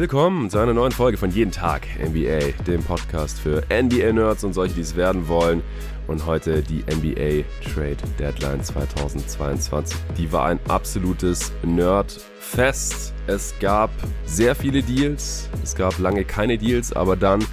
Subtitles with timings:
[0.00, 4.76] Willkommen zu einer neuen Folge von Jeden Tag NBA, dem Podcast für NBA-Nerds und solche,
[4.76, 5.62] die es werden wollen.
[6.06, 9.98] Und heute die NBA Trade Deadline 2022.
[10.16, 13.12] Die war ein absolutes Nerdfest.
[13.26, 13.90] Es gab
[14.24, 17.44] sehr viele Deals, es gab lange keine Deals, aber dann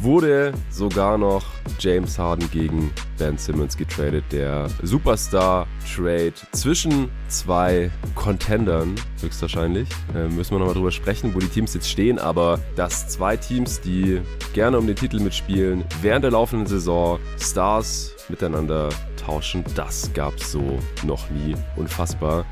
[0.00, 1.44] wurde sogar noch
[1.78, 4.24] James Harden gegen Ben Simmons getradet.
[4.32, 9.88] Der Superstar-Trade zwischen zwei Contendern, höchstwahrscheinlich.
[10.14, 12.18] Äh, müssen wir nochmal drüber sprechen, wo die Teams jetzt stehen.
[12.18, 14.20] Aber dass zwei Teams, die
[14.52, 18.90] gerne um den Titel mitspielen, während der laufenden Saison Stars miteinander
[19.24, 21.54] tauschen, das gab es so noch nie.
[21.76, 22.44] Unfassbar.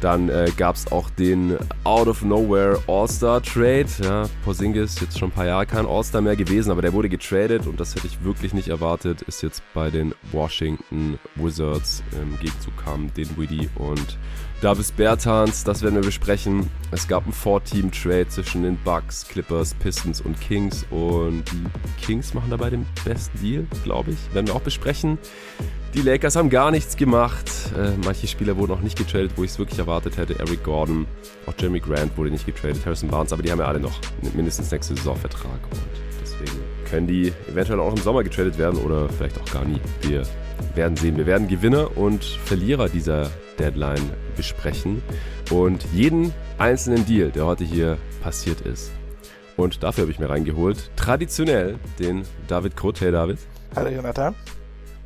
[0.00, 3.86] Dann äh, gab es auch den Out of Nowhere All-Star Trade.
[4.02, 7.66] Ja, Porzingis jetzt schon ein paar Jahre kein All-Star mehr gewesen, aber der wurde getradet
[7.66, 9.22] und das hätte ich wirklich nicht erwartet.
[9.22, 12.02] Ist jetzt bei den Washington Wizards.
[12.12, 14.18] Im Gegenzug kamen Dinwiddie und
[14.60, 15.64] Davis Bertans.
[15.64, 16.70] Das werden wir besprechen.
[16.90, 22.50] Es gab einen Four-Team-Trade zwischen den Bucks, Clippers, Pistons und Kings und die Kings machen
[22.50, 24.34] dabei den besten Deal, glaube ich.
[24.34, 25.18] Werden wir auch besprechen.
[25.94, 27.50] Die Lakers haben gar nichts gemacht.
[27.76, 30.38] Äh, manche Spieler wurden auch nicht getradet, wo ich es wirklich erwartet hätte.
[30.38, 31.06] Eric Gordon,
[31.46, 33.98] auch Jeremy Grant wurde nicht getradet, Harrison Barnes, aber die haben ja alle noch
[34.34, 35.80] mindestens nächste Saison Vertrag und
[36.20, 39.80] deswegen können die eventuell auch im Sommer getradet werden oder vielleicht auch gar nie.
[40.02, 40.22] Wir
[40.74, 41.16] werden sehen.
[41.16, 45.02] Wir werden Gewinner und Verlierer dieser Deadline besprechen
[45.50, 48.90] und jeden einzelnen Deal, der heute hier passiert ist.
[49.56, 53.00] Und dafür habe ich mir reingeholt, traditionell den David Kroth.
[53.00, 53.38] Hey David.
[53.74, 54.34] Hallo Jonathan.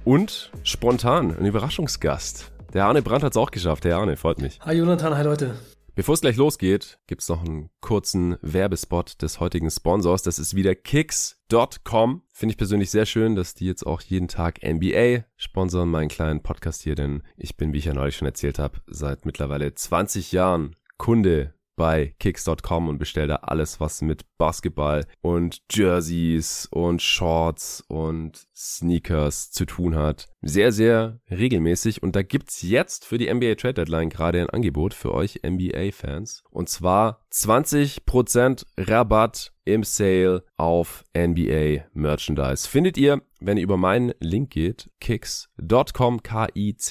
[0.04, 2.50] Und spontan ein Überraschungsgast.
[2.72, 3.84] Der Arne Brandt hat es auch geschafft.
[3.84, 4.58] Der Arne, freut mich.
[4.60, 5.54] Hi Jonathan, hi Leute.
[6.00, 10.22] Bevor es gleich losgeht, gibt es noch einen kurzen Werbespot des heutigen Sponsors.
[10.22, 12.22] Das ist wieder Kicks.com.
[12.32, 16.42] Finde ich persönlich sehr schön, dass die jetzt auch jeden Tag NBA sponsern, meinen kleinen
[16.42, 20.32] Podcast hier, denn ich bin, wie ich ja neulich schon erzählt habe, seit mittlerweile 20
[20.32, 27.82] Jahren Kunde bei kicks.com und bestell da alles, was mit Basketball und Jerseys und Shorts
[27.88, 30.28] und Sneakers zu tun hat.
[30.42, 32.02] Sehr, sehr regelmäßig.
[32.02, 36.44] Und da gibt's jetzt für die NBA Trade Deadline gerade ein Angebot für euch NBA-Fans.
[36.50, 42.68] Und zwar 20% Rabatt im Sale auf NBA Merchandise.
[42.68, 46.84] Findet ihr, wenn ihr über meinen Link geht, kicks.com, k-i-c-k-z.com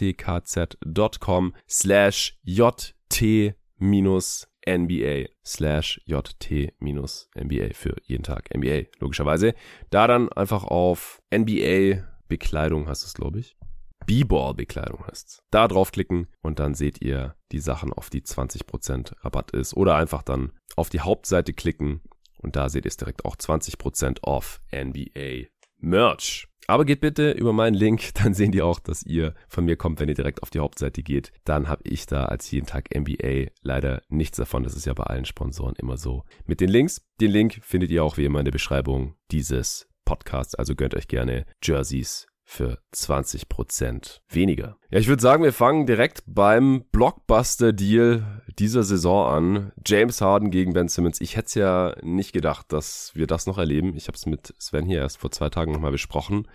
[1.68, 9.54] slash jt minus NBA slash JT-NBA für jeden Tag NBA, logischerweise.
[9.90, 13.58] Da dann einfach auf NBA Bekleidung heißt es, glaube ich.
[14.06, 19.52] B-Ball Bekleidung heißt Da draufklicken und dann seht ihr die Sachen, auf die 20% Rabatt
[19.52, 19.76] ist.
[19.76, 22.02] Oder einfach dann auf die Hauptseite klicken
[22.38, 25.48] und da seht ihr es direkt auch 20% off NBA
[25.78, 26.49] Merch.
[26.70, 30.00] Aber geht bitte über meinen Link, dann sehen die auch, dass ihr von mir kommt,
[30.00, 31.32] wenn ihr direkt auf die Hauptseite geht.
[31.44, 34.62] Dann habe ich da als jeden Tag NBA leider nichts davon.
[34.62, 36.26] Das ist ja bei allen Sponsoren immer so.
[36.46, 40.54] Mit den Links, den Link findet ihr auch wie immer in der Beschreibung dieses Podcasts.
[40.54, 44.78] Also gönnt euch gerne Jerseys für 20% weniger.
[44.90, 49.72] Ja, ich würde sagen, wir fangen direkt beim Blockbuster-Deal dieser Saison an.
[49.86, 51.22] James Harden gegen Ben Simmons.
[51.22, 53.96] Ich hätte es ja nicht gedacht, dass wir das noch erleben.
[53.96, 56.48] Ich habe es mit Sven hier erst vor zwei Tagen nochmal besprochen.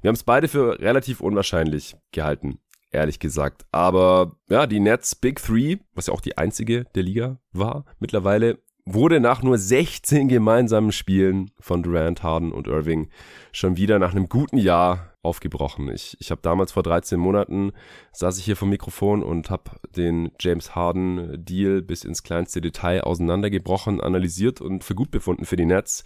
[0.00, 2.58] Wir haben es beide für relativ unwahrscheinlich gehalten
[2.90, 3.66] ehrlich gesagt.
[3.72, 8.58] Aber ja, die Nets Big Three, was ja auch die einzige der Liga war, mittlerweile
[8.84, 13.10] wurde nach nur 16 gemeinsamen Spielen von Durant, Harden und Irving
[13.52, 15.88] schon wieder nach einem guten Jahr aufgebrochen.
[15.88, 17.72] Ich, ich habe damals vor 13 Monaten
[18.12, 23.02] saß ich hier vom Mikrofon und habe den James Harden Deal bis ins kleinste Detail
[23.02, 26.04] auseinandergebrochen, analysiert und für gut befunden für die Nets.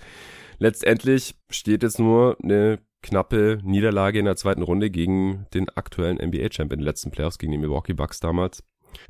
[0.58, 6.72] Letztendlich steht jetzt nur eine knappe Niederlage in der zweiten Runde gegen den aktuellen NBA-Champ
[6.72, 8.64] in den letzten Playoffs, gegen die Milwaukee Bucks damals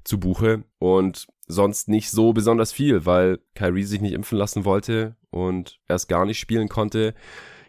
[0.04, 5.16] zu Buche und sonst nicht so besonders viel, weil Kyrie sich nicht impfen lassen wollte
[5.30, 7.14] und erst gar nicht spielen konnte.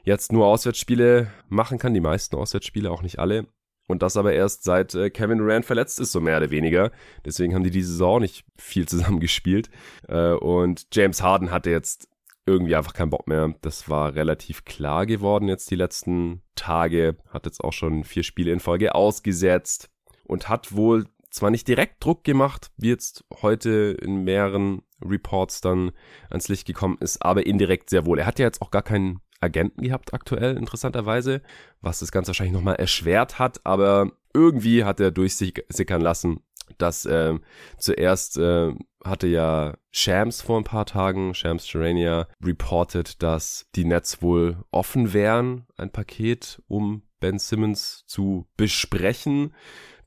[0.08, 3.46] Jetzt nur Auswärtsspiele machen kann, die meisten Auswärtsspiele, auch nicht alle.
[3.90, 6.94] Und das aber erst seit äh, Kevin Durant verletzt ist, so mehr oder weniger.
[7.26, 9.70] Deswegen haben die diese Saison nicht viel zusammen gespielt.
[10.08, 12.08] Äh, und James Harden hatte jetzt
[12.46, 13.54] irgendwie einfach keinen Bock mehr.
[13.60, 17.18] Das war relativ klar geworden jetzt die letzten Tage.
[17.28, 19.90] Hat jetzt auch schon vier Spiele in Folge ausgesetzt
[20.24, 25.92] und hat wohl zwar nicht direkt Druck gemacht, wie jetzt heute in mehreren Reports dann
[26.30, 28.20] ans Licht gekommen ist, aber indirekt sehr wohl.
[28.20, 31.42] Er hat ja jetzt auch gar keinen Agenten gehabt aktuell, interessanterweise,
[31.82, 36.42] was das Ganze wahrscheinlich nochmal erschwert hat, aber irgendwie hat er durchsickern lassen,
[36.78, 37.36] dass äh,
[37.78, 38.74] zuerst äh,
[39.04, 45.14] hatte ja Shams vor ein paar Tagen, Shams Gerania, reported, dass die Nets wohl offen
[45.14, 49.54] wären, ein Paket um Ben Simmons zu besprechen.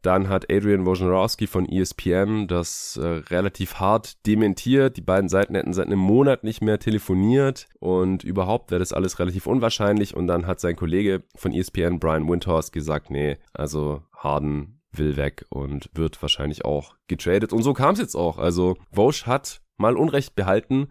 [0.02, 4.96] Dann hat Adrian Wojnarowski von ESPN das äh, relativ hart dementiert.
[4.96, 9.18] Die beiden Seiten hätten seit einem Monat nicht mehr telefoniert und überhaupt wäre das alles
[9.18, 10.16] relativ unwahrscheinlich.
[10.16, 15.44] Und dann hat sein Kollege von ESPN, Brian Windhorst, gesagt, nee, also Harden will weg
[15.50, 17.52] und wird wahrscheinlich auch getradet.
[17.52, 18.38] Und so kam es jetzt auch.
[18.38, 20.88] Also Vosch hat mal Unrecht behalten.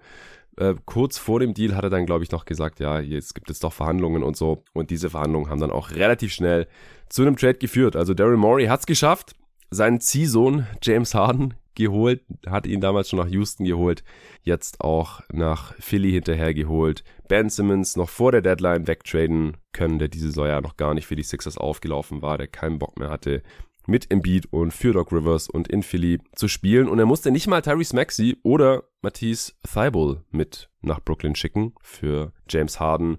[0.60, 3.50] Äh, kurz vor dem Deal hat er dann, glaube ich, noch gesagt, ja, jetzt gibt
[3.50, 4.64] es doch Verhandlungen und so.
[4.74, 6.68] Und diese Verhandlungen haben dann auch relativ schnell
[7.08, 7.96] zu einem Trade geführt.
[7.96, 9.36] Also Daryl Morey hat es geschafft,
[9.72, 14.04] seinen Ziehsohn James Harden geholt, hat ihn damals schon nach Houston geholt,
[14.44, 17.06] jetzt auch nach Philly hinterher geholt.
[17.30, 21.08] Ben Simmons noch vor der Deadline wegtraden können, der diese Saison ja noch gar nicht
[21.08, 23.44] für die Sixers aufgelaufen war, der keinen Bock mehr hatte,
[23.90, 26.88] mit Embiid und für Doc Rivers und in Philly zu spielen.
[26.88, 32.32] Und er musste nicht mal Tyrese Maxey oder Matisse Thibault mit nach Brooklyn schicken für
[32.48, 33.18] James Harden.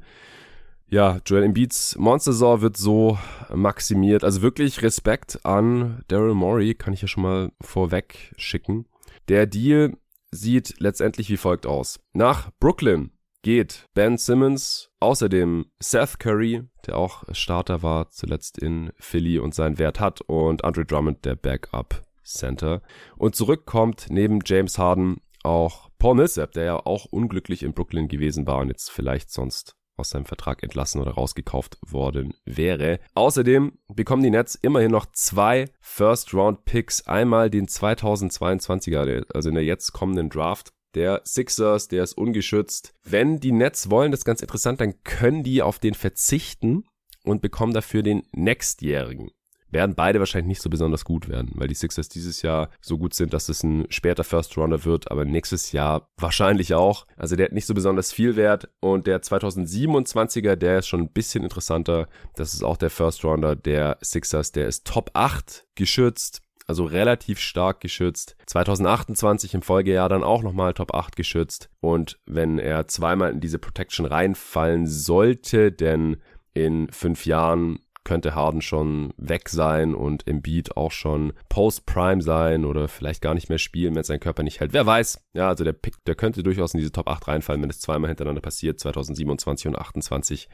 [0.89, 3.19] Ja, Joel Embiids Monster-Saison wird so
[3.55, 4.25] maximiert.
[4.25, 8.87] Also wirklich Respekt an Daryl Morey, kann ich ja schon mal vorweg schicken.
[9.29, 9.97] Der Deal
[10.33, 12.01] sieht letztendlich wie folgt aus.
[12.13, 13.11] Nach Brooklyn
[13.43, 19.79] geht Ben Simmons, außerdem Seth Curry, der auch Starter war zuletzt in Philly und seinen
[19.79, 22.83] Wert hat, und Andre Drummond, der Backup Center.
[23.17, 28.09] Und zurück kommt neben James Harden auch Paul Millsap, der ja auch unglücklich in Brooklyn
[28.09, 33.01] gewesen war und jetzt vielleicht sonst aus seinem Vertrag entlassen oder rausgekauft worden wäre.
[33.15, 37.07] Außerdem bekommen die Nets immerhin noch zwei First-Round-Picks.
[37.07, 42.95] Einmal den 2022er, also in der jetzt kommenden Draft der Sixers, der ist ungeschützt.
[43.05, 46.85] Wenn die Nets wollen, das ist ganz interessant, dann können die auf den verzichten
[47.25, 49.31] und bekommen dafür den nächstjährigen.
[49.73, 53.15] Werden beide wahrscheinlich nicht so besonders gut werden, weil die Sixers dieses Jahr so gut
[53.15, 57.07] sind, dass es ein später First Runner wird, aber nächstes Jahr wahrscheinlich auch.
[57.17, 61.13] Also der hat nicht so besonders viel Wert und der 2027er, der ist schon ein
[61.13, 62.09] bisschen interessanter.
[62.35, 67.41] Das ist auch der First Runner der Sixers, der ist Top 8 geschützt also relativ
[67.41, 68.37] stark geschützt.
[68.47, 71.69] 2028 im Folgejahr dann auch nochmal Top 8 geschützt.
[71.81, 76.19] Und wenn er zweimal in diese Protection reinfallen sollte, denn
[76.55, 82.87] in fünf Jahren könnte Harden schon weg sein und Embiid auch schon Post-Prime sein oder
[82.87, 84.73] vielleicht gar nicht mehr spielen, wenn sein Körper nicht hält.
[84.73, 85.27] Wer weiß.
[85.33, 88.09] Ja, also der Pick, der könnte durchaus in diese Top 8 reinfallen, wenn es zweimal
[88.09, 90.49] hintereinander passiert, 2027 und 28.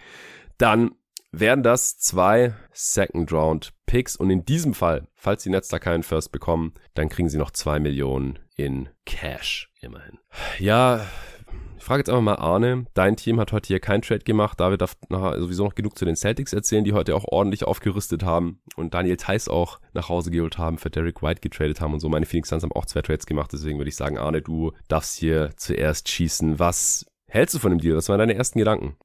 [0.57, 0.93] Dann
[1.41, 6.03] wären das zwei Second Round Picks und in diesem Fall, falls die Nets da keinen
[6.03, 10.19] First bekommen, dann kriegen sie noch zwei Millionen in Cash, immerhin.
[10.59, 11.07] Ja,
[11.77, 12.87] ich frage jetzt einfach mal Arne.
[12.95, 14.59] Dein Team hat heute hier kein Trade gemacht.
[14.59, 18.25] David darf nachher sowieso noch genug zu den Celtics erzählen, die heute auch ordentlich aufgerüstet
[18.25, 22.01] haben und Daniel Theiss auch nach Hause geholt haben, für Derek White getradet haben und
[22.01, 22.09] so.
[22.09, 25.17] Meine Phoenix Suns haben auch zwei Trades gemacht, deswegen würde ich sagen, Arne, du darfst
[25.17, 26.59] hier zuerst schießen.
[26.59, 27.97] Was hältst du von dem Deal?
[27.97, 28.97] Was waren deine ersten Gedanken?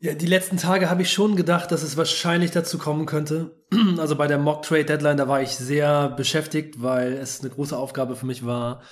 [0.00, 3.56] Ja, die letzten Tage habe ich schon gedacht, dass es wahrscheinlich dazu kommen könnte.
[3.98, 7.76] Also bei der Mock Trade Deadline, da war ich sehr beschäftigt, weil es eine große
[7.76, 8.82] Aufgabe für mich war,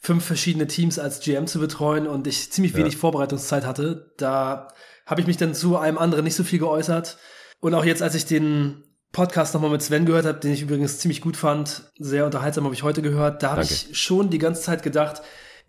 [0.00, 2.98] fünf verschiedene Teams als GM zu betreuen und ich ziemlich wenig ja.
[3.00, 4.12] Vorbereitungszeit hatte.
[4.18, 4.68] Da
[5.06, 7.18] habe ich mich dann zu einem anderen nicht so viel geäußert.
[7.60, 10.98] Und auch jetzt, als ich den Podcast nochmal mit Sven gehört habe, den ich übrigens
[10.98, 14.62] ziemlich gut fand, sehr unterhaltsam habe ich heute gehört, da habe ich schon die ganze
[14.62, 15.22] Zeit gedacht,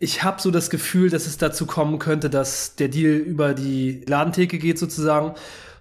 [0.03, 4.03] ich habe so das Gefühl, dass es dazu kommen könnte, dass der Deal über die
[4.05, 5.33] Ladentheke geht sozusagen,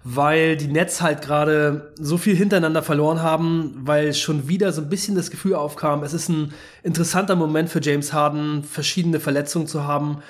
[0.05, 4.87] weil die Nets halt gerade so viel hintereinander verloren haben, weil schon wieder so ein
[4.87, 6.53] bisschen das Gefühl aufkam, es ist ein
[6.83, 10.23] interessanter Moment für James Harden, verschiedene Verletzungen zu haben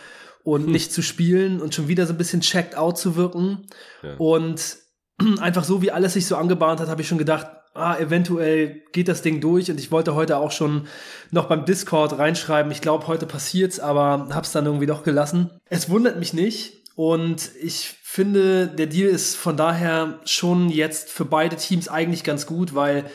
[0.43, 0.71] und hm.
[0.71, 3.67] nicht zu spielen und schon wieder so ein bisschen checked out zu wirken.
[4.01, 4.15] Ja.
[4.17, 4.77] Und
[5.39, 9.07] einfach so, wie alles sich so angebahnt hat, habe ich schon gedacht, ah, eventuell geht
[9.07, 10.87] das Ding durch und ich wollte heute auch schon
[11.31, 15.49] noch beim Discord reinschreiben, ich glaube, heute passiert's, aber hab's dann irgendwie doch gelassen.
[15.69, 21.25] Es wundert mich nicht und ich finde, der Deal ist von daher schon jetzt für
[21.25, 23.05] beide Teams eigentlich ganz gut, weil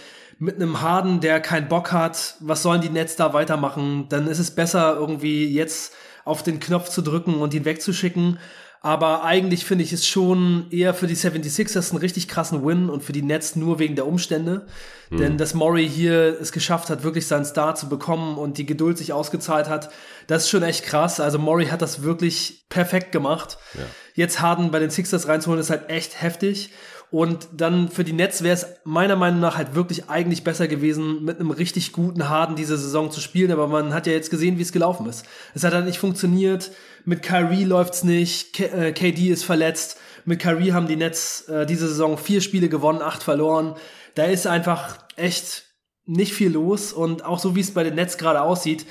[0.41, 4.07] mit einem Harden, der keinen Bock hat, was sollen die Nets da weitermachen?
[4.09, 8.39] Dann ist es besser, irgendwie jetzt auf den Knopf zu drücken und ihn wegzuschicken,
[8.81, 13.03] aber eigentlich finde ich es schon eher für die 76ers einen richtig krassen Win und
[13.03, 14.67] für die Nets nur wegen der Umstände.
[15.11, 15.17] Mhm.
[15.17, 18.97] Denn dass Murray hier es geschafft hat, wirklich seinen Star zu bekommen und die Geduld
[18.97, 19.91] sich ausgezahlt hat,
[20.29, 21.19] das ist schon echt krass.
[21.19, 23.59] Also Murray hat das wirklich perfekt gemacht.
[23.75, 23.81] Ja.
[24.15, 26.71] Jetzt Harden bei den Sixers reinzuholen, ist halt echt heftig.
[27.11, 31.25] Und dann für die Nets wäre es meiner Meinung nach halt wirklich eigentlich besser gewesen,
[31.25, 33.51] mit einem richtig guten Harden diese Saison zu spielen.
[33.51, 35.25] Aber man hat ja jetzt gesehen, wie es gelaufen ist.
[35.55, 36.71] Es hat halt nicht funktioniert.
[37.07, 38.53] Mit Kyrie läuft's nicht.
[38.53, 39.99] K äh, KD ist verletzt.
[40.27, 43.75] Mit Kyrie haben die Nets äh, diese Saison vier Spiele gewonnen, acht verloren.
[44.15, 45.65] Da ist einfach echt
[46.05, 46.93] nicht viel los.
[46.93, 48.85] Und auch so wie es bei den Nets gerade aussieht,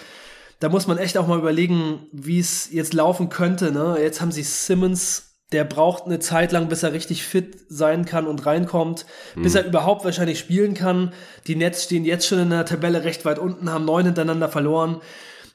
[0.59, 3.71] da muss man echt auch mal überlegen, wie es jetzt laufen könnte.
[3.71, 3.97] Ne?
[4.01, 8.27] Jetzt haben sie Simmons der braucht eine Zeit lang, bis er richtig fit sein kann
[8.27, 9.43] und reinkommt, mhm.
[9.43, 11.13] bis er überhaupt wahrscheinlich spielen kann.
[11.47, 15.01] Die Nets stehen jetzt schon in der Tabelle recht weit unten, haben neun hintereinander verloren.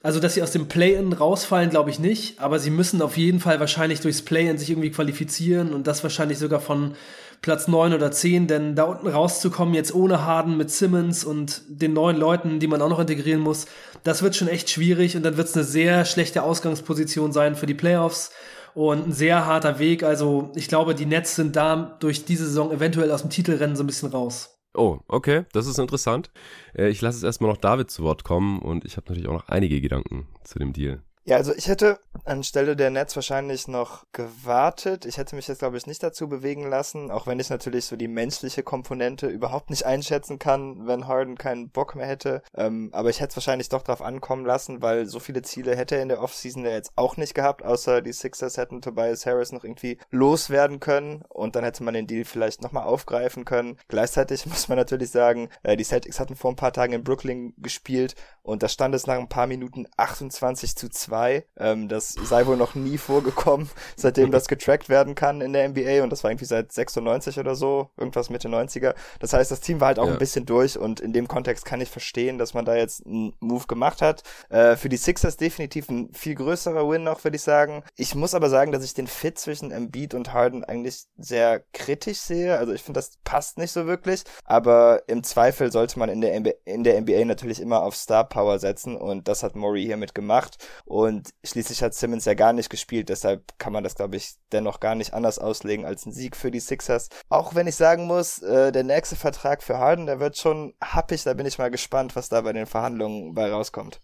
[0.02, 3.38] Also, dass sie aus dem Play-In rausfallen, glaube ich nicht, aber sie müssen auf jeden
[3.38, 6.94] Fall wahrscheinlich durchs Play-In sich irgendwie qualifizieren und das wahrscheinlich sogar von
[7.40, 11.92] Platz neun oder zehn, denn da unten rauszukommen, jetzt ohne Harden mit Simmons und den
[11.92, 13.66] neuen Leuten, die man auch noch integrieren muss,
[14.04, 17.66] das wird schon echt schwierig und dann wird es eine sehr schlechte Ausgangsposition sein für
[17.66, 18.30] die Playoffs
[18.74, 20.02] und ein sehr harter Weg.
[20.02, 23.84] Also ich glaube, die Nets sind da durch diese Saison eventuell aus dem Titelrennen so
[23.84, 24.58] ein bisschen raus.
[24.74, 26.30] Oh, okay, das ist interessant.
[26.74, 29.34] Äh, ich lasse es erstmal noch David zu Wort kommen und ich habe natürlich auch
[29.34, 31.02] noch einige Gedanken zu dem Deal.
[31.24, 35.06] Ja, also ich hätte anstelle der Nets wahrscheinlich noch gewartet.
[35.06, 37.94] Ich hätte mich jetzt, glaube ich, nicht dazu bewegen lassen, auch wenn ich natürlich so
[37.94, 42.42] die menschliche Komponente überhaupt nicht einschätzen kann, wenn Harden keinen Bock mehr hätte.
[42.56, 45.94] Ähm, aber ich hätte es wahrscheinlich doch darauf ankommen lassen, weil so viele Ziele hätte
[45.94, 49.52] er in der Offseason ja jetzt auch nicht gehabt, außer die Sixers hätten Tobias Harris
[49.52, 53.78] noch irgendwie loswerden können und dann hätte man den Deal vielleicht nochmal aufgreifen können.
[53.86, 57.54] Gleichzeitig muss man natürlich sagen, äh, die Celtics hatten vor ein paar Tagen in Brooklyn
[57.58, 61.44] gespielt und da stand es nach ein paar Minuten 28 zu 2 2.
[61.58, 66.02] Ähm, das sei wohl noch nie vorgekommen, seitdem das getrackt werden kann in der NBA
[66.02, 68.94] und das war irgendwie seit 96 oder so, irgendwas Mitte 90er.
[69.20, 70.12] Das heißt, das Team war halt auch ja.
[70.12, 73.34] ein bisschen durch und in dem Kontext kann ich verstehen, dass man da jetzt einen
[73.40, 74.22] Move gemacht hat.
[74.48, 77.84] Äh, für die Sixers definitiv ein viel größerer Win noch, würde ich sagen.
[77.96, 82.20] Ich muss aber sagen, dass ich den Fit zwischen Embiid und Harden eigentlich sehr kritisch
[82.20, 82.56] sehe.
[82.56, 86.40] Also ich finde, das passt nicht so wirklich, aber im Zweifel sollte man in der,
[86.40, 90.14] NBA, in der NBA natürlich immer auf Star Power setzen und das hat Maury hiermit
[90.14, 94.14] gemacht und und schließlich hat Simmons ja gar nicht gespielt, deshalb kann man das, glaube
[94.14, 97.08] ich, dennoch gar nicht anders auslegen als ein Sieg für die Sixers.
[97.28, 101.24] Auch wenn ich sagen muss, äh, der nächste Vertrag für Harden, der wird schon happig,
[101.24, 104.00] da bin ich mal gespannt, was da bei den Verhandlungen bei rauskommt.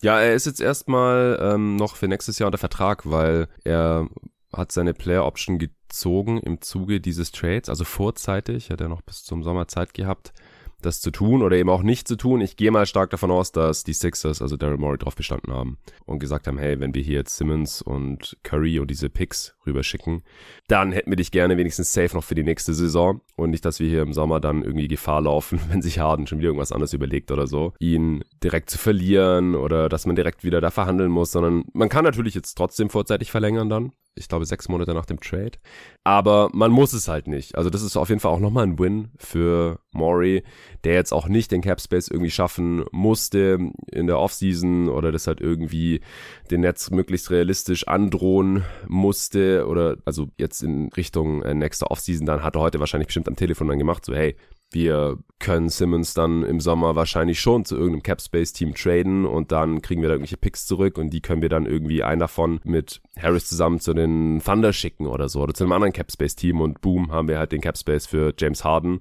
[0.00, 4.08] Ja, er ist jetzt erstmal ähm, noch für nächstes Jahr unter Vertrag, weil er
[4.52, 9.22] hat seine Player Option gezogen im Zuge dieses Trades, also vorzeitig, hat er noch bis
[9.22, 10.32] zum Sommer Zeit gehabt
[10.82, 12.40] das zu tun oder eben auch nicht zu tun.
[12.40, 15.78] Ich gehe mal stark davon aus, dass die Sixers, also Daryl Morey, drauf bestanden haben
[16.04, 20.22] und gesagt haben, hey, wenn wir hier jetzt Simmons und Curry und diese Picks rüberschicken,
[20.68, 23.80] dann hätten wir dich gerne wenigstens safe noch für die nächste Saison und nicht, dass
[23.80, 26.92] wir hier im Sommer dann irgendwie Gefahr laufen, wenn sich Harden schon wieder irgendwas anderes
[26.92, 31.32] überlegt oder so, ihn direkt zu verlieren oder dass man direkt wieder da verhandeln muss,
[31.32, 35.20] sondern man kann natürlich jetzt trotzdem vorzeitig verlängern dann, ich glaube, sechs Monate nach dem
[35.20, 35.52] Trade.
[36.04, 37.56] Aber man muss es halt nicht.
[37.56, 40.42] Also das ist auf jeden Fall auch nochmal ein Win für Maury,
[40.84, 43.58] der jetzt auch nicht den Cap Space irgendwie schaffen musste
[43.90, 46.00] in der Offseason oder das halt irgendwie
[46.50, 52.42] den Netz möglichst realistisch androhen musste oder also jetzt in Richtung äh, nächster Offseason, dann
[52.42, 54.36] hat er heute wahrscheinlich bestimmt am Telefon dann gemacht, so hey,
[54.72, 60.00] wir können Simmons dann im Sommer wahrscheinlich schon zu irgendeinem Capspace-Team traden und dann kriegen
[60.00, 63.46] wir da irgendwelche Picks zurück und die können wir dann irgendwie einen davon mit Harris
[63.46, 67.28] zusammen zu den Thunder schicken oder so oder zu einem anderen Capspace-Team und boom, haben
[67.28, 69.00] wir halt den Capspace für James Harden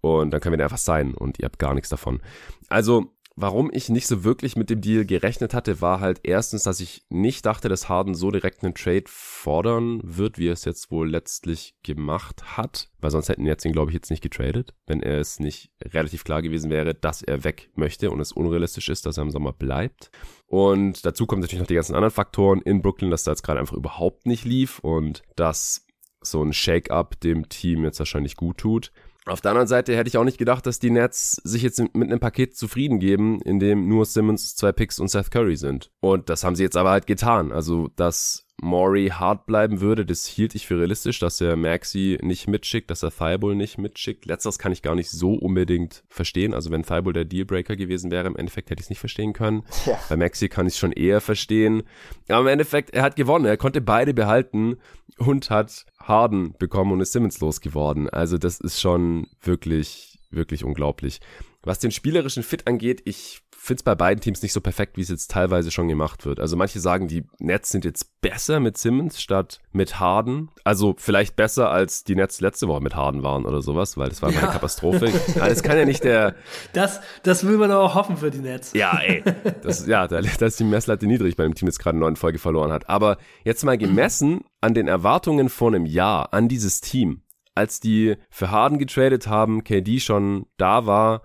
[0.00, 2.20] und dann können wir den einfach sein und ihr habt gar nichts davon.
[2.68, 6.78] Also Warum ich nicht so wirklich mit dem Deal gerechnet hatte, war halt erstens, dass
[6.78, 10.90] ich nicht dachte, dass Harden so direkt einen Trade fordern wird, wie er es jetzt
[10.90, 12.90] wohl letztlich gemacht hat.
[12.98, 16.22] Weil sonst hätten jetzt ihn, glaube ich, jetzt nicht getradet, wenn er es nicht relativ
[16.22, 19.54] klar gewesen wäre, dass er weg möchte und es unrealistisch ist, dass er im Sommer
[19.54, 20.10] bleibt.
[20.46, 23.60] Und dazu kommen natürlich noch die ganzen anderen Faktoren in Brooklyn, dass da jetzt gerade
[23.60, 25.86] einfach überhaupt nicht lief und dass
[26.20, 28.92] so ein Shake-up dem Team jetzt wahrscheinlich gut tut.
[29.30, 32.10] Auf der anderen Seite hätte ich auch nicht gedacht, dass die Nets sich jetzt mit
[32.10, 35.92] einem Paket zufrieden geben, in dem nur Simmons, zwei Picks und Seth Curry sind.
[36.00, 37.52] Und das haben sie jetzt aber halt getan.
[37.52, 42.48] Also, dass Maury hart bleiben würde, das hielt ich für realistisch, dass er Maxi nicht
[42.48, 44.26] mitschickt, dass er Thibault nicht mitschickt.
[44.26, 46.52] Letzteres kann ich gar nicht so unbedingt verstehen.
[46.52, 49.62] Also wenn Thibault der Dealbreaker gewesen wäre, im Endeffekt hätte ich es nicht verstehen können.
[49.86, 49.98] Ja.
[50.10, 51.84] Bei Maxi kann ich es schon eher verstehen.
[52.28, 53.46] Aber im Endeffekt, er hat gewonnen.
[53.46, 54.76] Er konnte beide behalten
[55.16, 58.08] und hat Harden bekommen und ist Simmons losgeworden.
[58.08, 61.20] Also das ist schon wirklich, wirklich unglaublich.
[61.62, 65.02] Was den spielerischen Fit angeht, ich finde es bei beiden Teams nicht so perfekt, wie
[65.02, 66.40] es jetzt teilweise schon gemacht wird.
[66.40, 70.48] Also manche sagen, die Nets sind jetzt besser mit Simmons statt mit Harden.
[70.64, 74.22] Also vielleicht besser, als die Nets letzte Woche mit Harden waren oder sowas, weil das
[74.22, 74.40] war ja.
[74.40, 75.12] eine Katastrophe.
[75.36, 76.34] ja, das kann ja nicht der...
[76.72, 78.72] Das, das will man auch hoffen für die Nets.
[78.72, 79.22] Ja, ey.
[79.62, 82.16] Das, ja, da, da ist die Messlatte niedrig bei dem Team, das gerade eine neue
[82.16, 82.88] Folge verloren hat.
[82.88, 87.22] Aber jetzt mal gemessen an den Erwartungen vor einem Jahr an dieses Team,
[87.54, 91.22] als die für Harden getradet haben, KD schon da war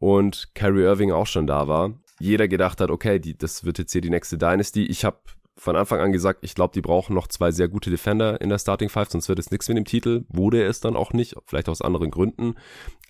[0.00, 1.92] und Kyrie Irving auch schon da war.
[2.18, 4.84] Jeder gedacht hat, okay, die, das wird jetzt hier die nächste Dynasty.
[4.84, 5.18] Ich habe
[5.56, 8.58] von Anfang an gesagt, ich glaube, die brauchen noch zwei sehr gute Defender in der
[8.58, 10.24] Starting Five, sonst wird es nichts mit dem Titel.
[10.28, 12.54] Wurde es dann auch nicht, vielleicht aus anderen Gründen.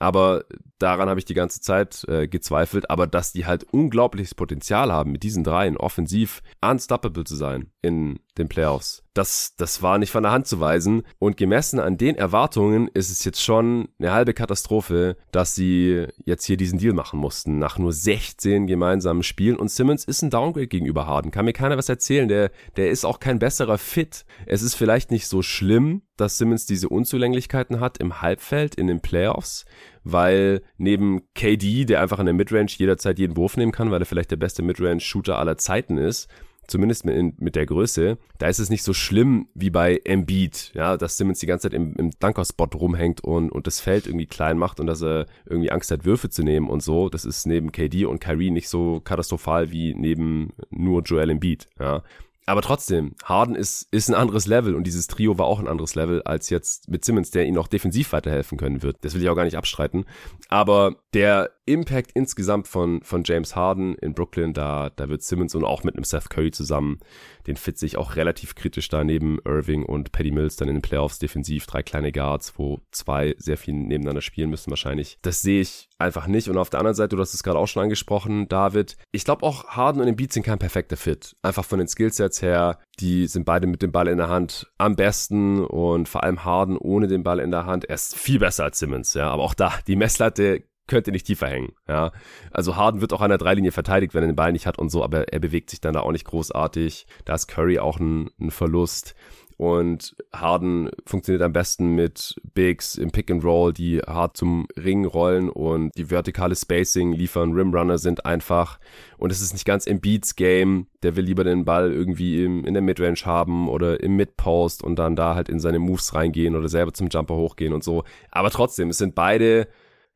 [0.00, 0.44] Aber
[0.78, 5.12] daran habe ich die ganze Zeit äh, gezweifelt, aber dass die halt unglaubliches Potenzial haben,
[5.12, 9.02] mit diesen dreien offensiv unstoppable zu sein in den Playoffs.
[9.12, 11.02] Das, das war nicht von der Hand zu weisen.
[11.18, 16.46] Und gemessen an den Erwartungen ist es jetzt schon eine halbe Katastrophe, dass sie jetzt
[16.46, 19.56] hier diesen Deal machen mussten, nach nur 16 gemeinsamen Spielen.
[19.56, 21.30] Und Simmons ist ein Downgrade gegenüber Harden.
[21.30, 22.28] Kann mir keiner was erzählen.
[22.28, 24.24] Der, der ist auch kein besserer Fit.
[24.46, 29.00] Es ist vielleicht nicht so schlimm, dass Simmons diese Unzulänglichkeiten hat im Halbfeld, in den
[29.00, 29.64] Playoffs,
[30.04, 34.06] weil neben KD, der einfach in der Midrange jederzeit jeden Wurf nehmen kann, weil er
[34.06, 36.28] vielleicht der beste Midrange-Shooter aller Zeiten ist,
[36.70, 41.16] zumindest mit, der Größe, da ist es nicht so schlimm wie bei Embiid, ja, dass
[41.16, 44.78] Simmons die ganze Zeit im, im Dunker-Spot rumhängt und, und das Feld irgendwie klein macht
[44.78, 47.08] und dass er irgendwie Angst hat, Würfe zu nehmen und so.
[47.08, 52.02] Das ist neben KD und Kyrie nicht so katastrophal wie neben nur Joel Embiid, ja.
[52.46, 55.94] Aber trotzdem, Harden ist, ist ein anderes Level und dieses Trio war auch ein anderes
[55.94, 58.96] Level als jetzt mit Simmons, der ihnen auch defensiv weiterhelfen können wird.
[59.02, 60.06] Das will ich auch gar nicht abstreiten.
[60.48, 65.64] Aber der Impact insgesamt von, von James Harden in Brooklyn, da, da wird Simmons und
[65.64, 66.98] auch mit einem Seth Curry zusammen,
[67.46, 70.82] den fit sich auch relativ kritisch da neben Irving und Paddy Mills dann in den
[70.82, 75.18] Playoffs defensiv, drei kleine Guards, wo zwei sehr viel nebeneinander spielen müssen wahrscheinlich.
[75.22, 76.48] Das sehe ich einfach nicht.
[76.48, 79.44] Und auf der anderen Seite, du hast es gerade auch schon angesprochen, David, ich glaube
[79.44, 81.36] auch Harden und Embiid sind kein perfekter Fit.
[81.42, 84.96] Einfach von den Skillsets her, die sind beide mit dem Ball in der Hand am
[84.96, 87.84] besten und vor allem Harden ohne den Ball in der Hand.
[87.84, 89.30] Er ist viel besser als Simmons, ja.
[89.30, 91.72] Aber auch da, die Messlatte könnte nicht tiefer hängen.
[91.88, 92.12] Ja,
[92.50, 94.90] also Harden wird auch an der Dreilinie verteidigt, wenn er den Ball nicht hat und
[94.90, 97.06] so, aber er bewegt sich dann da auch nicht großartig.
[97.24, 99.14] Da ist Curry auch ein, ein Verlust.
[99.60, 105.04] Und Harden funktioniert am besten mit Bigs im Pick and Roll, die hart zum Ring
[105.04, 107.52] rollen und die vertikale Spacing liefern.
[107.52, 108.80] Rimrunner sind einfach.
[109.18, 110.86] Und es ist nicht ganz im Beats Game.
[111.02, 114.98] Der will lieber den Ball irgendwie im, in der Midrange haben oder im Midpost und
[114.98, 118.04] dann da halt in seine Moves reingehen oder selber zum Jumper hochgehen und so.
[118.30, 119.68] Aber trotzdem, es sind beide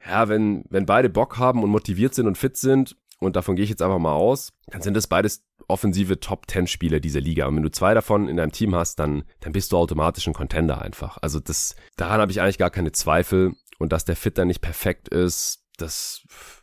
[0.07, 3.65] ja, wenn, wenn beide Bock haben und motiviert sind und fit sind, und davon gehe
[3.65, 7.47] ich jetzt einfach mal aus, dann sind das beides offensive Top-10-Spieler dieser Liga.
[7.47, 10.35] Und wenn du zwei davon in deinem Team hast, dann, dann bist du automatisch ein
[10.35, 11.19] Contender einfach.
[11.23, 13.55] Also das, daran habe ich eigentlich gar keine Zweifel.
[13.79, 16.23] Und dass der Fit dann nicht perfekt ist, das,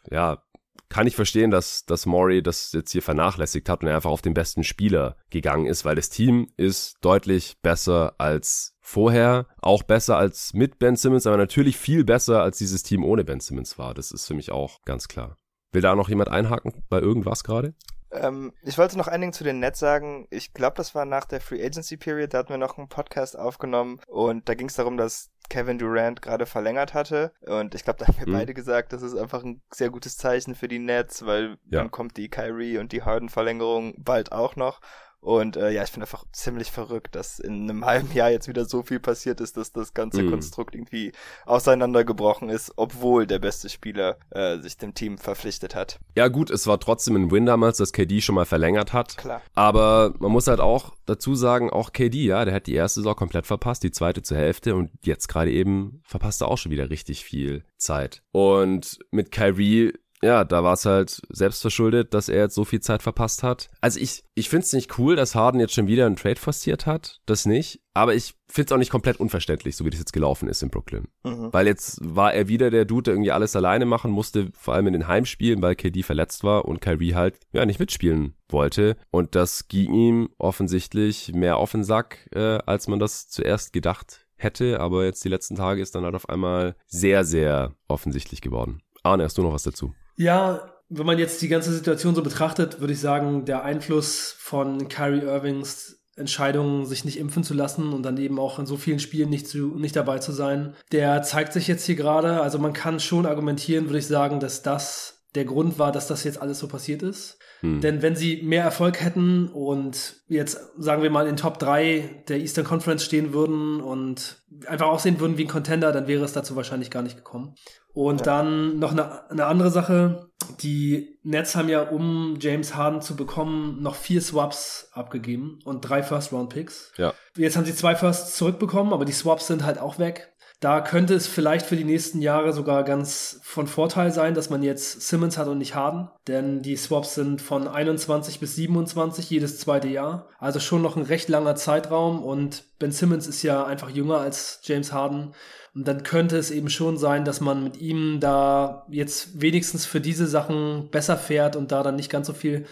[0.10, 0.44] ja,
[0.92, 4.22] kann ich verstehen, dass, dass Maury das jetzt hier vernachlässigt hat und er einfach auf
[4.22, 10.18] den besten Spieler gegangen ist, weil das Team ist deutlich besser als vorher, auch besser
[10.18, 13.94] als mit Ben Simmons, aber natürlich viel besser als dieses Team ohne Ben Simmons war.
[13.94, 15.38] Das ist für mich auch ganz klar.
[15.72, 17.74] Will da noch jemand einhaken bei irgendwas gerade?
[18.12, 20.28] Ähm, ich wollte noch ein Ding zu den Nets sagen.
[20.30, 22.34] Ich glaube, das war nach der Free Agency Period.
[22.34, 26.22] Da hatten wir noch einen Podcast aufgenommen und da ging es darum, dass Kevin Durant
[26.22, 27.34] gerade verlängert hatte.
[27.42, 28.34] Und ich glaube, da haben wir mhm.
[28.34, 31.80] beide gesagt, das ist einfach ein sehr gutes Zeichen für die Nets, weil ja.
[31.80, 34.80] dann kommt die Kyrie und die Harden-Verlängerung bald auch noch.
[35.22, 38.66] Und äh, ja, ich finde einfach ziemlich verrückt, dass in einem halben Jahr jetzt wieder
[38.66, 40.32] so viel passiert ist, dass das ganze mm.
[40.32, 41.12] Konstrukt irgendwie
[41.46, 46.00] auseinandergebrochen ist, obwohl der beste Spieler äh, sich dem Team verpflichtet hat.
[46.16, 49.16] Ja gut, es war trotzdem ein Win damals, dass KD schon mal verlängert hat.
[49.16, 49.44] Klar.
[49.54, 53.16] Aber man muss halt auch dazu sagen, auch KD, ja, der hat die erste Saison
[53.16, 56.90] komplett verpasst, die zweite zur Hälfte und jetzt gerade eben verpasst er auch schon wieder
[56.90, 58.24] richtig viel Zeit.
[58.32, 62.80] Und mit Kyrie ja, da war es halt selbst verschuldet, dass er jetzt so viel
[62.80, 63.70] Zeit verpasst hat.
[63.82, 66.86] Also ich, ich finde es nicht cool, dass Harden jetzt schon wieder einen Trade forciert
[66.86, 67.22] hat.
[67.26, 67.82] Das nicht.
[67.94, 70.70] Aber ich finde es auch nicht komplett unverständlich, so wie das jetzt gelaufen ist in
[70.70, 71.08] Brooklyn.
[71.24, 71.52] Mhm.
[71.52, 74.88] Weil jetzt war er wieder der Dude, der irgendwie alles alleine machen musste, vor allem
[74.88, 78.98] in den Heimspielen, weil KD verletzt war und Kyrie halt ja nicht mitspielen wollte.
[79.10, 84.28] Und das ging ihm offensichtlich mehr auf den Sack, äh, als man das zuerst gedacht
[84.36, 84.80] hätte.
[84.80, 88.82] Aber jetzt die letzten Tage ist dann halt auf einmal sehr, sehr offensichtlich geworden.
[89.04, 89.94] Arne, hast du noch was dazu?
[90.16, 94.88] Ja, wenn man jetzt die ganze Situation so betrachtet, würde ich sagen, der Einfluss von
[94.90, 99.00] Kyrie Irvings Entscheidung, sich nicht impfen zu lassen und dann eben auch in so vielen
[99.00, 102.42] Spielen nicht, zu, nicht dabei zu sein, der zeigt sich jetzt hier gerade.
[102.42, 106.24] Also man kann schon argumentieren, würde ich sagen, dass das der Grund war, dass das
[106.26, 107.40] jetzt alles so passiert ist.
[107.62, 107.80] Hm.
[107.80, 112.40] Denn wenn sie mehr Erfolg hätten und jetzt, sagen wir mal, in Top 3 der
[112.40, 116.56] Eastern Conference stehen würden und einfach aussehen würden wie ein Contender, dann wäre es dazu
[116.56, 117.56] wahrscheinlich gar nicht gekommen.
[117.94, 118.26] Und ja.
[118.26, 120.30] dann noch eine, eine andere Sache.
[120.62, 126.02] Die Nets haben ja, um James Harden zu bekommen, noch vier Swaps abgegeben und drei
[126.02, 126.94] First-Round-Picks.
[126.98, 127.14] Ja.
[127.38, 130.31] Jetzt haben sie zwei Firsts zurückbekommen, aber die Swaps sind halt auch weg.
[130.62, 134.62] Da könnte es vielleicht für die nächsten Jahre sogar ganz von Vorteil sein, dass man
[134.62, 136.08] jetzt Simmons hat und nicht Harden.
[136.28, 140.30] Denn die Swaps sind von 21 bis 27 jedes zweite Jahr.
[140.38, 142.24] Also schon noch ein recht langer Zeitraum.
[142.24, 145.34] Und Ben Simmons ist ja einfach jünger als James Harden.
[145.74, 150.00] Und dann könnte es eben schon sein, dass man mit ihm da jetzt wenigstens für
[150.00, 152.68] diese Sachen besser fährt und da dann nicht ganz so viel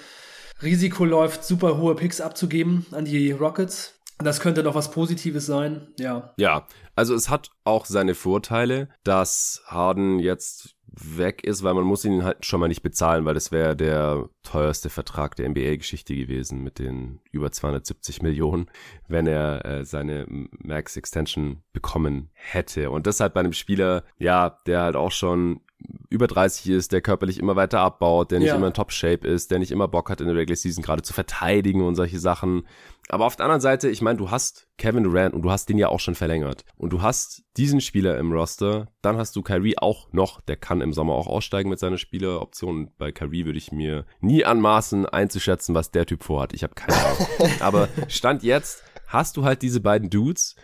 [0.62, 3.99] Risiko läuft, super hohe Picks abzugeben an die Rockets.
[4.22, 6.34] Das könnte doch was Positives sein, ja.
[6.38, 12.04] Ja, also es hat auch seine Vorteile, dass Harden jetzt weg ist, weil man muss
[12.04, 16.64] ihn halt schon mal nicht bezahlen, weil das wäre der teuerste Vertrag der NBA-Geschichte gewesen
[16.64, 18.70] mit den über 270 Millionen,
[19.08, 22.92] wenn er äh, seine Max Extension bekommen hätte.
[22.92, 25.62] Und das halt bei einem Spieler, ja, der halt auch schon
[26.10, 28.56] über 30 ist, der körperlich immer weiter abbaut, der nicht ja.
[28.56, 31.14] immer in Top-Shape ist, der nicht immer Bock hat in der Regular Season gerade zu
[31.14, 32.64] verteidigen und solche Sachen.
[33.10, 35.78] Aber auf der anderen Seite, ich meine, du hast Kevin Durant und du hast den
[35.78, 36.66] ja auch schon verlängert.
[36.78, 40.82] Und du hast diesen Spieler im Roster, dann hast du Kyrie auch noch, der kann
[40.82, 42.92] im Sommer auch aussteigen mit seiner Spieleroption.
[42.98, 46.54] Bei Kyrie würde ich mir nie anmaßen einzuschätzen, was der Typ vorhat.
[46.54, 47.28] Ich habe keine Ahnung.
[47.62, 50.56] Aber Stand jetzt hast du halt diese beiden Dudes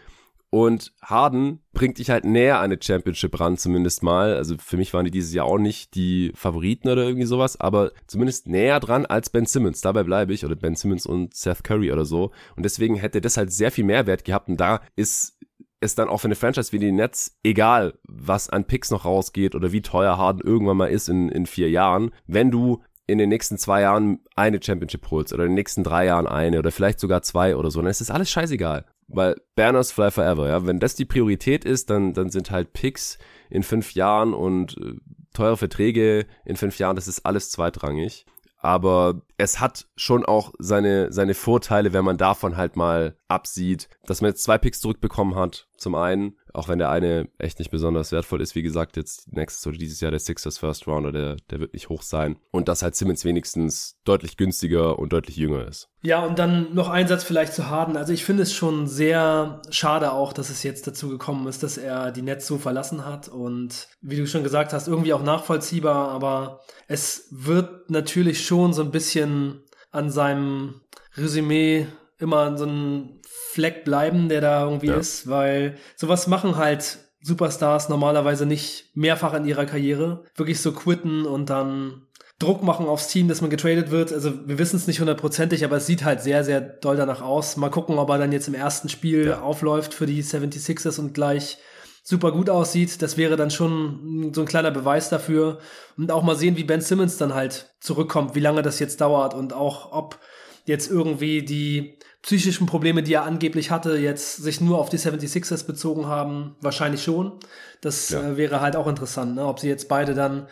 [0.55, 4.37] und Harden bringt dich halt näher an eine Championship ran, zumindest mal.
[4.37, 7.91] Also für mich waren die dieses Jahr auch nicht die Favoriten oder irgendwie sowas, aber
[8.07, 9.81] zumindest näher dran als Ben Simmons.
[9.81, 10.45] Dabei bleibe ich.
[10.45, 12.31] Oder Ben Simmons und Seth Curry oder so.
[12.55, 14.47] Und deswegen hätte das halt sehr viel Mehrwert gehabt.
[14.47, 15.37] Und da ist
[15.81, 19.55] es dann auch für eine Franchise wie die Nets egal, was an Picks noch rausgeht
[19.55, 22.11] oder wie teuer Harden irgendwann mal ist in, in vier Jahren.
[22.27, 26.05] Wenn du in den nächsten zwei Jahren eine Championship holst oder in den nächsten drei
[26.05, 28.85] Jahren eine oder vielleicht sogar zwei oder so, dann ist das alles scheißegal.
[29.07, 30.65] Weil Banners fly forever, ja.
[30.65, 33.17] Wenn das die Priorität ist, dann, dann sind halt Picks
[33.49, 34.95] in fünf Jahren und äh,
[35.33, 38.25] teure Verträge in fünf Jahren, das ist alles zweitrangig.
[38.57, 44.21] Aber es hat schon auch seine, seine Vorteile, wenn man davon halt mal absieht, dass
[44.21, 45.67] man jetzt zwei Picks zurückbekommen hat.
[45.77, 49.67] Zum einen auch wenn der eine echt nicht besonders wertvoll ist, wie gesagt, jetzt nächstes
[49.67, 52.37] oder dieses Jahr der Sixers First Rounder, der, der wird nicht hoch sein.
[52.51, 55.89] Und dass halt Simmons wenigstens deutlich günstiger und deutlich jünger ist.
[56.01, 57.97] Ja, und dann noch ein Satz vielleicht zu Harden.
[57.97, 61.77] Also ich finde es schon sehr schade auch, dass es jetzt dazu gekommen ist, dass
[61.77, 63.27] er die Netz so verlassen hat.
[63.27, 68.81] Und wie du schon gesagt hast, irgendwie auch nachvollziehbar, aber es wird natürlich schon so
[68.81, 70.81] ein bisschen an seinem
[71.17, 71.87] Resümee
[72.17, 73.21] immer so ein
[73.55, 74.97] Fleck bleiben, der da irgendwie ja.
[74.97, 80.25] ist, weil sowas machen halt Superstars normalerweise nicht mehrfach in ihrer Karriere.
[80.35, 82.01] Wirklich so quitten und dann
[82.37, 84.11] Druck machen aufs Team, dass man getradet wird.
[84.11, 87.55] Also wir wissen es nicht hundertprozentig, aber es sieht halt sehr, sehr doll danach aus.
[87.55, 89.41] Mal gucken, ob er dann jetzt im ersten Spiel ja.
[89.41, 91.57] aufläuft für die 76ers und gleich
[92.03, 93.01] super gut aussieht.
[93.01, 95.59] Das wäre dann schon so ein kleiner Beweis dafür.
[95.95, 99.33] Und auch mal sehen, wie Ben Simmons dann halt zurückkommt, wie lange das jetzt dauert
[99.33, 100.19] und auch ob
[100.65, 105.67] jetzt irgendwie die psychischen Probleme, die er angeblich hatte, jetzt sich nur auf die 76ers
[105.67, 107.33] bezogen haben, wahrscheinlich schon.
[107.81, 108.31] Das ja.
[108.31, 109.45] äh, wäre halt auch interessant, ne?
[109.45, 110.47] ob sie jetzt beide dann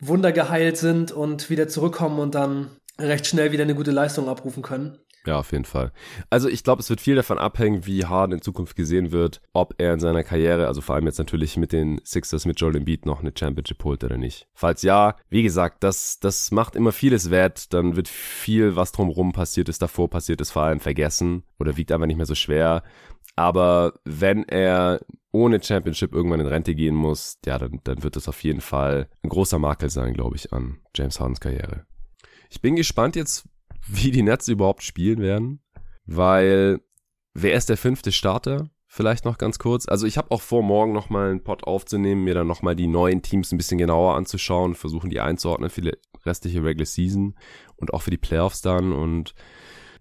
[0.00, 4.98] wundergeheilt sind und wieder zurückkommen und dann recht schnell wieder eine gute Leistung abrufen können.
[5.24, 5.92] Ja, auf jeden Fall.
[6.30, 9.74] Also ich glaube, es wird viel davon abhängen, wie Harden in Zukunft gesehen wird, ob
[9.78, 13.06] er in seiner Karriere, also vor allem jetzt natürlich mit den Sixers, mit Joel Embiid
[13.06, 14.48] noch eine Championship holt oder nicht.
[14.52, 19.32] Falls ja, wie gesagt, das, das macht immer vieles wert, dann wird viel, was drumherum
[19.32, 22.82] passiert ist, davor passiert ist, vor allem vergessen oder wiegt einfach nicht mehr so schwer.
[23.36, 28.28] Aber wenn er ohne Championship irgendwann in Rente gehen muss, ja, dann, dann wird das
[28.28, 31.86] auf jeden Fall ein großer Makel sein, glaube ich, an James Hardens Karriere.
[32.50, 33.48] Ich bin gespannt jetzt,
[33.86, 35.60] wie die Nets überhaupt spielen werden,
[36.06, 36.80] weil
[37.34, 38.70] wer ist der fünfte Starter?
[38.86, 39.88] Vielleicht noch ganz kurz.
[39.88, 43.22] Also ich habe auch vor, morgen nochmal einen Pod aufzunehmen, mir dann nochmal die neuen
[43.22, 45.92] Teams ein bisschen genauer anzuschauen, versuchen die einzuordnen für die
[46.26, 47.34] restliche Regular Season
[47.76, 49.34] und auch für die Playoffs dann und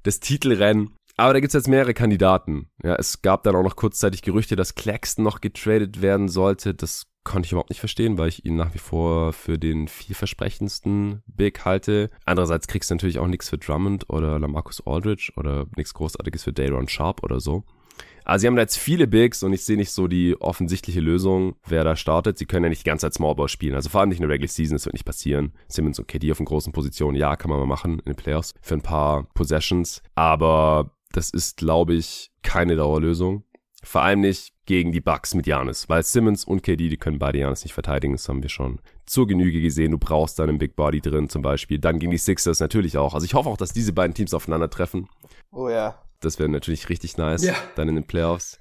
[0.04, 0.96] das Titelrennen.
[1.16, 2.70] Aber da gibt's jetzt mehrere Kandidaten.
[2.84, 6.74] Ja, es gab dann auch noch kurzzeitig Gerüchte, dass Claxton noch getradet werden sollte.
[6.74, 11.22] Das konnte ich überhaupt nicht verstehen, weil ich ihn nach wie vor für den vielversprechendsten
[11.28, 12.10] Big halte.
[12.26, 16.54] Andererseits kriegst du natürlich auch nichts für Drummond oder Lamarcus Aldridge oder nichts Großartiges für
[16.54, 17.64] Dayron Sharp oder so.
[18.24, 21.56] Also sie haben da jetzt viele Bigs und ich sehe nicht so die offensichtliche Lösung,
[21.68, 22.38] wer da startet.
[22.38, 23.76] Sie können ja nicht die ganze Zeit Smallball spielen.
[23.76, 25.54] Also vor allem nicht in der Regular Season, das wird nicht passieren.
[25.68, 28.54] Simmons und KD auf den großen Positionen, ja, kann man mal machen in den Playoffs
[28.62, 30.02] für ein paar Possessions.
[30.16, 33.44] Aber das ist, glaube ich, keine Dauerlösung.
[33.84, 37.40] Vor allem nicht gegen die Bucks mit Janis, weil Simmons und KD, die können beide
[37.40, 39.92] Janis nicht verteidigen, das haben wir schon zur Genüge gesehen.
[39.92, 41.80] Du brauchst dann einen Big Body drin zum Beispiel.
[41.80, 43.14] Dann gegen die Sixers natürlich auch.
[43.14, 45.10] Also ich hoffe auch, dass diese beiden Teams aufeinandertreffen.
[45.52, 46.02] Oh ja.
[46.20, 47.56] Das wäre natürlich richtig nice, ja.
[47.76, 48.60] dann in den Playoffs.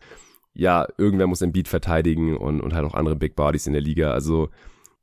[0.55, 3.83] Ja, irgendwer muss ein Beat verteidigen und, und halt auch andere Big Bodies in der
[3.83, 4.13] Liga.
[4.13, 4.49] Also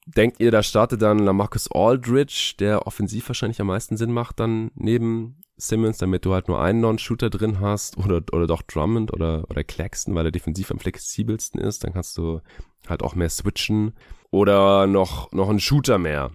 [0.07, 4.71] denkt ihr, da startet dann Lamarcus Aldridge, der offensiv wahrscheinlich am meisten Sinn macht, dann
[4.73, 9.45] neben Simmons, damit du halt nur einen Non-Shooter drin hast oder, oder doch Drummond oder,
[9.49, 12.41] oder Claxton, weil er defensiv am flexibelsten ist, dann kannst du
[12.87, 13.93] halt auch mehr switchen
[14.29, 16.31] oder noch, noch ein Shooter mehr.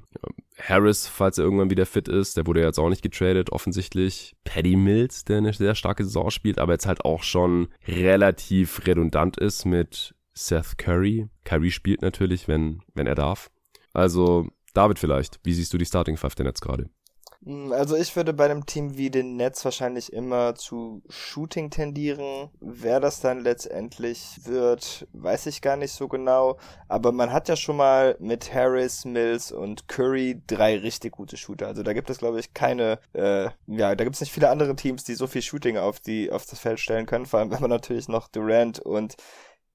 [0.59, 4.35] Harris, falls er irgendwann wieder fit ist, der wurde jetzt auch nicht getradet, offensichtlich.
[4.45, 9.37] Paddy Mills, der eine sehr starke Saison spielt, aber jetzt halt auch schon relativ redundant
[9.39, 11.29] ist mit Seth Curry.
[11.45, 13.51] Curry spielt natürlich, wenn, wenn er darf.
[13.93, 16.89] Also, David vielleicht, wie siehst du die Starting Five denn jetzt gerade?
[17.45, 22.51] Hm, also ich würde bei einem Team wie den Nets wahrscheinlich immer zu Shooting tendieren.
[22.61, 26.59] Wer das dann letztendlich wird, weiß ich gar nicht so genau.
[26.89, 31.67] Aber man hat ja schon mal mit Harris, Mills und Curry drei richtig gute Shooter.
[31.67, 34.77] Also da gibt es, glaube ich, keine, äh, ja, da gibt es nicht viele andere
[34.77, 37.27] Teams, die so viel Shooting auf die, auf das Feld stellen können.
[37.27, 39.17] Vor allem, wenn man natürlich noch Durant und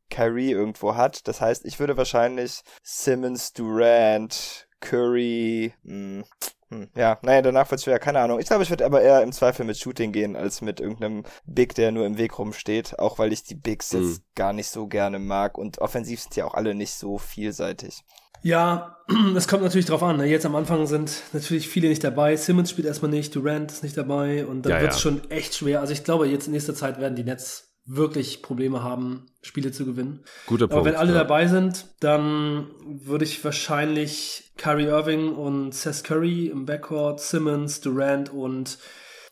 [0.10, 1.28] Kyrie irgendwo hat.
[1.28, 6.24] Das heißt, ich würde wahrscheinlich Simmons, Durant, Curry, mh,
[6.70, 8.40] hm, hm, ja, naja, danach wird's schwer, keine Ahnung.
[8.40, 11.76] Ich glaube, ich würde aber eher im Zweifel mit Shooting gehen, als mit irgendeinem Big,
[11.76, 13.00] der nur im Weg rumsteht.
[13.00, 14.04] Auch weil ich die Bigs mhm.
[14.04, 15.58] jetzt gar nicht so gerne mag.
[15.58, 18.04] Und offensiv sind ja auch alle nicht so vielseitig.
[18.44, 18.98] Ja,
[19.36, 20.18] es kommt natürlich drauf an.
[20.18, 20.26] Ne?
[20.26, 22.36] Jetzt am Anfang sind natürlich viele nicht dabei.
[22.36, 25.02] Simmons spielt erstmal nicht, Durant ist nicht dabei und dann ja, wird's ja.
[25.02, 25.82] schon echt schwer.
[25.82, 29.86] Also ich glaube, jetzt in nächster Zeit werden die Nets wirklich Probleme haben, Spiele zu
[29.86, 30.24] gewinnen.
[30.46, 30.74] Guter Punkt.
[30.74, 31.20] Aber wenn alle ja.
[31.20, 38.32] dabei sind, dann würde ich wahrscheinlich Kyrie Irving und Seth Curry im Backcourt, Simmons, Durant
[38.32, 38.78] und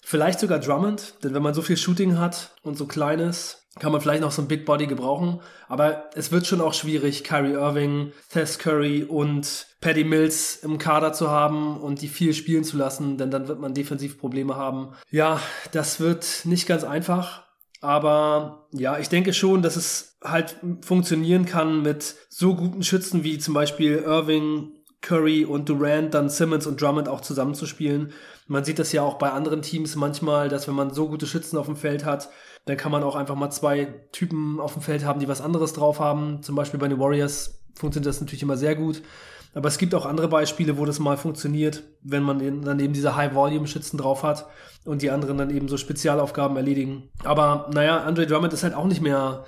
[0.02, 1.16] vielleicht sogar Drummond.
[1.24, 4.32] Denn wenn man so viel Shooting hat und so klein ist, kann man vielleicht noch
[4.32, 5.42] so ein Big Body gebrauchen.
[5.68, 11.12] Aber es wird schon auch schwierig, Kyrie Irving, Seth Curry und Paddy Mills im Kader
[11.12, 14.94] zu haben und die viel spielen zu lassen, denn dann wird man defensiv Probleme haben.
[15.12, 15.42] Ja,
[15.74, 17.45] das wird nicht ganz einfach.
[17.86, 23.38] Aber ja, ich denke schon, dass es halt funktionieren kann mit so guten Schützen wie
[23.38, 24.72] zum Beispiel Irving,
[25.02, 28.12] Curry und Durant, dann Simmons und Drummond auch zusammenzuspielen.
[28.48, 31.58] Man sieht das ja auch bei anderen Teams manchmal, dass wenn man so gute Schützen
[31.58, 32.30] auf dem Feld hat,
[32.66, 35.74] dann kann man auch einfach mal zwei Typen auf dem Feld haben, die was anderes
[35.74, 36.42] drauf haben.
[36.42, 39.04] Zum Beispiel bei den Warriors funktioniert das natürlich immer sehr gut.
[39.56, 43.16] Aber es gibt auch andere Beispiele, wo das mal funktioniert, wenn man dann eben diese
[43.16, 44.46] High-Volume-Schützen drauf hat
[44.84, 47.10] und die anderen dann eben so Spezialaufgaben erledigen.
[47.24, 49.46] Aber naja, Andre Drummond ist halt auch nicht mehr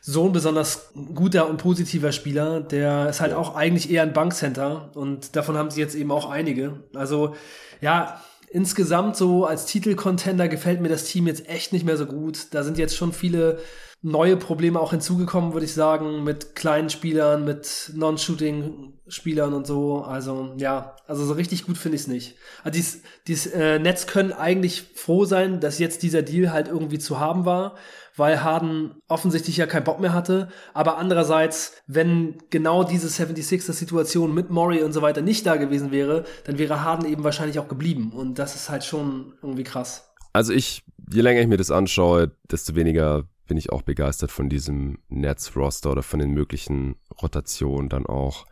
[0.00, 2.60] so ein besonders guter und positiver Spieler.
[2.60, 6.28] Der ist halt auch eigentlich eher ein Bankcenter und davon haben sie jetzt eben auch
[6.28, 6.80] einige.
[6.92, 7.36] Also
[7.80, 12.48] ja, insgesamt so als Titelcontender gefällt mir das Team jetzt echt nicht mehr so gut.
[12.50, 13.60] Da sind jetzt schon viele
[14.04, 20.02] neue Probleme auch hinzugekommen, würde ich sagen, mit kleinen Spielern, mit Non-Shooting-Spielern und so.
[20.02, 22.36] Also ja, also so richtig gut finde ich es nicht.
[22.62, 26.98] Also dies, dies äh, Netz können eigentlich froh sein, dass jetzt dieser Deal halt irgendwie
[26.98, 27.76] zu haben war,
[28.14, 30.48] weil Harden offensichtlich ja keinen Bock mehr hatte.
[30.74, 36.24] Aber andererseits, wenn genau diese 76er-Situation mit Murray und so weiter nicht da gewesen wäre,
[36.44, 38.12] dann wäre Harden eben wahrscheinlich auch geblieben.
[38.12, 40.12] Und das ist halt schon irgendwie krass.
[40.34, 44.48] Also ich, je länger ich mir das anschaue, desto weniger bin ich auch begeistert von
[44.48, 48.46] diesem Nets-Roster oder von den möglichen Rotationen dann auch.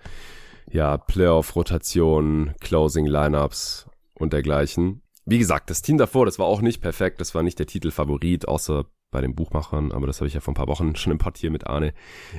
[0.70, 5.02] Ja, Playoff-Rotationen, Closing-Lineups und dergleichen.
[5.24, 8.48] Wie gesagt, das Team davor, das war auch nicht perfekt, das war nicht der Titelfavorit,
[8.48, 11.18] außer bei den Buchmachern, aber das habe ich ja vor ein paar Wochen schon im
[11.18, 11.94] Part hier mit Arne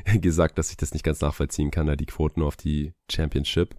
[0.20, 3.76] gesagt, dass ich das nicht ganz nachvollziehen kann, da die Quoten auf die Championship.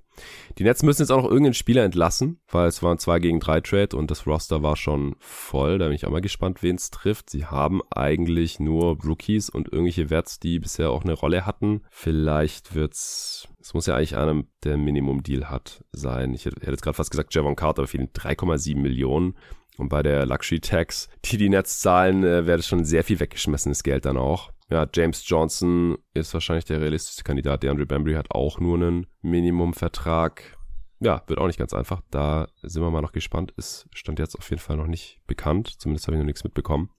[0.59, 3.61] Die Nets müssen jetzt auch noch irgendeinen Spieler entlassen, weil es waren 2 gegen 3
[3.61, 5.79] Trade und das Roster war schon voll.
[5.79, 7.31] Da bin ich auch mal gespannt, wen es trifft.
[7.31, 11.83] Sie haben eigentlich nur Rookies und irgendwelche Werts, die bisher auch eine Rolle hatten.
[11.91, 16.35] Vielleicht wird's, es muss ja eigentlich einem, der Minimum-Deal hat, sein.
[16.35, 19.35] Ich hätte jetzt gerade fast gesagt Javon Carter, fehlen 3,7 Millionen.
[19.77, 23.19] Und bei der Luxury Tax, die die Nets zahlen, äh, wäre das schon sehr viel
[23.19, 24.53] weggeschmissenes Geld dann auch.
[24.71, 27.63] Ja, James Johnson ist wahrscheinlich der realistischste Kandidat.
[27.63, 30.59] Der Andre Bambry hat auch nur einen Minimumvertrag.
[31.01, 32.01] Ja, wird auch nicht ganz einfach.
[32.11, 33.53] Da sind wir mal noch gespannt.
[33.57, 35.69] Ist stand jetzt auf jeden Fall noch nicht bekannt.
[35.79, 36.91] Zumindest habe ich noch nichts mitbekommen.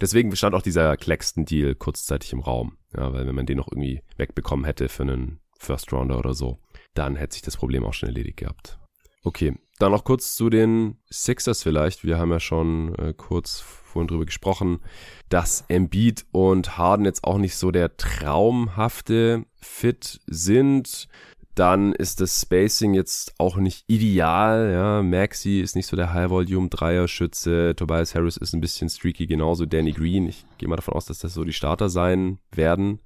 [0.00, 2.76] Deswegen stand auch dieser Claxton-Deal kurzzeitig im Raum.
[2.94, 6.58] Ja, weil wenn man den noch irgendwie wegbekommen hätte für einen First Rounder oder so,
[6.94, 8.78] dann hätte sich das Problem auch schon erledigt gehabt.
[9.24, 12.04] Okay, dann noch kurz zu den Sixers vielleicht.
[12.04, 14.80] Wir haben ja schon äh, kurz vorhin drüber gesprochen,
[15.28, 21.08] dass Embiid und Harden jetzt auch nicht so der traumhafte Fit sind.
[21.54, 24.70] Dann ist das Spacing jetzt auch nicht ideal.
[24.72, 27.74] Ja, Maxi ist nicht so der High-Volume-Dreier-Schütze.
[27.74, 30.28] Tobias Harris ist ein bisschen streaky, genauso Danny Green.
[30.28, 33.00] Ich gehe mal davon aus, dass das so die Starter sein werden.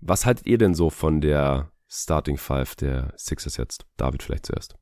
[0.00, 3.86] Was haltet ihr denn so von der Starting Five der Sixers jetzt?
[3.96, 4.76] David vielleicht zuerst.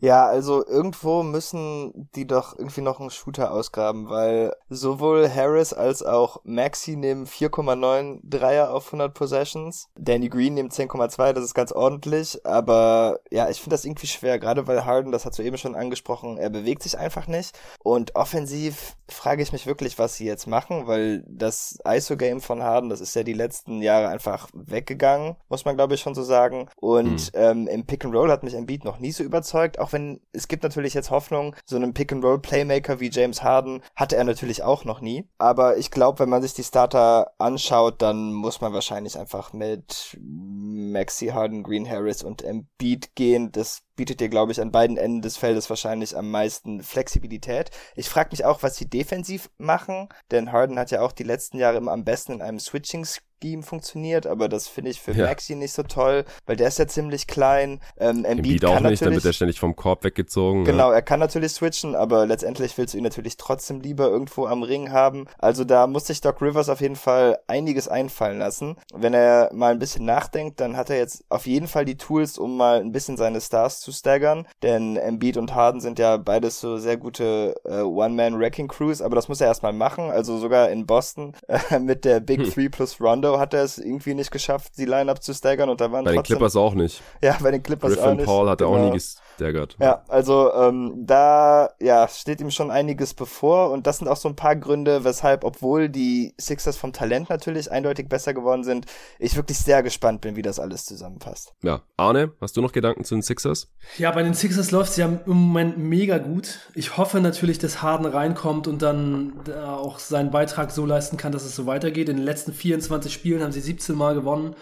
[0.00, 6.02] Ja, also irgendwo müssen die doch irgendwie noch einen Shooter ausgraben, weil sowohl Harris als
[6.02, 9.88] auch Maxi nehmen 4,9 Dreier auf 100 Possessions.
[9.96, 14.38] Danny Green nimmt 10,2, das ist ganz ordentlich, aber ja, ich finde das irgendwie schwer,
[14.38, 18.14] gerade weil Harden, das hast du eben schon angesprochen, er bewegt sich einfach nicht und
[18.14, 23.00] offensiv frage ich mich wirklich, was sie jetzt machen, weil das ISO-Game von Harden, das
[23.00, 27.32] ist ja die letzten Jahre einfach weggegangen, muss man glaube ich schon so sagen und
[27.34, 27.40] mhm.
[27.40, 30.48] ähm, im Pick and Roll hat mich Embiid noch nie so überzeugt, auch wenn es
[30.48, 35.02] gibt natürlich jetzt Hoffnung, so einen Pick-and-Roll-Playmaker wie James Harden hatte er natürlich auch noch
[35.02, 35.28] nie.
[35.36, 40.16] Aber ich glaube, wenn man sich die Starter anschaut, dann muss man wahrscheinlich einfach mit
[40.20, 43.52] Maxi Harden, Green Harris und Embiid gehen.
[43.52, 47.70] Das bietet dir, glaube ich, an beiden Enden des Feldes wahrscheinlich am meisten Flexibilität.
[47.96, 51.58] Ich frage mich auch, was sie defensiv machen, denn Harden hat ja auch die letzten
[51.58, 53.04] Jahre immer am besten in einem Switching
[53.44, 55.26] Scheme funktioniert, aber das finde ich für ja.
[55.26, 57.80] Maxi nicht so toll, weil der ist ja ziemlich klein.
[57.98, 60.64] Ähm, Embiid, Embiid auch nicht, dann wird er ständig vom Korb weggezogen.
[60.64, 60.94] Genau, ja.
[60.94, 64.92] er kann natürlich switchen, aber letztendlich willst du ihn natürlich trotzdem lieber irgendwo am Ring
[64.92, 65.26] haben.
[65.38, 68.76] Also da muss sich Doc Rivers auf jeden Fall einiges einfallen lassen.
[68.94, 72.38] Wenn er mal ein bisschen nachdenkt, dann hat er jetzt auf jeden Fall die Tools,
[72.38, 76.60] um mal ein bisschen seine Stars zu staggern, denn Embiid und Harden sind ja beides
[76.60, 81.34] so sehr gute äh, One-Man-Wrecking-Crews, aber das muss er erstmal machen, also sogar in Boston
[81.48, 82.50] äh, mit der Big hm.
[82.50, 85.92] Three plus Rondo hat er es irgendwie nicht geschafft, die Line-Up zu staggern und da
[85.92, 87.02] waren Bei den Clippers auch nicht.
[87.22, 88.26] Ja, bei den Clippers Griffin auch nicht.
[88.26, 88.78] Paul hat er genau.
[88.78, 88.92] auch nie
[89.38, 89.76] gestaggert.
[89.80, 94.28] Ja, also ähm, da ja steht ihm schon einiges bevor und das sind auch so
[94.28, 98.86] ein paar Gründe, weshalb, obwohl die Sixers vom Talent natürlich eindeutig besser geworden sind,
[99.18, 101.54] ich wirklich sehr gespannt bin, wie das alles zusammenpasst.
[101.62, 103.68] Ja, Arne, hast du noch Gedanken zu den Sixers?
[103.98, 106.70] Ja, bei den Sixers läuft es ja im Moment mega gut.
[106.74, 111.32] Ich hoffe natürlich, dass Harden reinkommt und dann da auch seinen Beitrag so leisten kann,
[111.32, 112.08] dass es so weitergeht.
[112.08, 114.54] In den letzten 24 Spielen haben sie 17 Mal gewonnen.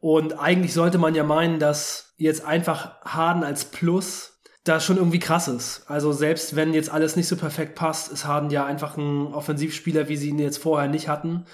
[0.00, 5.18] Und eigentlich sollte man ja meinen, dass jetzt einfach Harden als Plus da schon irgendwie
[5.18, 5.84] krass ist.
[5.88, 10.08] Also selbst wenn jetzt alles nicht so perfekt passt, ist Harden ja einfach ein Offensivspieler,
[10.08, 11.44] wie sie ihn jetzt vorher nicht hatten.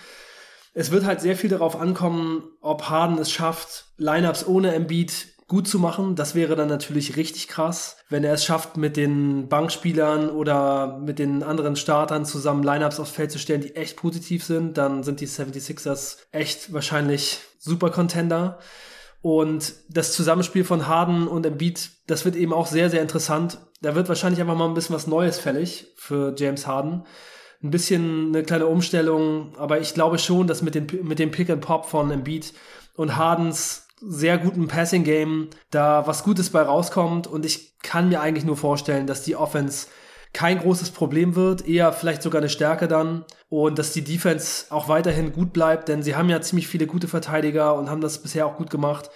[0.74, 5.68] Es wird halt sehr viel darauf ankommen, ob Harden es schafft, Lineups ohne Embiid gut
[5.68, 6.16] zu machen.
[6.16, 11.18] Das wäre dann natürlich richtig krass, wenn er es schafft, mit den Bankspielern oder mit
[11.18, 14.76] den anderen Startern zusammen Lineups aufs Feld zu stellen, die echt positiv sind.
[14.76, 18.58] Dann sind die 76ers echt wahrscheinlich super Contender.
[19.22, 23.58] Und das Zusammenspiel von Harden und Embiid, das wird eben auch sehr, sehr interessant.
[23.82, 27.04] Da wird wahrscheinlich einfach mal ein bisschen was Neues fällig für James Harden.
[27.62, 31.50] Ein bisschen eine kleine Umstellung, aber ich glaube schon, dass mit, den, mit dem Pick
[31.50, 32.52] and Pop von Embiid
[32.94, 38.20] und Hardens sehr guten Passing Game da was Gutes bei rauskommt und ich kann mir
[38.20, 39.86] eigentlich nur vorstellen, dass die Offense
[40.32, 44.88] kein großes Problem wird, eher vielleicht sogar eine Stärke dann und dass die Defense auch
[44.88, 48.46] weiterhin gut bleibt, denn sie haben ja ziemlich viele gute Verteidiger und haben das bisher
[48.46, 49.10] auch gut gemacht.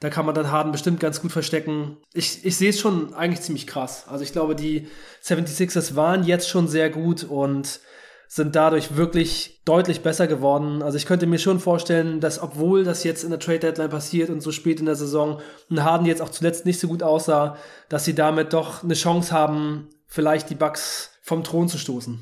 [0.00, 1.96] Da kann man dann Harden bestimmt ganz gut verstecken.
[2.12, 4.06] Ich, ich sehe es schon eigentlich ziemlich krass.
[4.08, 4.88] Also ich glaube, die
[5.24, 7.80] 76ers waren jetzt schon sehr gut und
[8.28, 10.82] sind dadurch wirklich deutlich besser geworden.
[10.82, 14.30] Also ich könnte mir schon vorstellen, dass obwohl das jetzt in der Trade Deadline passiert
[14.30, 17.56] und so spät in der Saison und Harden jetzt auch zuletzt nicht so gut aussah,
[17.88, 22.20] dass sie damit doch eine Chance haben, vielleicht die Bucks vom Thron zu stoßen.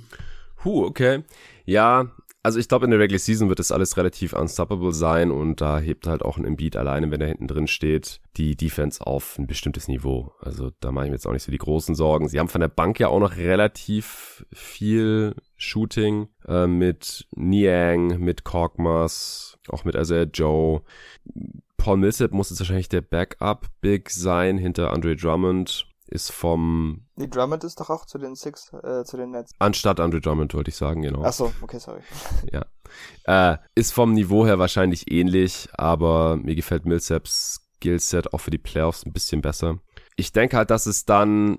[0.64, 1.24] Huh, okay.
[1.64, 2.10] Ja,
[2.44, 5.78] also ich glaube, in der Regular Season wird das alles relativ unstoppable sein und da
[5.78, 9.46] hebt halt auch ein Embiid alleine, wenn er hinten drin steht, die Defense auf ein
[9.46, 10.34] bestimmtes Niveau.
[10.40, 12.28] Also da mache ich mir jetzt auch nicht so die großen Sorgen.
[12.28, 18.44] Sie haben von der Bank ja auch noch relativ viel Shooting äh, mit Niang, mit
[18.44, 20.82] Korkmaz, auch mit Isaiah Joe.
[21.76, 27.06] Paul Millsap muss jetzt wahrscheinlich der Backup-Big sein hinter Andre Drummond ist vom.
[27.16, 29.52] Die Drummond ist doch auch zu den Six, äh, zu den Nets.
[29.58, 31.22] Anstatt Andre Drummond wollte ich sagen, genau.
[31.24, 32.00] Ach so, okay, sorry.
[32.52, 32.64] ja.
[33.24, 38.58] Äh, ist vom Niveau her wahrscheinlich ähnlich, aber mir gefällt Millsaps Skillset auch für die
[38.58, 39.78] Playoffs ein bisschen besser.
[40.16, 41.58] Ich denke halt, dass es dann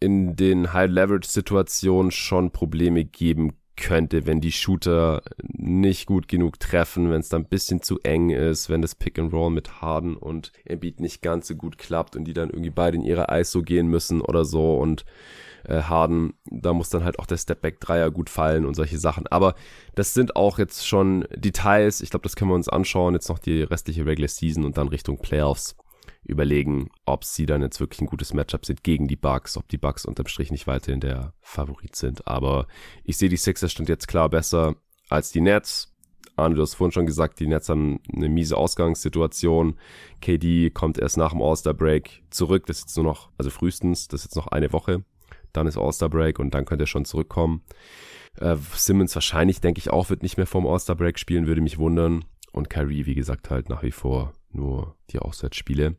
[0.00, 7.20] in den High-Leverage-Situationen schon Probleme geben könnte, wenn die Shooter nicht gut genug treffen, wenn
[7.20, 10.52] es dann ein bisschen zu eng ist, wenn das Pick and Roll mit Harden und
[10.64, 13.88] Embiid nicht ganz so gut klappt und die dann irgendwie beide in ihre ISO gehen
[13.88, 15.04] müssen oder so und
[15.64, 19.26] äh, Harden, da muss dann halt auch der Stepback Dreier gut fallen und solche Sachen.
[19.26, 19.54] Aber
[19.94, 22.00] das sind auch jetzt schon Details.
[22.00, 23.14] Ich glaube, das können wir uns anschauen.
[23.14, 25.76] Jetzt noch die restliche Regular Season und dann Richtung Playoffs
[26.26, 29.78] überlegen, ob sie dann jetzt wirklich ein gutes Matchup sind gegen die Bucks, ob die
[29.78, 32.26] Bucks unterm Strich nicht weiterhin der Favorit sind.
[32.26, 32.66] Aber
[33.04, 34.76] ich sehe die Sixers stand jetzt klar besser
[35.08, 35.92] als die Nets.
[36.36, 39.76] Arne, du hast vorhin schon gesagt, die Nets haben eine miese Ausgangssituation.
[40.20, 42.66] KD kommt erst nach dem All-Star-Break zurück.
[42.66, 45.04] Das ist jetzt nur noch, also frühestens, das ist jetzt noch eine Woche.
[45.52, 47.62] Dann ist All-Star-Break und dann könnte er schon zurückkommen.
[48.38, 52.26] Äh, Simmons wahrscheinlich, denke ich auch, wird nicht mehr vom All-Star-Break spielen, würde mich wundern.
[52.52, 55.96] Und Kyrie, wie gesagt, halt nach wie vor nur die Auswärtsspiele.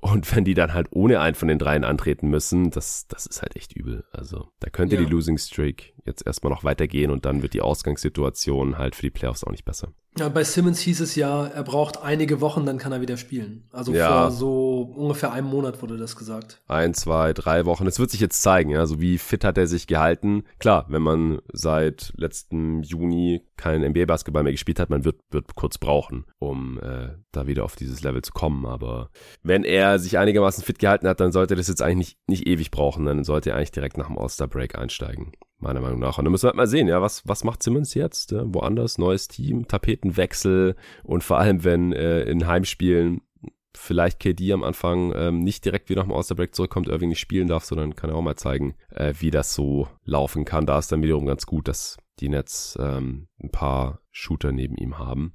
[0.00, 3.42] Und wenn die dann halt ohne einen von den dreien antreten müssen, das, das ist
[3.42, 4.04] halt echt übel.
[4.12, 5.02] Also da könnte ja.
[5.02, 9.10] die Losing Streak jetzt erstmal noch weitergehen und dann wird die Ausgangssituation halt für die
[9.10, 9.92] Playoffs auch nicht besser.
[10.18, 13.68] Ja, bei Simmons hieß es ja, er braucht einige Wochen, dann kann er wieder spielen.
[13.70, 14.22] Also ja.
[14.22, 16.62] vor so ungefähr einem Monat wurde das gesagt.
[16.68, 17.86] Ein, zwei, drei Wochen.
[17.86, 20.44] Es wird sich jetzt zeigen, ja, also wie fit hat er sich gehalten.
[20.58, 25.76] Klar, wenn man seit letztem Juni kein NBA-Basketball mehr gespielt hat, man wird, wird kurz
[25.76, 28.64] brauchen, um äh, da wieder auf dieses Level zu kommen.
[28.64, 29.10] Aber
[29.42, 32.70] wenn er sich einigermaßen fit gehalten hat, dann sollte das jetzt eigentlich nicht, nicht ewig
[32.70, 33.04] brauchen.
[33.04, 36.18] Dann sollte er eigentlich direkt nach dem All-Star-Break einsteigen meiner Meinung nach.
[36.18, 38.32] Und dann müssen wir halt mal sehen, ja, was, was macht Simmons jetzt?
[38.32, 38.42] Ja?
[38.46, 43.22] Woanders, neues Team, Tapetenwechsel und vor allem, wenn äh, in Heimspielen
[43.74, 47.48] vielleicht KD am Anfang ähm, nicht direkt wieder nach dem All-Star-Break zurückkommt, Irving nicht spielen
[47.48, 50.66] darf, sondern kann er auch mal zeigen, äh, wie das so laufen kann.
[50.66, 54.98] Da ist dann wiederum ganz gut, dass die Nets ähm, ein paar Shooter neben ihm
[54.98, 55.34] haben.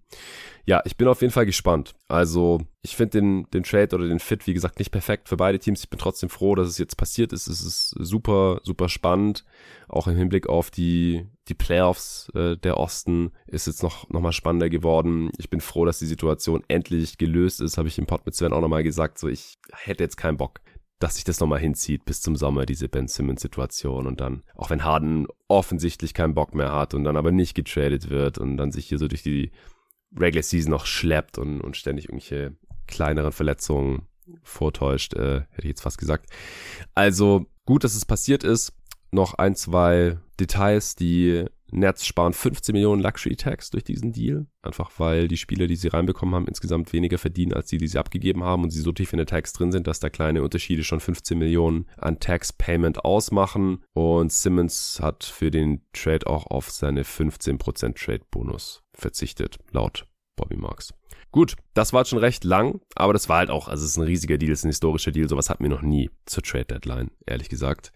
[0.65, 1.93] Ja, ich bin auf jeden Fall gespannt.
[2.07, 5.59] Also, ich finde den, den Trade oder den Fit, wie gesagt, nicht perfekt für beide
[5.59, 5.83] Teams.
[5.83, 7.47] Ich bin trotzdem froh, dass es jetzt passiert ist.
[7.47, 9.45] Es ist super, super spannend.
[9.87, 14.31] Auch im Hinblick auf die, die Playoffs äh, der Osten ist jetzt noch, noch mal
[14.31, 15.29] spannender geworden.
[15.37, 17.77] Ich bin froh, dass die Situation endlich gelöst ist.
[17.77, 19.19] Habe ich im Pod mit Sven auch nochmal gesagt.
[19.19, 20.61] So, ich hätte jetzt keinen Bock,
[21.01, 24.05] dass sich das nochmal hinzieht bis zum Sommer, diese Ben Simmons-Situation.
[24.05, 28.09] Und dann, auch wenn Harden offensichtlich keinen Bock mehr hat und dann aber nicht getradet
[28.09, 29.51] wird und dann sich hier so durch die
[30.15, 32.55] Regular Season noch schleppt und, und ständig irgendwelche
[32.87, 34.03] kleineren Verletzungen
[34.43, 36.29] vortäuscht, äh, hätte ich jetzt fast gesagt.
[36.93, 38.73] Also gut, dass es passiert ist.
[39.11, 44.45] Noch ein, zwei Details, die Nets sparen 15 Millionen Luxury Tax durch diesen Deal.
[44.61, 47.97] Einfach weil die Spieler, die sie reinbekommen haben, insgesamt weniger verdienen als die, die sie
[47.97, 50.83] abgegeben haben und sie so tief in der Tax drin sind, dass da kleine Unterschiede
[50.83, 53.83] schon 15 Millionen an Tax Payment ausmachen.
[53.93, 60.05] Und Simmons hat für den Trade auch auf seine 15% Trade Bonus verzichtet, laut
[60.35, 60.93] Bobby Marks.
[61.31, 64.03] Gut, das war schon recht lang, aber das war halt auch, also es ist ein
[64.03, 67.11] riesiger Deal, es ist ein historischer Deal, sowas hatten wir noch nie zur Trade Deadline,
[67.25, 67.93] ehrlich gesagt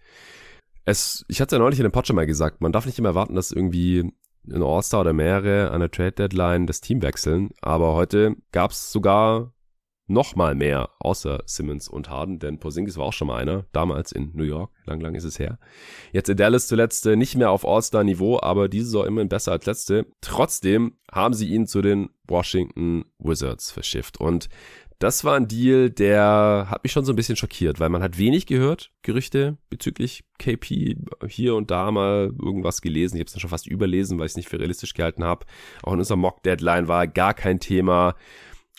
[0.86, 3.34] es, ich hatte ja neulich in dem Pod mal gesagt, man darf nicht immer erwarten,
[3.34, 4.12] dass irgendwie
[4.48, 9.52] ein All-Star oder mehrere an der Trade-Deadline das Team wechseln, aber heute gab es sogar
[10.08, 14.12] noch mal mehr, außer Simmons und Harden, denn Porzingis war auch schon mal einer, damals
[14.12, 15.58] in New York, lang, lang ist es her.
[16.12, 19.66] Jetzt in Dallas zuletzt äh, nicht mehr auf All-Star-Niveau, aber diese Saison immerhin besser als
[19.66, 20.06] letzte.
[20.20, 24.48] Trotzdem haben sie ihn zu den Washington Wizards verschifft und
[24.98, 28.18] das war ein Deal, der hat mich schon so ein bisschen schockiert, weil man hat
[28.18, 30.96] wenig gehört, Gerüchte bezüglich KP,
[31.28, 33.16] hier und da mal irgendwas gelesen.
[33.16, 35.46] Ich habe es dann schon fast überlesen, weil ich es nicht für realistisch gehalten habe.
[35.82, 38.14] Auch in unserer Mock-Deadline war gar kein Thema.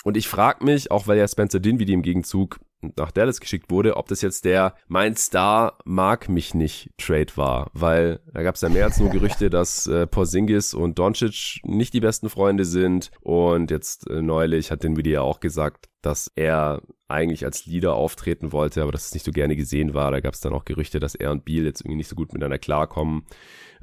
[0.03, 2.59] Und ich frage mich, auch weil ja Spencer Dinwiddie im Gegenzug
[2.95, 7.71] nach Dallas geschickt wurde, ob das jetzt der mein Star mag mich nicht Trade war,
[7.73, 11.93] weil da gab es ja mehr als nur Gerüchte, dass äh, Porzingis und Doncic nicht
[11.93, 16.81] die besten Freunde sind und jetzt äh, neulich hat Video ja auch gesagt, dass er
[17.07, 20.11] eigentlich als Leader auftreten wollte, aber dass es nicht so gerne gesehen war.
[20.11, 22.33] Da gab es dann auch Gerüchte, dass er und Beal jetzt irgendwie nicht so gut
[22.33, 23.25] miteinander klarkommen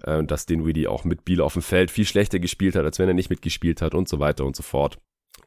[0.02, 3.08] äh, dass Dinwiddie auch mit Beal auf dem Feld viel schlechter gespielt hat, als wenn
[3.08, 4.98] er nicht mitgespielt hat und so weiter und so fort.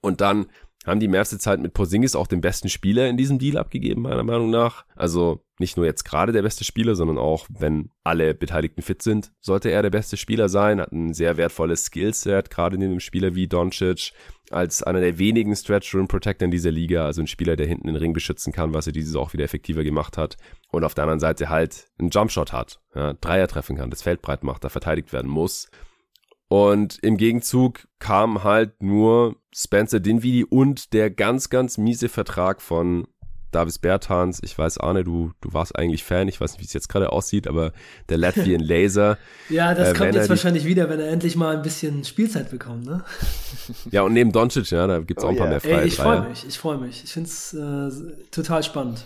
[0.02, 0.48] Und dann
[0.88, 4.24] haben die Mavs Zeit mit Porzingis auch den besten Spieler in diesem Deal abgegeben, meiner
[4.24, 4.86] Meinung nach.
[4.96, 9.32] Also nicht nur jetzt gerade der beste Spieler, sondern auch, wenn alle Beteiligten fit sind,
[9.42, 13.36] sollte er der beste Spieler sein, hat ein sehr wertvolles Skillset, gerade in einem Spieler
[13.36, 14.14] wie Doncic,
[14.50, 17.88] als einer der wenigen Stretch Rim Protector in dieser Liga, also ein Spieler, der hinten
[17.88, 20.38] den Ring beschützen kann, was er dieses auch wieder effektiver gemacht hat
[20.72, 24.22] und auf der anderen Seite halt einen Jumpshot hat, ja, Dreier treffen kann, das Feld
[24.22, 25.70] breit macht, da verteidigt werden muss
[26.50, 33.08] und im Gegenzug kam halt nur Spencer Dinwiddie und der ganz, ganz miese Vertrag von
[33.52, 34.42] Davis Bertans.
[34.44, 36.28] Ich weiß, Arne, du, du warst eigentlich Fan.
[36.28, 37.74] Ich weiß nicht, wie es jetzt gerade aussieht, aber
[38.10, 39.18] der Latvian Laser.
[39.50, 42.86] ja, das äh, kommt jetzt wahrscheinlich wieder, wenn er endlich mal ein bisschen Spielzeit bekommt,
[42.86, 43.04] ne?
[43.92, 45.54] ja, und neben Doncic, ja, da gibt's oh, auch ein paar yeah.
[45.54, 47.04] mehr freie Ey, Ich freue mich, ich freue mich.
[47.04, 47.90] Ich find's äh,
[48.32, 49.06] total spannend.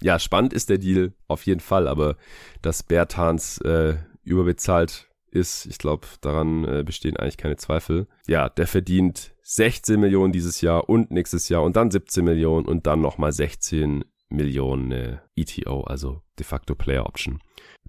[0.00, 2.16] Ja, spannend ist der Deal auf jeden Fall, aber
[2.62, 5.07] dass Bertans äh, überbezahlt
[5.38, 5.66] ist.
[5.66, 8.06] Ich glaube, daran äh, bestehen eigentlich keine Zweifel.
[8.26, 12.86] Ja, der verdient 16 Millionen dieses Jahr und nächstes Jahr und dann 17 Millionen und
[12.86, 17.40] dann nochmal 16 Millionen äh, ETO, also de facto Player Option.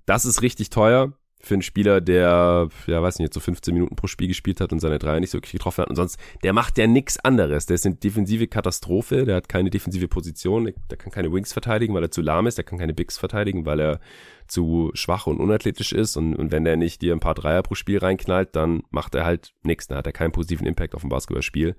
[0.05, 3.95] Das ist richtig teuer für einen Spieler, der, ja, weiß nicht, jetzt so 15 Minuten
[3.95, 5.89] pro Spiel gespielt hat und seine Dreier nicht so wirklich getroffen hat.
[5.89, 7.65] Und sonst, der macht ja nichts anderes.
[7.65, 11.93] Der ist eine defensive Katastrophe, der hat keine defensive Position, der kann keine Wings verteidigen,
[11.93, 13.99] weil er zu lahm ist, der kann keine Bigs verteidigen, weil er
[14.47, 16.17] zu schwach und unathletisch ist.
[16.17, 19.25] Und, und wenn der nicht dir ein paar Dreier pro Spiel reinknallt, dann macht er
[19.25, 19.87] halt nichts.
[19.87, 21.75] Dann hat er keinen positiven Impact auf ein Basketballspiel.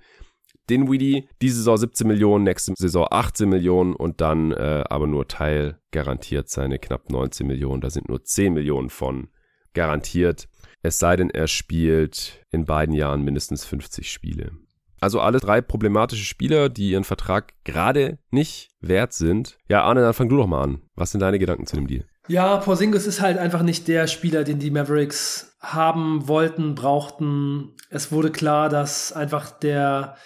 [0.71, 5.81] Dinwiddie, diese Saison 17 Millionen, nächste Saison 18 Millionen und dann äh, aber nur Teil
[5.91, 7.81] garantiert seine knapp 19 Millionen.
[7.81, 9.29] Da sind nur 10 Millionen von
[9.75, 10.49] garantiert.
[10.83, 14.53] Es sei denn, er spielt in beiden Jahren mindestens 50 Spiele.
[15.01, 19.59] Also alle drei problematische Spieler, die ihren Vertrag gerade nicht wert sind.
[19.69, 20.83] Ja, Arne, dann fang du doch mal an.
[20.95, 22.05] Was sind deine Gedanken zu dem Deal?
[22.29, 27.75] Ja, Porzingis ist halt einfach nicht der Spieler, den die Mavericks haben wollten, brauchten.
[27.89, 30.17] Es wurde klar, dass einfach der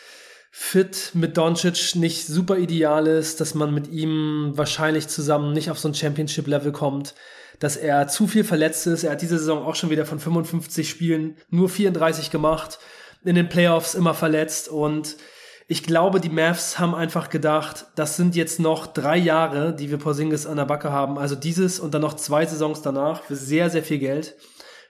[0.51, 5.79] Fit mit Doncic nicht super ideal ist, dass man mit ihm wahrscheinlich zusammen nicht auf
[5.79, 7.15] so ein Championship-Level kommt
[7.59, 9.05] dass er zu viel verletzt ist.
[9.05, 12.79] Er hat diese Saison auch schon wieder von 55 Spielen nur 34 gemacht,
[13.25, 15.17] in den Playoffs immer verletzt und
[15.67, 19.97] ich glaube, die Mavs haben einfach gedacht, das sind jetzt noch drei Jahre, die wir
[19.97, 21.19] Porzingis an der Backe haben.
[21.19, 24.35] Also dieses und dann noch zwei Saisons danach für sehr, sehr viel Geld.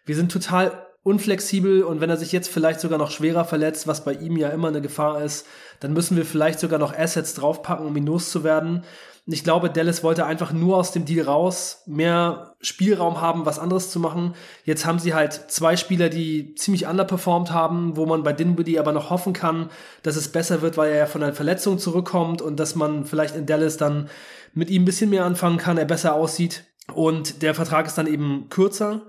[0.05, 0.73] Wir sind total
[1.05, 4.49] unflexibel und wenn er sich jetzt vielleicht sogar noch schwerer verletzt, was bei ihm ja
[4.49, 5.47] immer eine Gefahr ist,
[5.79, 8.85] dann müssen wir vielleicht sogar noch Assets draufpacken, um ihn loszuwerden.
[9.27, 13.91] Ich glaube, Dallas wollte einfach nur aus dem Deal raus, mehr Spielraum haben, was anderes
[13.91, 14.35] zu machen.
[14.65, 18.93] Jetzt haben sie halt zwei Spieler, die ziemlich underperformed haben, wo man bei Dinwiddie aber
[18.93, 19.71] noch hoffen kann,
[20.03, 23.35] dass es besser wird, weil er ja von einer Verletzung zurückkommt und dass man vielleicht
[23.35, 24.11] in Dallas dann
[24.53, 26.65] mit ihm ein bisschen mehr anfangen kann, er besser aussieht.
[26.93, 29.07] Und der Vertrag ist dann eben kürzer.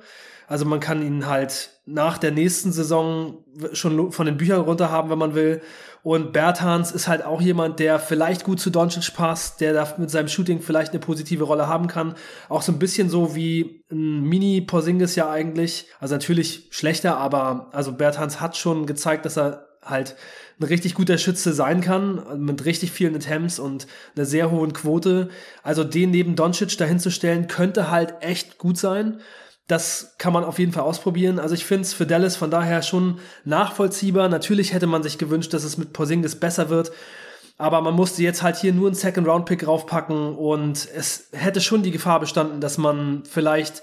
[0.47, 3.43] Also man kann ihn halt nach der nächsten Saison
[3.73, 5.61] schon von den Büchern runter haben, wenn man will.
[6.05, 10.11] Und Bertans ist halt auch jemand, der vielleicht gut zu Doncic passt, der da mit
[10.11, 12.13] seinem Shooting vielleicht eine positive Rolle haben kann.
[12.47, 15.87] Auch so ein bisschen so wie ein Mini-Porzingis ja eigentlich.
[15.99, 20.15] Also natürlich schlechter, aber also Bertans hat schon gezeigt, dass er halt
[20.59, 25.29] ein richtig guter Schütze sein kann, mit richtig vielen Attempts und einer sehr hohen Quote.
[25.63, 29.21] Also den neben Doncic dahinzustellen, könnte halt echt gut sein.
[29.67, 31.39] Das kann man auf jeden Fall ausprobieren.
[31.39, 34.29] Also ich finde es für Dallas von daher schon nachvollziehbar.
[34.29, 36.91] Natürlich hätte man sich gewünscht, dass es mit Porzingis besser wird.
[37.57, 41.91] Aber man musste jetzt halt hier nur einen Second-Round-Pick raufpacken und es hätte schon die
[41.91, 43.81] Gefahr bestanden, dass man vielleicht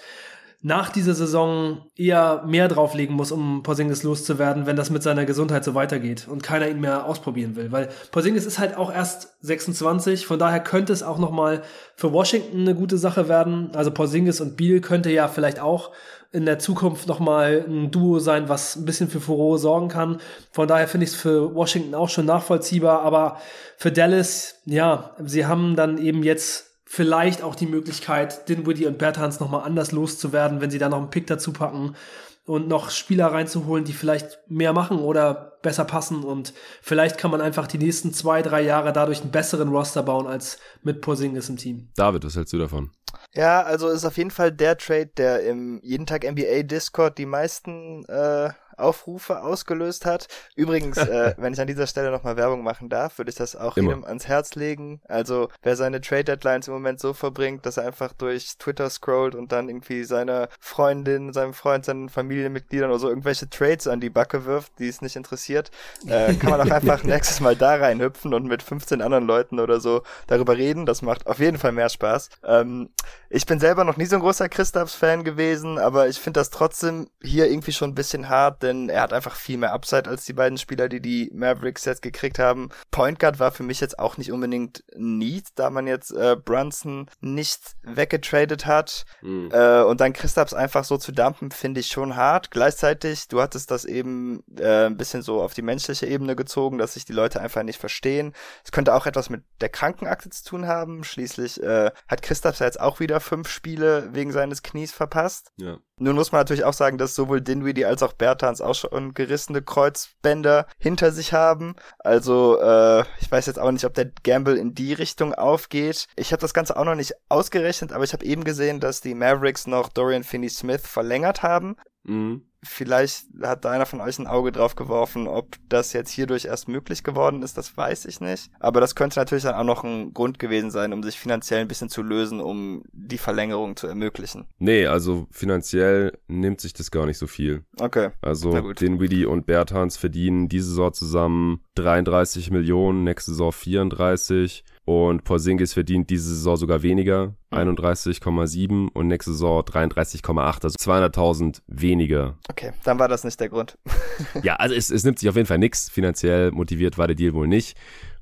[0.65, 5.65] nach dieser Saison eher mehr drauflegen muss, um Porzingis loszuwerden, wenn das mit seiner Gesundheit
[5.65, 7.73] so weitergeht und keiner ihn mehr ausprobieren will.
[7.73, 11.63] Weil Porzingis ist halt auch erst 26, von daher könnte es auch nochmal
[11.97, 13.73] für Washington eine gute Sache werden.
[13.75, 15.91] Also Porzingis und Beal könnte ja vielleicht auch
[16.31, 20.19] in der Zukunft nochmal ein Duo sein, was ein bisschen für Furore sorgen kann.
[20.53, 23.39] Von daher finde ich es für Washington auch schon nachvollziehbar, aber
[23.77, 29.41] für Dallas, ja, sie haben dann eben jetzt vielleicht auch die Möglichkeit, Dinwiddie und Bertans
[29.41, 31.97] nochmal anders loszuwerden, wenn sie da noch einen Pick dazu packen
[32.45, 37.41] und noch Spieler reinzuholen, die vielleicht mehr machen oder besser passen und vielleicht kann man
[37.41, 41.57] einfach die nächsten zwei, drei Jahre dadurch einen besseren Roster bauen als mit Porzingis im
[41.57, 41.89] Team.
[41.97, 42.91] David, was hältst du davon?
[43.33, 47.25] Ja, also ist auf jeden Fall der Trade, der im jeden Tag NBA Discord die
[47.25, 48.51] meisten äh,
[48.83, 50.29] Aufrufe ausgelöst hat.
[50.57, 53.77] Übrigens, äh, wenn ich an dieser Stelle nochmal Werbung machen darf, würde ich das auch
[53.77, 53.91] Immer.
[53.91, 55.01] jedem ans Herz legen.
[55.09, 59.35] Also wer seine Trade Deadlines im Moment so verbringt, dass er einfach durch Twitter scrollt
[59.35, 64.11] und dann irgendwie seiner Freundin, seinem Freund, seinen Familienmitgliedern oder so irgendwelche Trades an die
[64.11, 65.71] Backe wirft, die es nicht interessiert,
[66.07, 69.81] äh, kann man auch einfach nächstes Mal da reinhüpfen und mit 15 anderen Leuten oder
[69.81, 70.87] so darüber reden.
[70.87, 72.31] Das macht auf jeden Fall mehr Spaß.
[72.45, 72.91] Ähm,
[73.29, 77.09] ich bin selber noch nie so ein großer Christaps-Fan gewesen, aber ich finde das trotzdem
[77.23, 80.33] hier irgendwie schon ein bisschen hart, denn er hat einfach viel mehr Upside als die
[80.33, 82.71] beiden Spieler, die die Mavericks jetzt gekriegt haben.
[82.91, 87.09] Point Guard war für mich jetzt auch nicht unbedingt Need, da man jetzt äh, Brunson
[87.21, 89.05] nicht weggetradet hat.
[89.23, 89.51] Mhm.
[89.53, 92.51] Äh, und dann Christaps einfach so zu dumpen, finde ich schon hart.
[92.51, 96.95] Gleichzeitig, du hattest das eben äh, ein bisschen so auf die menschliche Ebene gezogen, dass
[96.95, 98.33] sich die Leute einfach nicht verstehen.
[98.65, 101.05] Es könnte auch etwas mit der Krankenakte zu tun haben.
[101.05, 105.53] Schließlich äh, hat Christaps ja jetzt auch wieder fünf Spiele wegen seines Knies verpasst.
[105.57, 105.79] Ja.
[105.99, 108.13] Nun muss man natürlich auch sagen, dass sowohl Dinwiddie als auch
[108.53, 111.75] Bertans auch schon gerissene Kreuzbänder hinter sich haben.
[111.99, 116.07] Also äh, ich weiß jetzt auch nicht, ob der Gamble in die Richtung aufgeht.
[116.17, 119.15] Ich habe das Ganze auch noch nicht ausgerechnet, aber ich habe eben gesehen, dass die
[119.15, 121.77] Mavericks noch Dorian Finney-Smith verlängert haben.
[122.05, 122.43] Mhm.
[122.65, 126.69] Vielleicht hat da einer von euch ein Auge drauf geworfen, ob das jetzt hierdurch erst
[126.69, 128.51] möglich geworden ist, das weiß ich nicht.
[128.61, 131.67] Aber das könnte natürlich dann auch noch ein Grund gewesen sein, um sich finanziell ein
[131.67, 134.47] bisschen zu lösen, um die Verlängerung zu ermöglichen.
[134.59, 137.65] Nee, also finanziell nimmt sich das gar nicht so viel.
[137.81, 138.11] Okay.
[138.21, 144.65] Also Dinwiddie und Bertans verdienen diese Saison zusammen 33 Millionen, nächste Saison 34.
[144.85, 148.89] Und Porzingis verdient diese Saison sogar weniger, 31,7 mhm.
[148.89, 152.37] und nächste Saison 33,8, also 200.000 weniger.
[152.51, 153.79] Okay, dann war das nicht der Grund.
[154.43, 155.89] ja, also es, es nimmt sich auf jeden Fall nichts.
[155.89, 157.77] Finanziell motiviert war der Deal wohl nicht.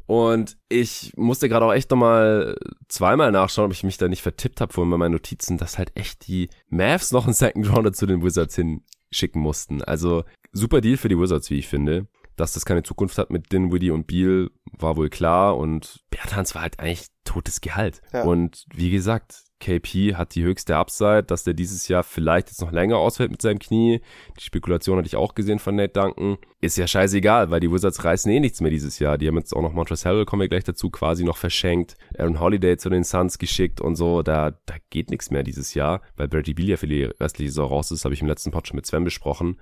[0.05, 2.57] Und ich musste gerade auch echt nochmal
[2.89, 5.93] zweimal nachschauen, ob ich mich da nicht vertippt habe vorhin bei meinen Notizen, dass halt
[5.95, 9.83] echt die Mavs noch einen Second Rounder zu den Wizards hinschicken mussten.
[9.83, 12.09] Also super Deal für die Wizards, wie ich finde
[12.41, 16.63] dass das keine Zukunft hat mit Dinwiddie und Beal, war wohl klar und Bertans war
[16.63, 18.01] halt eigentlich totes Gehalt.
[18.13, 18.23] Ja.
[18.25, 22.73] Und wie gesagt, KP hat die höchste Upside, dass der dieses Jahr vielleicht jetzt noch
[22.73, 24.01] länger ausfällt mit seinem Knie.
[24.39, 26.39] Die Spekulation hatte ich auch gesehen von Nate Duncan.
[26.61, 29.19] Ist ja scheißegal, weil die Wizards reißen eh nichts mehr dieses Jahr.
[29.19, 31.97] Die haben jetzt auch noch Montrezl Harrell, kommen wir gleich dazu, quasi noch verschenkt.
[32.19, 34.23] Aaron Holiday zu den Suns geschickt und so.
[34.23, 37.69] Da, da geht nichts mehr dieses Jahr, weil Bertie Beal ja für die restliche Saison
[37.69, 39.61] raus ist, habe ich im letzten Pod schon mit Sven besprochen.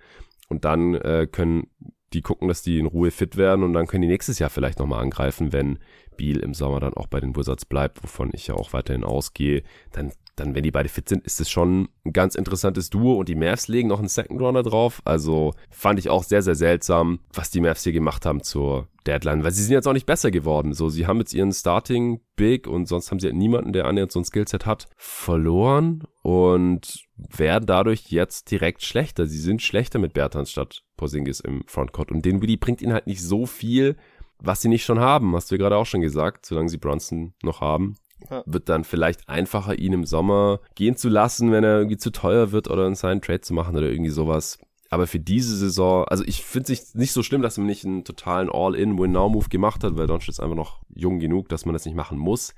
[0.48, 1.66] Und dann äh, können
[2.12, 4.78] die gucken, dass die in Ruhe fit werden und dann können die nächstes Jahr vielleicht
[4.78, 5.78] nochmal angreifen, wenn
[6.18, 9.62] stabil im Sommer dann auch bei den Wizards bleibt, wovon ich ja auch weiterhin ausgehe,
[9.92, 13.28] dann dann, wenn die beide fit sind, ist es schon ein ganz interessantes Duo und
[13.28, 15.02] die Mavs legen noch einen Second Runner drauf.
[15.04, 19.42] Also fand ich auch sehr, sehr seltsam, was die Mavs hier gemacht haben zur Deadline,
[19.42, 20.74] weil sie sind jetzt auch nicht besser geworden.
[20.74, 24.12] So, sie haben jetzt ihren Starting Big und sonst haben sie halt niemanden, der annähernd
[24.12, 29.26] so ein Skillset hat, verloren und werden dadurch jetzt direkt schlechter.
[29.26, 33.08] Sie sind schlechter mit Bertans statt Porzingis im Frontcourt und den Willi bringt ihnen halt
[33.08, 33.96] nicht so viel,
[34.40, 37.34] was sie nicht schon haben, hast du ja gerade auch schon gesagt, solange sie Bronson
[37.42, 37.96] noch haben
[38.30, 38.42] ja.
[38.46, 42.52] wird dann vielleicht einfacher, ihn im Sommer gehen zu lassen, wenn er irgendwie zu teuer
[42.52, 44.58] wird oder einen seinen Trade zu machen oder irgendwie sowas.
[44.90, 48.04] Aber für diese Saison, also ich finde es nicht so schlimm, dass man nicht einen
[48.04, 51.94] totalen All-in-Win-Now-Move gemacht hat, weil Doncic ist einfach noch jung genug, dass man das nicht
[51.94, 52.54] machen muss.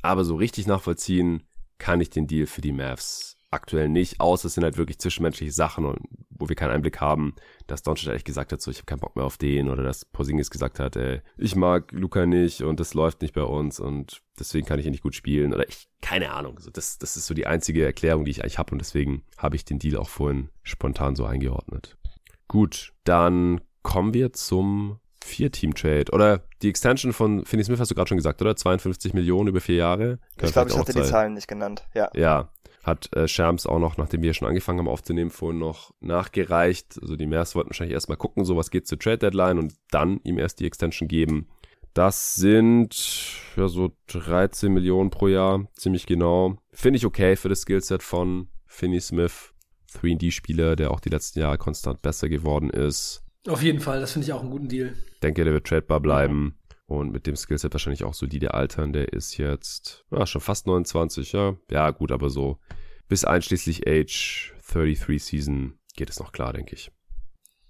[0.00, 1.42] Aber so richtig nachvollziehen
[1.76, 5.52] kann ich den Deal für die Mavs aktuell nicht, außer es sind halt wirklich zwischenmenschliche
[5.52, 5.98] Sachen, und
[6.30, 7.34] wo wir keinen Einblick haben,
[7.66, 10.04] dass Doncic ehrlich gesagt hat, so ich habe keinen Bock mehr auf den oder dass
[10.04, 14.22] Porzingis gesagt hat, ey, ich mag Luca nicht und das läuft nicht bei uns und
[14.38, 17.26] deswegen kann ich ihn nicht gut spielen oder ich keine Ahnung, so das das ist
[17.26, 20.08] so die einzige Erklärung, die ich eigentlich habe und deswegen habe ich den Deal auch
[20.08, 21.96] vorhin spontan so eingeordnet.
[22.46, 26.12] Gut, dann kommen wir zum Vier-Team-Trade.
[26.12, 28.56] Oder die Extension von Finney Smith hast du gerade schon gesagt, oder?
[28.56, 30.18] 52 Millionen über vier Jahre.
[30.36, 32.10] Kann ich glaube, ich hatte die Zahlen nicht genannt, ja.
[32.14, 32.50] Ja,
[32.88, 36.98] hat äh, Shams auch noch, nachdem wir schon angefangen haben aufzunehmen, vorhin noch nachgereicht.
[37.00, 40.20] Also die Mavs wollten wahrscheinlich erstmal gucken, so was geht zur Trade Deadline und dann
[40.24, 41.48] ihm erst die Extension geben.
[41.94, 42.94] Das sind
[43.56, 46.56] ja so 13 Millionen pro Jahr, ziemlich genau.
[46.72, 49.52] Finde ich okay für das Skillset von Finney Smith,
[49.94, 53.24] 3D-Spieler, der auch die letzten Jahre konstant besser geworden ist.
[53.48, 54.94] Auf jeden Fall, das finde ich auch einen guten Deal.
[55.22, 56.58] Denke, der wird tradebar bleiben.
[56.88, 58.94] Und mit dem Skillset wahrscheinlich auch solide altern.
[58.94, 61.54] Der ist jetzt ja, schon fast 29, ja.
[61.70, 62.58] Ja, gut, aber so
[63.08, 66.90] bis einschließlich Age 33 Season geht es noch klar, denke ich.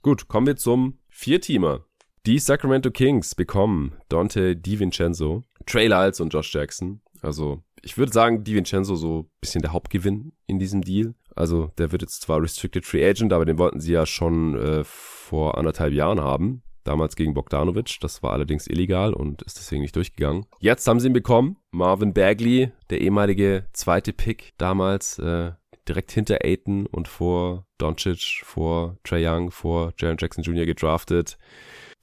[0.03, 1.85] Gut, kommen wir zum Vierteamer.
[2.27, 7.01] Die Sacramento Kings bekommen Dante DiVincenzo, Trey Lyles und Josh Jackson.
[7.21, 11.15] Also, ich würde sagen, DiVincenzo so ein bisschen der Hauptgewinn in diesem Deal.
[11.35, 14.85] Also, der wird jetzt zwar Restricted Free Agent, aber den wollten sie ja schon äh,
[14.85, 17.99] vor anderthalb Jahren haben damals gegen Bogdanovic.
[18.01, 20.47] Das war allerdings illegal und ist deswegen nicht durchgegangen.
[20.59, 21.59] Jetzt haben sie ihn bekommen.
[21.71, 25.53] Marvin Bagley, der ehemalige zweite Pick damals, äh,
[25.89, 30.67] direkt hinter Aiton und vor Doncic, vor Trey Young, vor Jaron Jackson Jr.
[30.67, 31.39] gedraftet.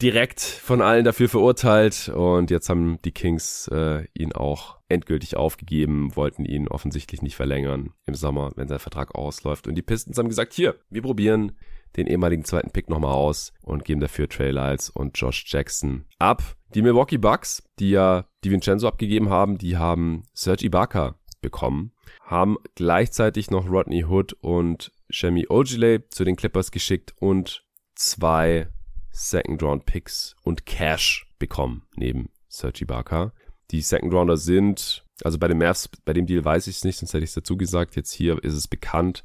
[0.02, 6.16] Direkt von allen dafür verurteilt und jetzt haben die Kings äh, ihn auch endgültig aufgegeben,
[6.16, 9.68] wollten ihn offensichtlich nicht verlängern im Sommer, wenn sein Vertrag ausläuft.
[9.68, 11.54] Und die Pistons haben gesagt, hier, wir probieren
[11.98, 16.44] den ehemaligen zweiten Pick nochmal aus und geben dafür Trey Lyles und Josh Jackson ab.
[16.74, 21.92] Die Milwaukee Bucks, die ja die Vincenzo abgegeben haben, die haben Serge Ibaka bekommen,
[22.22, 27.64] haben gleichzeitig noch Rodney Hood und Shemi Ojale zu den Clippers geschickt und
[27.96, 28.68] zwei
[29.12, 33.32] Second Round Picks und Cash bekommen neben Serge Ibaka.
[33.72, 36.98] Die Second Rounder sind, also bei den Mavs, bei dem Deal weiß ich es nicht,
[36.98, 37.96] sonst hätte ich es dazu gesagt.
[37.96, 39.24] Jetzt hier ist es bekannt,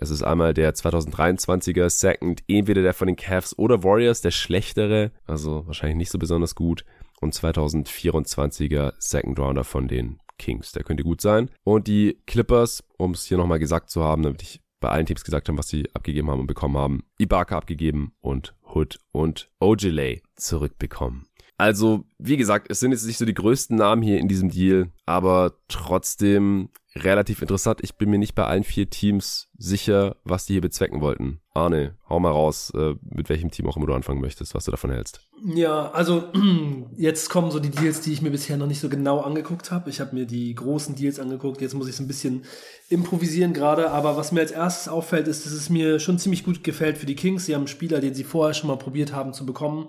[0.00, 5.12] es ist einmal der 2023er Second, entweder der von den Cavs oder Warriors, der schlechtere,
[5.26, 6.84] also wahrscheinlich nicht so besonders gut.
[7.20, 11.50] Und 2024er Second Rounder von den Kings, der könnte gut sein.
[11.64, 15.24] Und die Clippers, um es hier nochmal gesagt zu haben, damit ich bei allen Teams
[15.24, 20.20] gesagt habe, was sie abgegeben haben und bekommen haben, Ibaka abgegeben und Hood und Ojale
[20.36, 21.26] zurückbekommen.
[21.56, 24.92] Also, wie gesagt, es sind jetzt nicht so die größten Namen hier in diesem Deal,
[25.06, 26.68] aber trotzdem
[27.04, 27.80] relativ interessant.
[27.82, 31.40] Ich bin mir nicht bei allen vier Teams sicher, was die hier bezwecken wollten.
[31.54, 34.70] Arne, hau mal raus, äh, mit welchem Team auch immer du anfangen möchtest, was du
[34.70, 35.20] davon hältst.
[35.44, 36.24] Ja, also
[36.96, 39.90] jetzt kommen so die Deals, die ich mir bisher noch nicht so genau angeguckt habe.
[39.90, 42.44] Ich habe mir die großen Deals angeguckt, jetzt muss ich so ein bisschen
[42.88, 46.62] improvisieren gerade, aber was mir als erstes auffällt, ist, dass es mir schon ziemlich gut
[46.62, 47.46] gefällt für die Kings.
[47.46, 49.88] Sie haben einen Spieler, den sie vorher schon mal probiert haben zu bekommen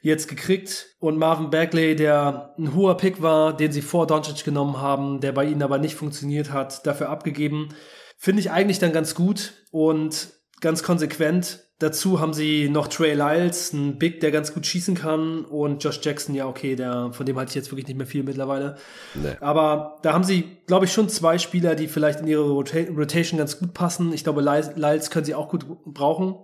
[0.00, 0.96] jetzt gekriegt.
[0.98, 5.32] Und Marvin Bagley, der ein hoher Pick war, den sie vor Doncic genommen haben, der
[5.32, 7.70] bei ihnen aber nicht funktioniert hat, dafür abgegeben.
[8.16, 10.28] Finde ich eigentlich dann ganz gut und
[10.60, 11.64] ganz konsequent.
[11.78, 16.00] Dazu haben sie noch Trey Lyles, ein Big, der ganz gut schießen kann und Josh
[16.02, 18.76] Jackson, ja okay, der von dem halte ich jetzt wirklich nicht mehr viel mittlerweile.
[19.14, 19.36] Nee.
[19.40, 23.38] Aber da haben sie, glaube ich, schon zwei Spieler, die vielleicht in ihre Rota Rotation
[23.38, 24.12] ganz gut passen.
[24.12, 26.34] Ich glaube, Lyles können sie auch gut brauchen.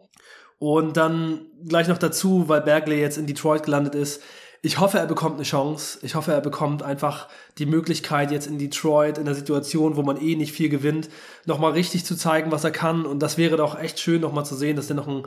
[0.59, 4.23] Und dann gleich noch dazu, weil Bergley jetzt in Detroit gelandet ist.
[4.63, 5.99] Ich hoffe, er bekommt eine Chance.
[6.03, 7.29] Ich hoffe, er bekommt einfach
[7.59, 11.09] die Möglichkeit, jetzt in Detroit, in der Situation, wo man eh nicht viel gewinnt,
[11.45, 13.07] nochmal richtig zu zeigen, was er kann.
[13.07, 15.23] Und das wäre doch echt schön, nochmal zu sehen, dass er noch ein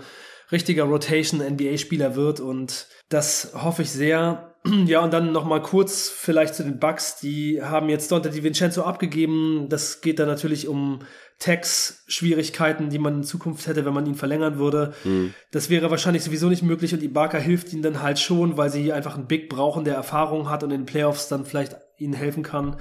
[0.51, 4.45] richtiger Rotation-NBA-Spieler wird und das hoffe ich sehr.
[4.85, 7.17] Ja, und dann noch mal kurz vielleicht zu den Bucks.
[7.21, 9.67] Die haben jetzt Dante Di Vincenzo abgegeben.
[9.69, 10.99] Das geht dann natürlich um
[11.39, 14.93] Tax-Schwierigkeiten, die man in Zukunft hätte, wenn man ihn verlängern würde.
[15.05, 15.33] Mhm.
[15.51, 18.91] Das wäre wahrscheinlich sowieso nicht möglich und Ibaka hilft ihnen dann halt schon, weil sie
[18.91, 22.43] einfach einen Big brauchen, der Erfahrung hat und in den Playoffs dann vielleicht ihnen helfen
[22.43, 22.75] kann.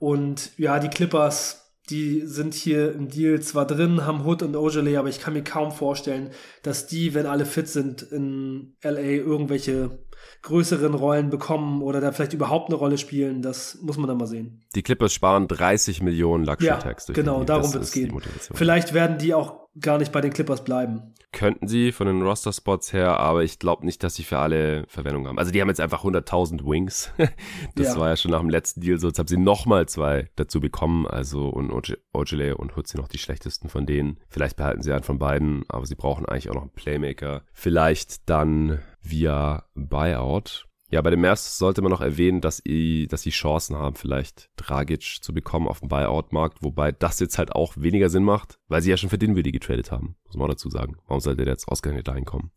[0.00, 4.96] Und ja, die Clippers, die sind hier im Deal zwar drin, haben Hood und Ogilvy,
[4.96, 6.30] aber ich kann mir kaum vorstellen,
[6.62, 9.98] dass die, wenn alle fit sind, in LA irgendwelche
[10.42, 14.26] größeren Rollen bekommen oder da vielleicht überhaupt eine Rolle spielen, das muss man dann mal
[14.26, 14.62] sehen.
[14.74, 17.08] Die Clippers sparen 30 Millionen Luxury-Tax.
[17.08, 18.12] Ja, genau, darum wird es gehen.
[18.54, 21.14] Vielleicht werden die auch gar nicht bei den Clippers bleiben.
[21.32, 25.28] Könnten sie von den Roster-Spots her, aber ich glaube nicht, dass sie für alle Verwendung
[25.28, 25.38] haben.
[25.38, 27.12] Also die haben jetzt einfach 100.000 Wings.
[27.76, 28.00] das ja.
[28.00, 29.06] war ja schon nach dem letzten Deal so.
[29.06, 31.06] Jetzt haben sie nochmal zwei dazu bekommen.
[31.06, 31.70] Also und
[32.12, 34.18] Ojale und Hood sind noch die schlechtesten von denen.
[34.28, 37.42] Vielleicht behalten sie einen von beiden, aber sie brauchen eigentlich auch noch einen Playmaker.
[37.52, 40.66] Vielleicht dann via Buyout.
[40.90, 44.50] Ja, bei dem Mavs sollte man noch erwähnen, dass, i, dass sie Chancen haben, vielleicht
[44.56, 48.82] Dragic zu bekommen auf dem Buyout-Markt, wobei das jetzt halt auch weniger Sinn macht, weil
[48.82, 50.96] sie ja schon für Dinwiddie getradet haben, muss man auch dazu sagen.
[51.06, 52.50] Warum sollte der jetzt ausgerechnet dahin kommen?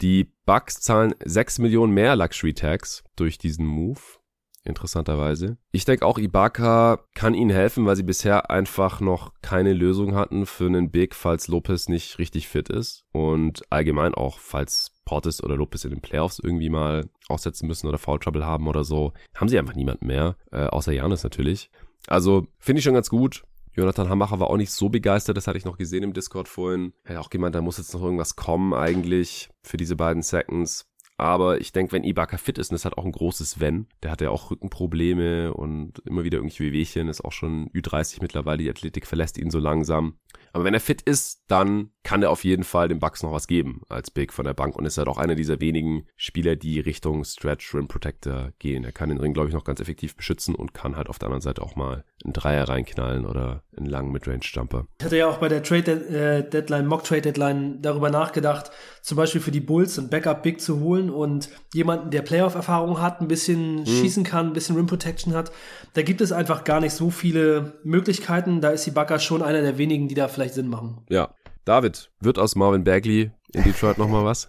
[0.00, 4.00] Die Bucks zahlen 6 Millionen mehr Luxury-Tax durch diesen Move
[4.64, 5.58] interessanterweise.
[5.72, 10.46] Ich denke auch, Ibaka kann ihnen helfen, weil sie bisher einfach noch keine Lösung hatten
[10.46, 13.04] für einen Big, falls Lopez nicht richtig fit ist.
[13.12, 17.98] Und allgemein auch, falls Portis oder Lopez in den Playoffs irgendwie mal aussetzen müssen oder
[17.98, 21.70] Foul Trouble haben oder so, haben sie einfach niemanden mehr, äh, außer Janis natürlich.
[22.06, 23.44] Also finde ich schon ganz gut.
[23.76, 26.92] Jonathan Hammacher war auch nicht so begeistert, das hatte ich noch gesehen im Discord vorhin.
[27.02, 30.86] Er hat auch gemeint, da muss jetzt noch irgendwas kommen eigentlich für diese beiden Seconds.
[31.16, 34.10] Aber ich denke, wenn Ibaka fit ist, und das hat auch ein großes Wenn, der
[34.10, 38.70] hat ja auch Rückenprobleme und immer wieder irgendwie Wehwehchen, ist auch schon Ü30 mittlerweile, die
[38.70, 40.18] Athletik verlässt ihn so langsam.
[40.52, 43.46] Aber wenn er fit ist, dann kann er auf jeden Fall dem Bucks noch was
[43.46, 46.78] geben als Big von der Bank und ist halt auch einer dieser wenigen Spieler, die
[46.80, 48.84] Richtung Stretch Rim Protector gehen.
[48.84, 51.26] Er kann den Ring, glaube ich, noch ganz effektiv beschützen und kann halt auf der
[51.26, 54.86] anderen Seite auch mal einen Dreier reinknallen oder einen langen Midrange Jumper.
[54.98, 58.70] Ich hatte ja auch bei der Trade äh, Deadline, Mock Trade Deadline darüber nachgedacht,
[59.02, 63.20] zum Beispiel für die Bulls ein Backup Big zu holen und jemanden, der Playoff-Erfahrung hat,
[63.20, 63.86] ein bisschen hm.
[63.86, 65.50] schießen kann, ein bisschen Rim Protection hat.
[65.94, 68.60] Da gibt es einfach gar nicht so viele Möglichkeiten.
[68.60, 71.04] Da ist die Ibaka schon einer der wenigen, die da vielleicht vielleicht Sinn machen.
[71.08, 71.34] Ja.
[71.64, 74.48] David, wird aus Marvin Bagley in Detroit nochmal was?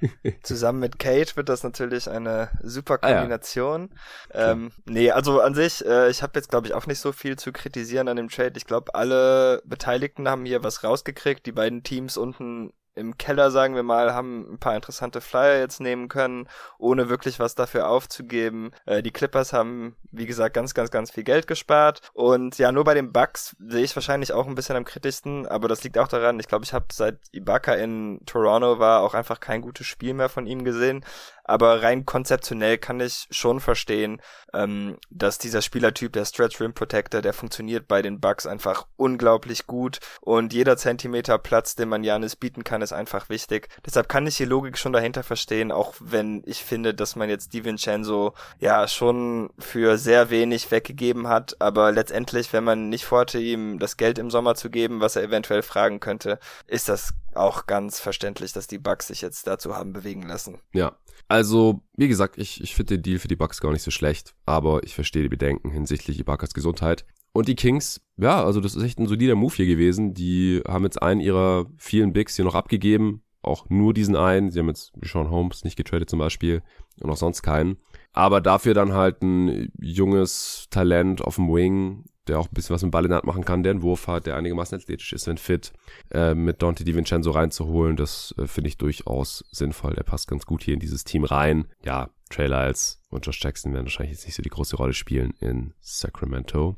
[0.42, 3.90] Zusammen mit Kate wird das natürlich eine super Kombination.
[4.30, 4.52] Ah, ja.
[4.52, 7.36] ähm, nee, also an sich, äh, ich habe jetzt glaube ich auch nicht so viel
[7.36, 8.54] zu kritisieren an dem Trade.
[8.56, 11.46] Ich glaube, alle Beteiligten haben hier was rausgekriegt.
[11.46, 15.80] Die beiden Teams unten im Keller, sagen wir mal, haben ein paar interessante Flyer jetzt
[15.80, 18.72] nehmen können, ohne wirklich was dafür aufzugeben.
[18.86, 22.00] Äh, die Clippers haben, wie gesagt, ganz, ganz, ganz viel Geld gespart.
[22.14, 25.68] Und ja, nur bei den Bucks sehe ich wahrscheinlich auch ein bisschen am kritischsten, aber
[25.68, 29.40] das liegt auch daran, ich glaube, ich habe seit Ibaka in Toronto war auch einfach
[29.40, 31.04] kein gutes Spiel mehr von ihm gesehen.
[31.48, 34.20] Aber rein konzeptionell kann ich schon verstehen,
[34.52, 39.68] ähm, dass dieser Spielertyp, der Stretch Rim Protector, der funktioniert bei den Bucks einfach unglaublich
[39.68, 43.68] gut und jeder Zentimeter Platz, den man Janis bieten kann, ist einfach wichtig.
[43.84, 47.52] Deshalb kann ich die Logik schon dahinter verstehen, auch wenn ich finde, dass man jetzt
[47.52, 53.78] DiVincenzo ja schon für sehr wenig weggegeben hat, aber letztendlich, wenn man nicht vorhatte, ihm
[53.78, 58.00] das Geld im Sommer zu geben, was er eventuell fragen könnte, ist das auch ganz
[58.00, 60.58] verständlich, dass die Bucks sich jetzt dazu haben bewegen lassen.
[60.72, 60.96] Ja,
[61.28, 64.34] also, wie gesagt, ich, ich finde den Deal für die Bucks gar nicht so schlecht,
[64.44, 67.04] aber ich verstehe die Bedenken hinsichtlich Ibakas Gesundheit.
[67.36, 70.14] Und die Kings, ja, also das ist echt ein solider Move hier gewesen.
[70.14, 73.22] Die haben jetzt einen ihrer vielen Bigs hier noch abgegeben.
[73.42, 74.50] Auch nur diesen einen.
[74.50, 76.62] Sie haben jetzt Sean Holmes nicht getradet zum Beispiel
[76.98, 77.76] und auch sonst keinen.
[78.14, 82.82] Aber dafür dann halt ein junges Talent auf dem Wing, der auch ein bisschen was
[82.82, 85.26] mit Ball in der Hand machen kann, der einen Wurf hat, der einigermaßen athletisch ist,
[85.26, 85.74] wenn fit,
[86.12, 89.92] äh, mit Dante DiVincenzo reinzuholen, das äh, finde ich durchaus sinnvoll.
[89.92, 91.68] Der passt ganz gut hier in dieses Team rein.
[91.84, 95.34] Ja, Trey Lyles und Josh Jackson werden wahrscheinlich jetzt nicht so die große Rolle spielen
[95.38, 96.76] in Sacramento.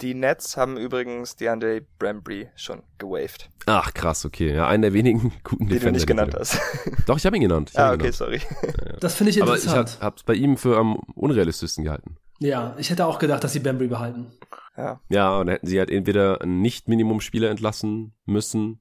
[0.00, 3.48] Die Nets haben übrigens DeAndre Brambry schon gewaved.
[3.66, 4.54] Ach, krass, okay.
[4.54, 6.58] Ja, einen der wenigen guten Die Defender, du nicht genannt hast.
[7.06, 7.70] Doch, ich habe ihn genannt.
[7.72, 8.14] Ich ah, okay, genannt.
[8.14, 8.40] sorry.
[8.62, 8.96] Ja, ja.
[9.00, 9.78] Das finde ich interessant.
[9.78, 12.16] Aber ich habe es bei ihm für am unrealistischsten gehalten.
[12.40, 14.32] Ja, ich hätte auch gedacht, dass sie Bambry behalten.
[14.76, 15.00] Ja.
[15.08, 18.80] Ja, und hätten sie halt entweder einen Nicht-Minimum-Spieler entlassen müssen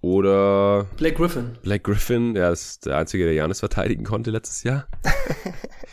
[0.00, 0.86] oder.
[0.96, 1.56] Blake Griffin.
[1.62, 4.88] Blake Griffin, ja, das ist der Einzige, der Janis verteidigen konnte letztes Jahr.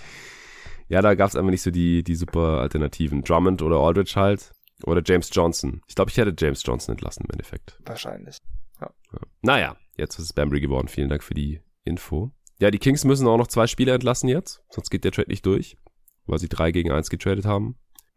[0.92, 3.24] ja, da gab es einfach nicht so die, die super Alternativen.
[3.24, 4.52] Drummond oder Aldridge halt.
[4.84, 5.82] Oder James Johnson.
[5.88, 7.80] Ich glaube, ich hätte James Johnson entlassen im Endeffekt.
[7.86, 8.38] Wahrscheinlich.
[8.82, 8.90] Ja.
[9.14, 9.20] Ja.
[9.42, 10.88] Naja, jetzt ist es Bambry geworden.
[10.90, 12.32] Vielen Dank für die Info.
[12.60, 15.46] Ja, die Kings müssen auch noch zwei Spieler entlassen jetzt, sonst geht der Trade nicht
[15.46, 15.78] durch,
[16.26, 17.76] weil sie drei gegen eins getradet haben.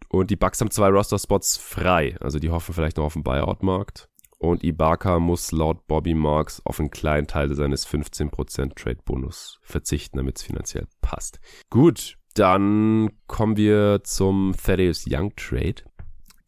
[0.08, 2.16] Und die Bucks haben zwei Roster-Spots frei.
[2.20, 4.08] Also die hoffen vielleicht noch auf den Buyout-Markt.
[4.38, 10.38] und Ibaka muss laut Bobby Marks auf einen kleinen Teil seines 15% Trade-Bonus verzichten, damit
[10.38, 11.40] es finanziell passt.
[11.70, 15.82] Gut, dann kommen wir zum Thaddeus Young Trade,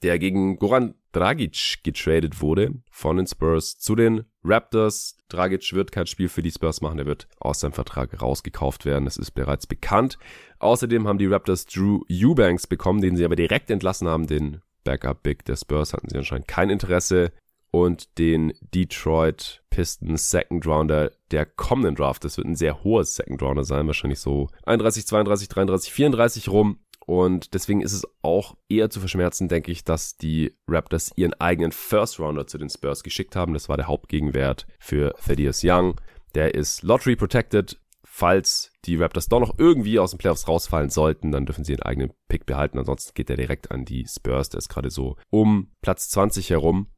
[0.03, 5.16] der gegen Goran Dragic getradet wurde von den Spurs zu den Raptors.
[5.28, 9.07] Dragic wird kein Spiel für die Spurs machen, er wird aus seinem Vertrag rausgekauft werden,
[9.07, 10.18] das ist bereits bekannt.
[10.59, 15.22] Außerdem haben die Raptors Drew Eubanks bekommen, den sie aber direkt entlassen haben, den Backup
[15.22, 17.32] Big der Spurs hatten sie anscheinend kein Interesse
[17.77, 22.24] und den Detroit Pistons Second Rounder der kommenden Draft.
[22.24, 26.79] Das wird ein sehr hohes Second Rounder sein, wahrscheinlich so 31, 32, 33, 34 rum.
[27.05, 31.70] Und deswegen ist es auch eher zu verschmerzen, denke ich, dass die Raptors ihren eigenen
[31.70, 33.53] First Rounder zu den Spurs geschickt haben.
[33.53, 36.01] Das war der Hauptgegenwert für Thaddeus Young.
[36.35, 37.79] Der ist Lottery Protected.
[38.05, 41.83] Falls die Raptors doch noch irgendwie aus den Playoffs rausfallen sollten, dann dürfen sie ihren
[41.83, 42.79] eigenen Pick behalten.
[42.79, 44.49] Ansonsten geht er direkt an die Spurs.
[44.49, 46.89] Der ist gerade so um Platz 20 herum.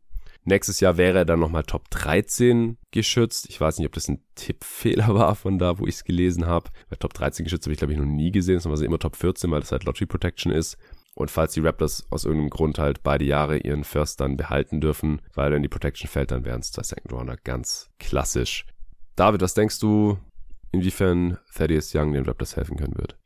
[0.48, 3.50] Nächstes Jahr wäre er dann nochmal Top 13 geschützt.
[3.50, 6.70] Ich weiß nicht, ob das ein Tippfehler war von da, wo ich es gelesen habe.
[6.98, 8.58] Top 13 geschützt habe ich, glaube ich, noch nie gesehen.
[8.64, 10.78] Also immer Top 14, weil das halt Lottery Protection ist.
[11.14, 15.20] Und falls die Raptors aus irgendeinem Grund halt beide Jahre ihren First dann behalten dürfen,
[15.34, 17.36] weil dann die Protection fällt, dann wären es zwei Second Runner.
[17.36, 18.64] Ganz klassisch.
[19.16, 20.16] David, was denkst du,
[20.72, 23.18] inwiefern Thaddeus Young den Raptors helfen können wird?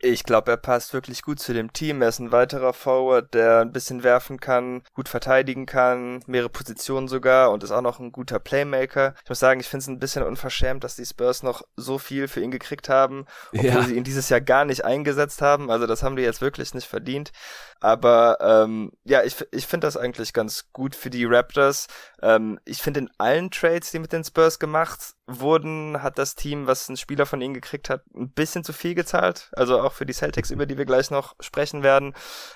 [0.00, 2.02] Ich glaube, er passt wirklich gut zu dem Team.
[2.02, 7.08] Er ist ein weiterer Forward, der ein bisschen werfen kann, gut verteidigen kann, mehrere Positionen
[7.08, 9.14] sogar und ist auch noch ein guter Playmaker.
[9.24, 12.28] Ich muss sagen, ich finde es ein bisschen unverschämt, dass die Spurs noch so viel
[12.28, 13.82] für ihn gekriegt haben, obwohl ja.
[13.82, 15.68] sie ihn dieses Jahr gar nicht eingesetzt haben.
[15.68, 17.32] Also das haben die jetzt wirklich nicht verdient.
[17.80, 21.86] Aber ähm, ja, ich, ich finde das eigentlich ganz gut für die Raptors.
[22.22, 26.66] Ähm, ich finde in allen Trades, die mit den Spurs gemacht wurden, hat das Team,
[26.66, 29.50] was ein Spieler von ihnen gekriegt hat, ein bisschen zu viel gezahlt.
[29.52, 32.14] Also auch für die Celtics, über die wir gleich noch sprechen werden.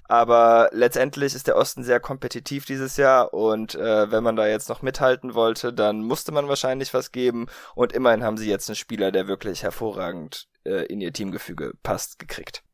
[0.09, 4.69] Aber letztendlich ist der Osten sehr kompetitiv dieses Jahr und äh, wenn man da jetzt
[4.69, 7.47] noch mithalten wollte, dann musste man wahrscheinlich was geben.
[7.75, 12.19] Und immerhin haben sie jetzt einen Spieler, der wirklich hervorragend äh, in ihr Teamgefüge passt,
[12.19, 12.65] gekriegt.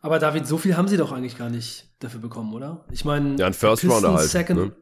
[0.00, 2.84] Aber David, so viel haben sie doch eigentlich gar nicht dafür bekommen, oder?
[2.90, 4.30] Ich meine, ja, ein First Rounder halt.
[4.30, 4.72] Second, ne?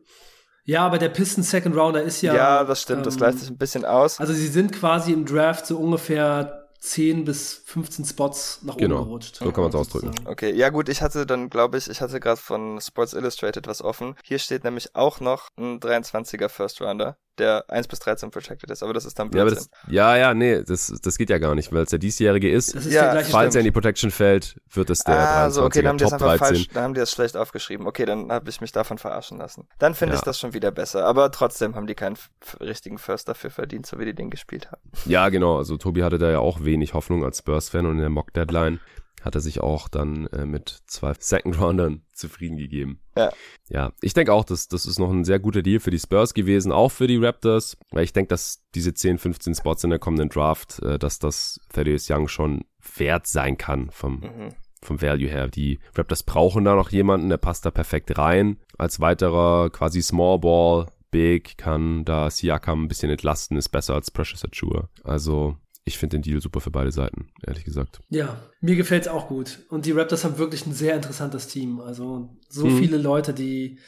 [0.64, 2.34] Ja, aber der Pistons Second Rounder ist ja.
[2.34, 4.20] Ja, das stimmt, ähm, das gleicht sich ein bisschen aus.
[4.20, 8.96] Also sie sind quasi im Draft so ungefähr 10 bis 15 Spots nach genau.
[8.96, 9.36] oben gerutscht.
[9.36, 10.14] So kann man es ausdrücken.
[10.26, 13.82] Okay, ja gut, ich hatte dann, glaube ich, ich hatte gerade von Sports Illustrated was
[13.82, 14.14] offen.
[14.22, 18.82] Hier steht nämlich auch noch ein 23er First Rounder der 1 bis 13 protected ist,
[18.82, 19.56] aber das ist dann Blödsinn.
[19.56, 22.50] Ja, das, ja, ja, nee, das, das geht ja gar nicht, weil es der diesjährige
[22.50, 22.74] ist.
[22.74, 25.50] Das ist ja, der falls er in die Protection fällt, wird es der ah, 23er
[25.50, 26.38] so, okay, dann haben Top die 13.
[26.38, 27.86] Falsch, dann haben die das schlecht aufgeschrieben.
[27.86, 29.68] Okay, dann habe ich mich davon verarschen lassen.
[29.78, 30.18] Dann finde ja.
[30.18, 32.16] ich das schon wieder besser, aber trotzdem haben die keinen
[32.60, 34.82] richtigen First dafür verdient, so wie die den gespielt haben.
[35.06, 38.10] Ja, genau, also Tobi hatte da ja auch wenig Hoffnung als Spurs-Fan und in der
[38.10, 38.80] Mock-Deadline
[39.22, 43.00] hat er sich auch dann äh, mit zwei Second Roundern zufrieden gegeben.
[43.16, 43.32] Ja.
[43.68, 46.34] Ja, ich denke auch, dass das ist noch ein sehr guter Deal für die Spurs
[46.34, 49.98] gewesen, auch für die Raptors, weil ich denke, dass diese 10, 15 Spots in der
[49.98, 52.64] kommenden Draft, äh, dass das Thaddeus Young schon
[52.96, 54.54] wert sein kann vom mhm.
[54.82, 55.48] vom Value her.
[55.48, 58.58] Die Raptors brauchen da noch jemanden, der passt da perfekt rein.
[58.78, 64.10] Als weiterer quasi Small Ball Big kann da Siakam ein bisschen entlasten, ist besser als
[64.10, 64.88] Precious Achua.
[65.04, 65.56] Also
[65.88, 68.00] ich finde den Deal super für beide Seiten, ehrlich gesagt.
[68.08, 69.58] Ja, mir gefällt es auch gut.
[69.68, 71.80] Und die Raptors haben wirklich ein sehr interessantes Team.
[71.80, 72.78] Also so mhm.
[72.78, 73.78] viele Leute, die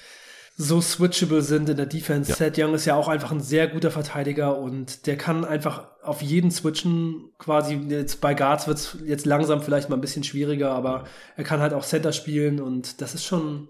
[0.56, 2.30] so switchable sind in der Defense.
[2.30, 2.36] Ja.
[2.36, 6.20] Seth Young ist ja auch einfach ein sehr guter Verteidiger und der kann einfach auf
[6.20, 7.30] jeden switchen.
[7.38, 11.04] Quasi jetzt bei Guards wird es jetzt langsam vielleicht mal ein bisschen schwieriger, aber
[11.36, 13.68] er kann halt auch Center spielen und das ist schon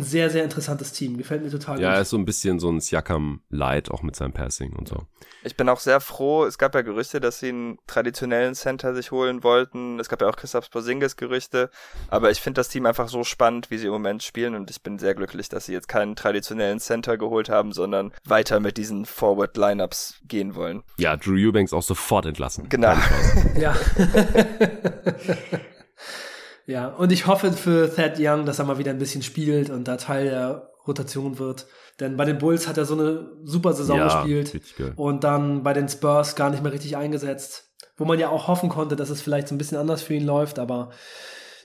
[0.00, 1.16] ein sehr, sehr interessantes Team.
[1.16, 1.92] Gefällt mir total ja, gut.
[1.92, 4.88] Ja, er ist so ein bisschen so ein Siakam Light, auch mit seinem Passing und
[4.88, 5.06] so.
[5.42, 6.44] Ich bin auch sehr froh.
[6.44, 9.98] Es gab ja Gerüchte, dass sie einen traditionellen Center sich holen wollten.
[10.00, 11.70] Es gab ja auch Christoph Porzingis Gerüchte.
[12.08, 14.54] Aber ich finde das Team einfach so spannend, wie sie im Moment spielen.
[14.54, 18.60] Und ich bin sehr glücklich, dass sie jetzt keinen traditionellen Center geholt haben, sondern weiter
[18.60, 20.82] mit diesen Forward Lineups gehen wollen.
[20.96, 22.68] Ja, Drew Eubanks auch sofort entlassen.
[22.68, 22.94] Genau.
[23.58, 23.76] ja.
[26.70, 29.88] Ja, und ich hoffe für Thad Young, dass er mal wieder ein bisschen spielt und
[29.88, 31.66] da Teil der Rotation wird.
[31.98, 34.60] Denn bei den Bulls hat er so eine super Saison ja, gespielt
[34.94, 37.72] und dann bei den Spurs gar nicht mehr richtig eingesetzt.
[37.96, 40.24] Wo man ja auch hoffen konnte, dass es vielleicht so ein bisschen anders für ihn
[40.24, 40.90] läuft, aber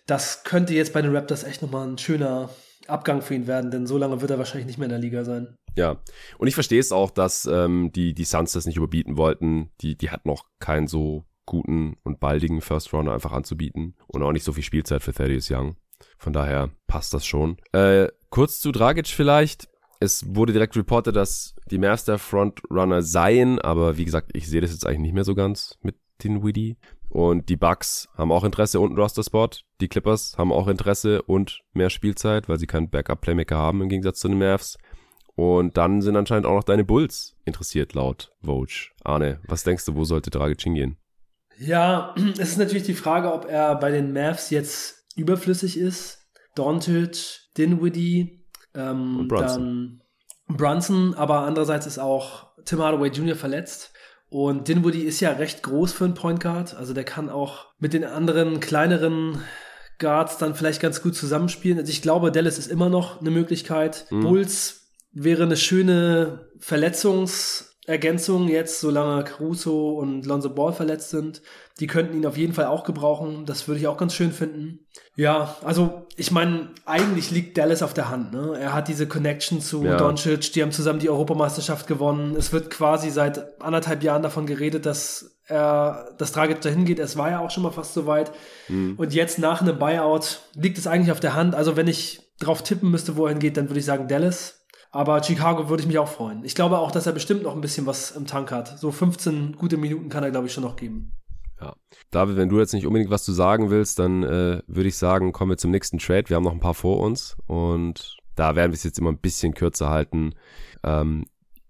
[0.07, 2.49] das könnte jetzt bei den Raptors echt nochmal ein schöner
[2.87, 5.23] Abgang für ihn werden, denn so lange wird er wahrscheinlich nicht mehr in der Liga
[5.23, 5.55] sein.
[5.77, 6.01] Ja,
[6.39, 9.69] und ich verstehe es auch, dass ähm, die, die Suns das nicht überbieten wollten.
[9.81, 14.31] Die, die hat noch kein so guten und baldigen First Rounder einfach anzubieten und auch
[14.31, 15.75] nicht so viel Spielzeit für Thaddeus Young.
[16.17, 17.57] Von daher passt das schon.
[17.71, 19.69] Äh, kurz zu Dragic vielleicht.
[19.99, 24.61] Es wurde direkt reportet, dass die Mavs der Frontrunner seien, aber wie gesagt, ich sehe
[24.61, 26.77] das jetzt eigentlich nicht mehr so ganz mit den Widdy.
[27.09, 29.49] Und die Bucks haben auch Interesse und einen Roster-Spot.
[29.79, 34.19] Die Clippers haben auch Interesse und mehr Spielzeit, weil sie keinen Backup-Playmaker haben im Gegensatz
[34.19, 34.77] zu den Mavs.
[35.35, 38.91] Und dann sind anscheinend auch noch deine Bulls interessiert, laut Vogue.
[39.03, 40.97] Arne, was denkst du, wo sollte Dragic hingehen?
[41.59, 46.19] Ja, es ist natürlich die Frage, ob er bei den Mavs jetzt überflüssig ist.
[46.55, 50.01] Doncic, Dinwiddie, ähm, Und Brunson.
[50.47, 53.35] dann Brunson, aber andererseits ist auch Tim Hardaway Jr.
[53.35, 53.91] verletzt.
[54.29, 56.75] Und Dinwiddie ist ja recht groß für einen Point Guard.
[56.75, 59.41] Also der kann auch mit den anderen kleineren
[59.99, 61.79] Guards dann vielleicht ganz gut zusammenspielen.
[61.79, 64.07] Also ich glaube, Dallas ist immer noch eine Möglichkeit.
[64.09, 64.21] Mhm.
[64.21, 66.49] Bulls wäre eine schöne
[67.85, 71.41] Verletzungsergänzung jetzt, solange Caruso und Lonzo Ball verletzt sind.
[71.79, 73.45] Die könnten ihn auf jeden Fall auch gebrauchen.
[73.45, 74.79] Das würde ich auch ganz schön finden.
[75.15, 78.33] Ja, also ich meine, eigentlich liegt Dallas auf der Hand.
[78.33, 78.57] Ne?
[78.59, 79.97] Er hat diese Connection zu Ja.
[79.97, 82.35] Doncic, die haben zusammen die Europameisterschaft gewonnen.
[82.35, 86.99] Es wird quasi seit anderthalb Jahren davon geredet, dass er das Dragic dahin geht.
[86.99, 88.31] Es war ja auch schon mal fast so weit.
[88.67, 88.95] Mhm.
[88.97, 91.53] Und jetzt nach einem Buyout liegt es eigentlich auf der Hand.
[91.53, 94.64] Also wenn ich drauf tippen müsste, wo er hingeht, dann würde ich sagen Dallas.
[94.95, 96.45] Aber Chicago würde ich mich auch freuen.
[96.45, 98.79] Ich glaube auch, dass er bestimmt noch ein bisschen was im Tank hat.
[98.79, 101.11] So 15 gute Minuten kann er, glaube ich, schon noch geben.
[102.11, 105.33] David, wenn du jetzt nicht unbedingt was zu sagen willst, dann äh, würde ich sagen,
[105.33, 106.29] kommen wir zum nächsten Trade.
[106.29, 109.17] Wir haben noch ein paar vor uns und da werden wir es jetzt immer ein
[109.17, 110.33] bisschen kürzer halten.
[110.81, 111.25] Ähm,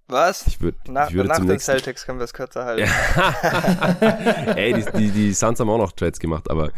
[0.08, 0.46] Was?
[0.46, 2.84] ich würde Na, ich würde nach zum den nächsten Celtics können wir es kürzer halten.
[4.56, 6.70] Ey, die, die, die Suns haben auch noch Trades gemacht, aber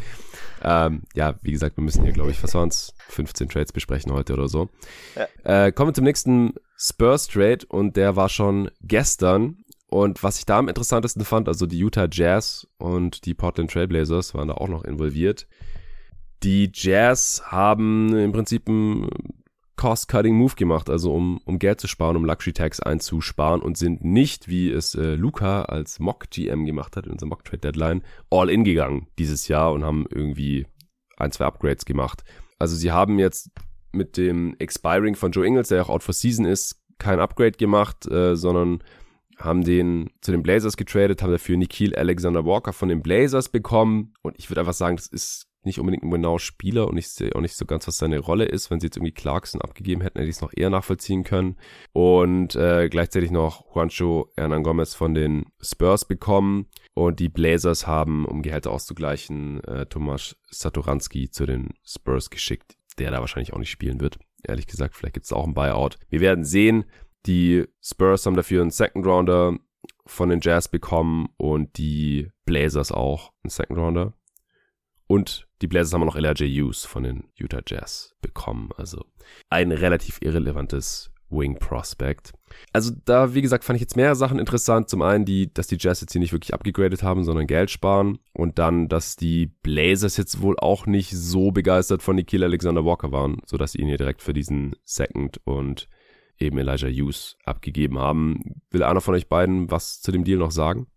[0.70, 2.94] ähm, ja, wie gesagt, wir müssen hier, glaube ich, was waren es?
[3.08, 4.68] 15 Trades besprechen heute oder so.
[5.46, 9.64] Äh, kommen wir zum nächsten Spurs-Trade und der war schon gestern.
[9.90, 14.34] Und was ich da am interessantesten fand, also die Utah Jazz und die Portland Trailblazers
[14.34, 15.48] waren da auch noch involviert.
[16.44, 19.08] Die Jazz haben im Prinzip einen
[19.78, 24.70] Cost-Cutting-Move gemacht, also um, um Geld zu sparen, um Luxury-Tax einzusparen und sind nicht, wie
[24.70, 29.86] es äh, Luca als Mock-GM gemacht hat in unserer Mock-Trade-Deadline, all-in gegangen dieses Jahr und
[29.86, 30.66] haben irgendwie
[31.18, 32.24] ein, zwei Upgrades gemacht.
[32.60, 33.52] Also sie haben jetzt
[33.92, 38.06] mit dem Expiring von Joe Ingles, der auch out for season ist, kein Upgrade gemacht,
[38.08, 38.84] äh, sondern
[39.38, 44.14] haben den zu den Blazers getradet, haben dafür Nikhil Alexander Walker von den Blazers bekommen
[44.24, 47.36] und ich würde einfach sagen, das ist nicht unbedingt ein genauer Spieler und ich sehe
[47.36, 48.72] auch nicht so ganz, was seine Rolle ist.
[48.72, 51.58] Wenn sie jetzt irgendwie Clarkson abgegeben hätten, hätte ich es noch eher nachvollziehen können.
[51.94, 56.68] Und äh, gleichzeitig noch Juancho Hernan Gomez von den Spurs bekommen.
[56.96, 63.12] Und die Blazers haben, um Gehälter auszugleichen, äh, Tomasz Satoranski zu den Spurs geschickt, der
[63.12, 64.18] da wahrscheinlich auch nicht spielen wird.
[64.44, 65.98] Ehrlich gesagt, vielleicht gibt es auch ein Buyout.
[66.10, 66.86] Wir werden sehen.
[67.28, 69.58] Die Spurs haben dafür einen Second Rounder
[70.06, 74.14] von den Jazz bekommen und die Blazers auch einen Second Rounder.
[75.08, 78.70] Und die Blazers haben auch noch Elijah Hughes von den Utah Jazz bekommen.
[78.76, 79.06] Also
[79.50, 82.34] ein relativ irrelevantes Wing Prospect.
[82.72, 84.90] Also da, wie gesagt, fand ich jetzt mehrere Sachen interessant.
[84.90, 88.20] Zum einen, die, dass die Jazz jetzt hier nicht wirklich abgegradet haben, sondern Geld sparen.
[88.34, 93.12] Und dann, dass die Blazers jetzt wohl auch nicht so begeistert von Nikhil Alexander Walker
[93.12, 95.88] waren, sodass sie ihn hier direkt für diesen Second und
[96.40, 98.62] eben Elijah Hughes abgegeben haben.
[98.70, 100.88] Will einer von euch beiden was zu dem Deal noch sagen?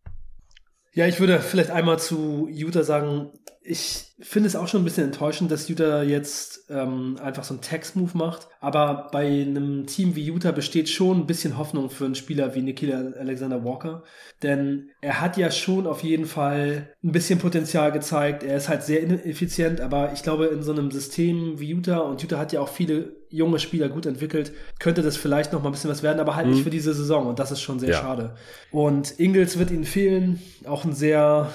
[0.93, 3.30] Ja, ich würde vielleicht einmal zu Utah sagen,
[3.62, 7.62] ich finde es auch schon ein bisschen enttäuschend, dass Utah jetzt ähm, einfach so einen
[7.62, 8.49] Tax-Move macht.
[8.61, 12.62] Aber bei einem Team wie Utah besteht schon ein bisschen Hoffnung für einen Spieler wie
[12.62, 14.03] Nikhil Alexander Walker.
[14.43, 18.43] Denn er hat ja schon auf jeden Fall ein bisschen Potenzial gezeigt.
[18.43, 22.22] Er ist halt sehr ineffizient, aber ich glaube, in so einem System wie Utah, und
[22.22, 25.72] Utah hat ja auch viele junge Spieler gut entwickelt, könnte das vielleicht noch mal ein
[25.72, 26.53] bisschen was werden, aber halt Mhm.
[26.55, 27.26] nicht für diese Saison.
[27.26, 28.01] Und das ist schon sehr Ja.
[28.01, 28.35] schade.
[28.70, 30.41] Und Ingles wird ihnen fehlen.
[30.66, 31.51] Auch ein sehr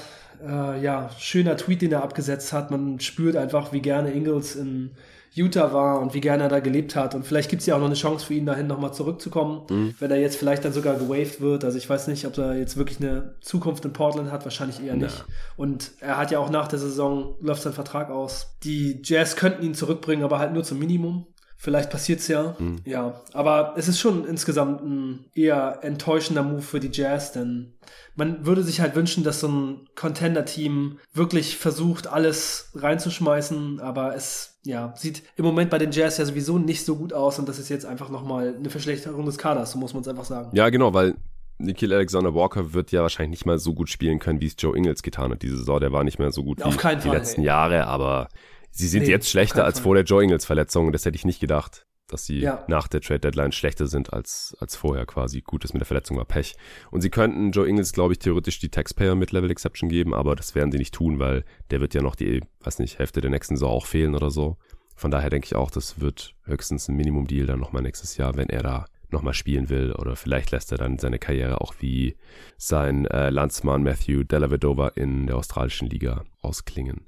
[0.46, 2.70] äh, ja, schöner Tweet, den er abgesetzt hat.
[2.70, 4.92] Man spürt einfach, wie gerne Ingles in
[5.34, 7.16] Utah war und wie gerne er da gelebt hat.
[7.16, 10.12] Und vielleicht gibt es ja auch noch eine Chance für ihn, dahin nochmal zurückzukommen, wenn
[10.12, 11.64] er jetzt vielleicht dann sogar gewaved wird.
[11.64, 14.96] Also ich weiß nicht, ob er jetzt wirklich eine Zukunft in Portland hat, wahrscheinlich eher
[14.96, 15.24] nicht.
[15.56, 18.56] Und er hat ja auch nach der Saison, läuft sein Vertrag aus.
[18.64, 21.28] Die Jazz könnten ihn zurückbringen, aber halt nur zum Minimum.
[21.58, 22.56] Vielleicht passiert's ja.
[22.86, 27.74] Ja, aber es ist schon insgesamt ein eher enttäuschender Move für die Jazz, denn
[28.16, 34.58] man würde sich halt wünschen, dass so ein Contender-Team wirklich versucht, alles reinzuschmeißen, aber es
[34.64, 37.60] ja, sieht im Moment bei den Jazz ja sowieso nicht so gut aus und das
[37.60, 40.50] ist jetzt einfach nochmal eine Verschlechterung des Kaders, so muss man es einfach sagen.
[40.54, 41.16] Ja, genau, weil
[41.58, 44.76] Nikhil Alexander Walker wird ja wahrscheinlich nicht mal so gut spielen können, wie es Joe
[44.76, 45.80] Ingles getan hat diese Saison.
[45.80, 47.48] Der war nicht mehr so gut Auf wie die Fall, letzten ey.
[47.48, 48.28] Jahre, aber
[48.76, 50.92] sie sind Nee, jetzt schlechter als vor der Joe Ingles Verletzung.
[50.92, 52.64] Das hätte ich nicht gedacht, dass sie Ja.
[52.68, 55.42] nach der Trade Deadline schlechter sind als, als vorher quasi.
[55.42, 56.56] Gut, das mit der Verletzung war Pech.
[56.92, 60.54] Und sie könnten Joe Ingles, glaube ich, theoretisch die Taxpayer Mid-Level Exception geben, aber das
[60.54, 63.56] werden sie nicht tun, weil der wird ja noch die, weiß nicht, Hälfte der nächsten
[63.56, 64.58] Saison auch fehlen oder so.
[64.96, 68.50] Von daher denke ich auch, das wird höchstens ein Minimum-Deal dann nochmal nächstes Jahr, wenn
[68.50, 69.92] er da nochmal spielen will.
[69.94, 72.16] Oder vielleicht lässt er dann seine Karriere auch wie
[72.58, 77.06] sein äh, Landsmann Matthew Dellavedova in der australischen Liga ausklingen.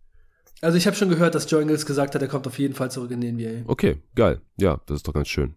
[0.61, 2.89] Also ich habe schon gehört, dass Joe Ingles gesagt hat, er kommt auf jeden Fall
[2.91, 3.69] zurück in die NBA.
[3.69, 4.41] Okay, geil.
[4.59, 5.55] Ja, das ist doch ganz schön.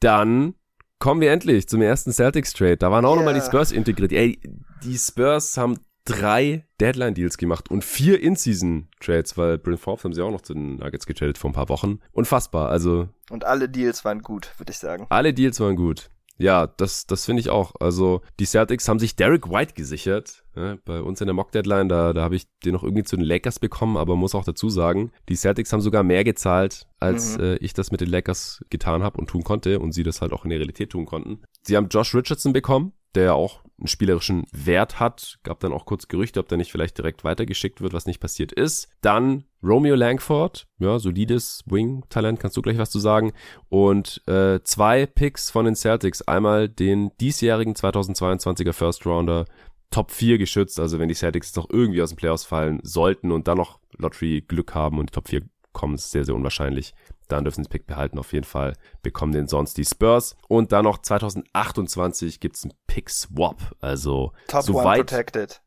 [0.00, 0.54] Dann
[0.98, 2.76] kommen wir endlich zum ersten Celtics Trade.
[2.76, 3.16] Da waren auch Ja.
[3.16, 4.12] nochmal die Spurs integriert.
[4.12, 4.38] Ey,
[4.84, 10.30] die Spurs haben drei Deadline-Deals gemacht und vier In-Season-Trades, weil Bryn Forbes haben sie auch
[10.32, 11.98] noch zu den Nuggets getradet vor ein paar Wochen.
[12.12, 12.70] Unfassbar.
[12.70, 15.06] Also Und alle Deals waren gut, würde ich sagen.
[15.10, 16.10] alle Deals waren gut.
[16.38, 17.74] Ja, das, das finde ich auch.
[17.78, 20.42] Also die Celtics haben sich Derek White gesichert.
[20.56, 23.24] Ja, bei uns in der Mock-Deadline, da, da habe ich den noch irgendwie zu den
[23.24, 27.44] Lakers bekommen, aber muss auch dazu sagen, die Celtics haben sogar mehr gezahlt, als Mhm.
[27.44, 30.32] äh, ich das mit den Lakers getan habe und tun konnte und sie das halt
[30.32, 31.42] auch in der Realität tun konnten.
[31.62, 35.38] Sie haben Josh Richardson bekommen, der auch einen spielerischen Wert hat.
[35.42, 38.52] Gab dann auch kurz Gerüchte, ob der nicht vielleicht direkt weitergeschickt wird, was nicht passiert
[38.52, 38.88] ist.
[39.00, 43.32] Dann Romeo Langford, ja, solides Wing-Talent, kannst du gleich was zu sagen.
[43.68, 46.22] Und äh, zwei Picks von den Celtics.
[46.22, 49.46] Einmal den diesjährigen 2022er First Rounder
[49.90, 50.80] Top 4 geschützt.
[50.80, 53.78] Also wenn die Celtics jetzt noch irgendwie aus den Playoffs fallen sollten und dann noch
[53.98, 55.42] Lottery Glück haben und Top 4
[55.72, 56.94] kommen, ist sehr, sehr unwahrscheinlich.
[57.32, 58.18] Dann dürfen sie den Pick behalten.
[58.18, 60.36] Auf jeden Fall bekommen den sonst die Spurs.
[60.48, 63.74] Und dann noch 2028 gibt's einen Pick Swap.
[63.80, 65.62] Also Top so One weit Protected.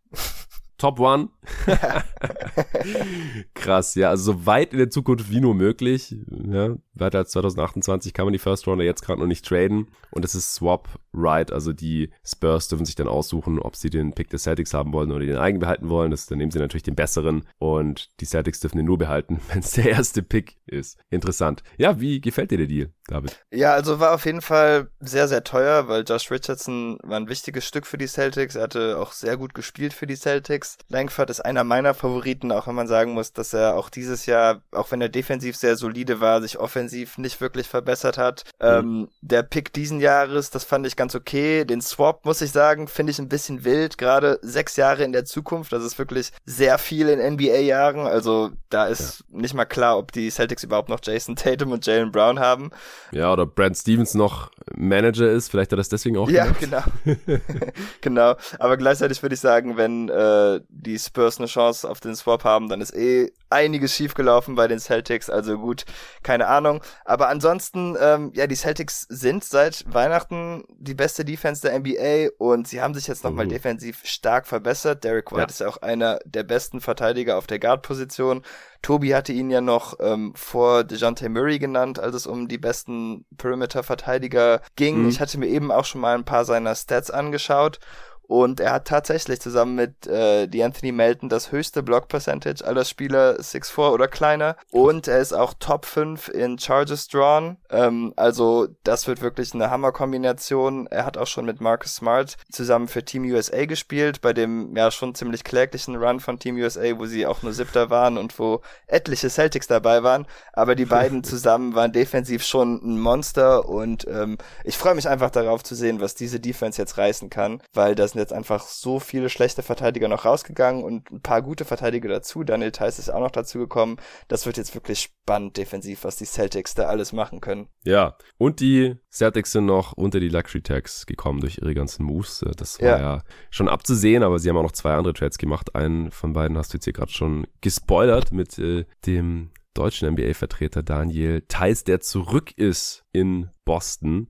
[0.78, 1.30] Top One.
[3.54, 6.16] Krass, ja, also so weit in der Zukunft wie nur möglich.
[6.30, 9.88] Ja, weiter als 2028 kann man die First Rounder jetzt gerade noch nicht traden.
[10.12, 14.14] Und es ist Swap Right, also die Spurs dürfen sich dann aussuchen, ob sie den
[14.14, 16.12] Pick des Celtics haben wollen oder den eigenen behalten wollen.
[16.12, 17.48] Das, dann nehmen sie natürlich den besseren.
[17.58, 20.98] Und die Celtics dürfen den nur behalten, wenn es der erste Pick ist.
[21.10, 21.64] Interessant.
[21.78, 23.40] Ja, wie gefällt dir der Deal, David?
[23.52, 27.66] Ja, also war auf jeden Fall sehr, sehr teuer, weil Josh Richardson war ein wichtiges
[27.66, 28.56] Stück für die Celtics.
[28.56, 30.75] Er hatte auch sehr gut gespielt für die Celtics.
[30.90, 34.62] Langford ist einer meiner Favoriten, auch wenn man sagen muss, dass er auch dieses Jahr,
[34.72, 38.44] auch wenn er defensiv sehr solide war, sich offensiv nicht wirklich verbessert hat.
[38.60, 41.66] Ähm, der Pick diesen Jahres, das fand ich ganz okay.
[41.66, 43.98] Den Swap, muss ich sagen, finde ich ein bisschen wild.
[43.98, 48.02] Gerade sechs Jahre in der Zukunft, das ist wirklich sehr viel in NBA-Jahren.
[48.08, 52.12] Also da ist nicht mal klar, ob die Celtics überhaupt noch Jason Tatum und Jalen
[52.12, 52.70] Brown haben.
[53.12, 55.50] Ja, oder Brad Stevens noch Manager ist.
[55.50, 56.60] Vielleicht hat er das deswegen auch Ja, gemacht.
[56.60, 56.84] genau.
[58.02, 58.36] genau.
[58.60, 62.70] Aber gleichzeitig würde ich sagen, wenn äh, die Spurs eine Chance auf den Swap haben,
[62.70, 65.30] dann ist eh einiges schiefgelaufen bei den Celtics.
[65.30, 65.86] Also gut,
[66.24, 66.82] keine Ahnung.
[67.06, 72.68] Aber ansonsten, ähm, ja, die Celtics sind seit Weihnachten die beste Defense der NBA und
[72.68, 73.50] sie haben sich jetzt nochmal Mhm.
[73.50, 75.04] defensiv stark verbessert.
[75.04, 75.48] Derek White Ja.
[75.48, 78.42] ist ja auch einer der besten Verteidiger auf der Guard-Position.
[78.82, 83.26] Tobi hatte ihn ja noch ähm, vor DeJounte Murray genannt, als es um die besten
[83.38, 85.04] Perimeter-Verteidiger ging.
[85.04, 85.10] Mhm.
[85.10, 87.80] Ich hatte mir eben auch schon mal ein paar seiner Stats angeschaut.
[88.28, 93.40] Und er hat tatsächlich zusammen mit äh, die Anthony Melton das höchste Block-Percentage aller Spieler
[93.40, 94.56] 6'4 oder kleiner.
[94.72, 97.58] Und er ist auch Top 5 in Charges Drawn.
[97.70, 100.88] Ähm, also das wird wirklich eine Hammer-Kombination.
[100.88, 104.90] Er hat auch schon mit Marcus Smart zusammen für Team USA gespielt, bei dem ja
[104.92, 108.62] schon ziemlich kläglichen Run von Team USA, wo sie auch nur Siebter waren und wo
[108.88, 110.26] etliche Celtics dabei waren.
[110.54, 115.30] Aber die beiden zusammen waren defensiv schon ein Monster und ähm, ich freue mich einfach
[115.30, 119.00] darauf zu sehen, was diese Defense jetzt reißen kann, weil das sind jetzt einfach so
[119.00, 122.44] viele schlechte Verteidiger noch rausgegangen und ein paar gute Verteidiger dazu.
[122.44, 123.98] Daniel Theiss ist auch noch dazu gekommen.
[124.28, 127.68] Das wird jetzt wirklich spannend defensiv, was die Celtics da alles machen können.
[127.84, 132.44] Ja, und die Celtics sind noch unter die Luxury Tags gekommen durch ihre ganzen Moves.
[132.56, 133.00] Das war ja.
[133.00, 133.24] Ja.
[133.50, 135.76] schon abzusehen, aber sie haben auch noch zwei andere Trades gemacht.
[135.76, 140.84] Einen von beiden hast du jetzt hier gerade schon gespoilert mit äh, dem deutschen NBA-Vertreter
[140.84, 144.30] Daniel Theiss, der zurück ist in Boston.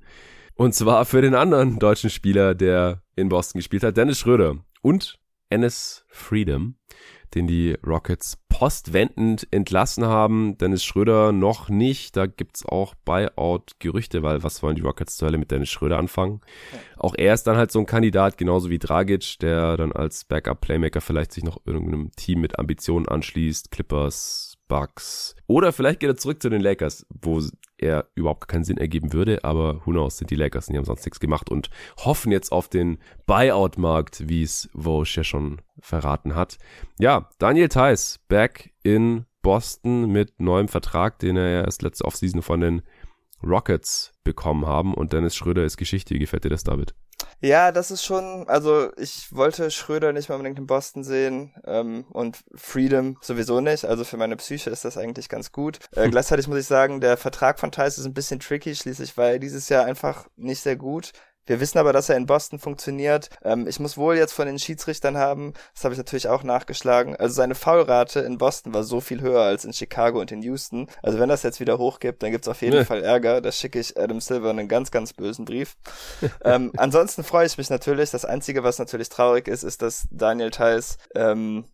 [0.56, 5.20] Und zwar für den anderen deutschen Spieler, der in Boston gespielt hat, Dennis Schröder und
[5.49, 6.76] Ennis Freedom,
[7.34, 10.58] den die Rockets postwendend entlassen haben.
[10.58, 12.16] Dennis Schröder noch nicht.
[12.16, 16.39] Da gibt's auch Buyout-Gerüchte, weil was wollen die Rockets zur Hölle mit Dennis Schröder anfangen?
[16.97, 21.01] Auch er ist dann halt so ein Kandidat, genauso wie Dragic, der dann als Backup-Playmaker
[21.01, 23.72] vielleicht sich noch irgendeinem Team mit Ambitionen anschließt.
[23.72, 25.36] Clippers, Bucks.
[25.47, 27.41] Oder vielleicht geht er zurück zu den Lakers, wo
[27.78, 31.05] er überhaupt keinen Sinn ergeben würde, aber who knows, sind die Lakers, die haben sonst
[31.05, 36.57] nichts gemacht und hoffen jetzt auf den Buyout-Markt, wie es Vosch ja schon verraten hat.
[36.99, 42.61] Ja, Daniel Theiss, back in Boston mit neuem Vertrag, den er erst letzte Offseason von
[42.61, 42.82] den
[43.46, 46.16] Rockets bekommen haben und Dennis Schröder ist Geschichte.
[46.16, 46.96] Wie gefällt dir das, David?
[47.41, 52.06] Ja, das ist schon, also ich wollte Schröder nicht mal unbedingt in Boston sehen ähm,
[52.10, 53.86] und Freedom sowieso nicht.
[53.86, 55.80] Also für meine Psyche ist das eigentlich ganz gut.
[55.96, 58.74] Äh, gleichzeitig muss ich sagen, der Vertrag von Thais ist ein bisschen tricky.
[58.76, 61.12] Schließlich war er dieses Jahr einfach nicht sehr gut.
[61.46, 63.30] Wir wissen aber, dass er in Boston funktioniert.
[63.43, 67.16] Ähm, ich muss wohl jetzt von den Schiedsrichtern haben, das habe ich natürlich auch nachgeschlagen.
[67.16, 70.88] Also seine Foulrate in Boston war so viel höher als in Chicago und in Houston.
[71.04, 72.86] Also wenn das jetzt wieder hochgibt, dann gibt's auf jeden Nee.
[72.86, 73.41] Fall Ärger.
[73.41, 75.76] Da schicke ich Adam Silver einen ganz, ganz bösen Brief.
[76.44, 78.11] ähm, ansonsten freue ich mich natürlich.
[78.11, 81.65] Das Einzige, was natürlich traurig ist, ist, dass Daniel Theiss ähm,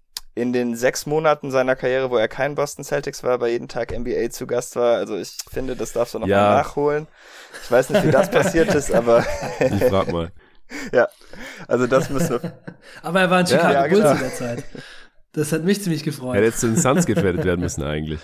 [0.41, 3.97] in den sechs Monaten seiner Karriere, wo er kein Boston Celtics war, bei jeden Tag
[3.97, 4.95] NBA zu Gast war.
[4.95, 6.41] Also ich finde, das darfst du noch ja.
[6.41, 7.07] mal nachholen.
[7.63, 9.23] Ich weiß nicht, wie das passiert ist, aber.
[9.59, 10.31] ich frag mal.
[10.91, 11.07] ja,
[11.67, 12.53] also das müsste.
[13.03, 14.11] aber er war in Chicago ja, Bulls genau.
[14.11, 14.63] in der Zeit.
[15.33, 16.35] Das hat mich ziemlich gefreut.
[16.35, 18.19] Er hätte zu den Suns gefährdet werden müssen eigentlich.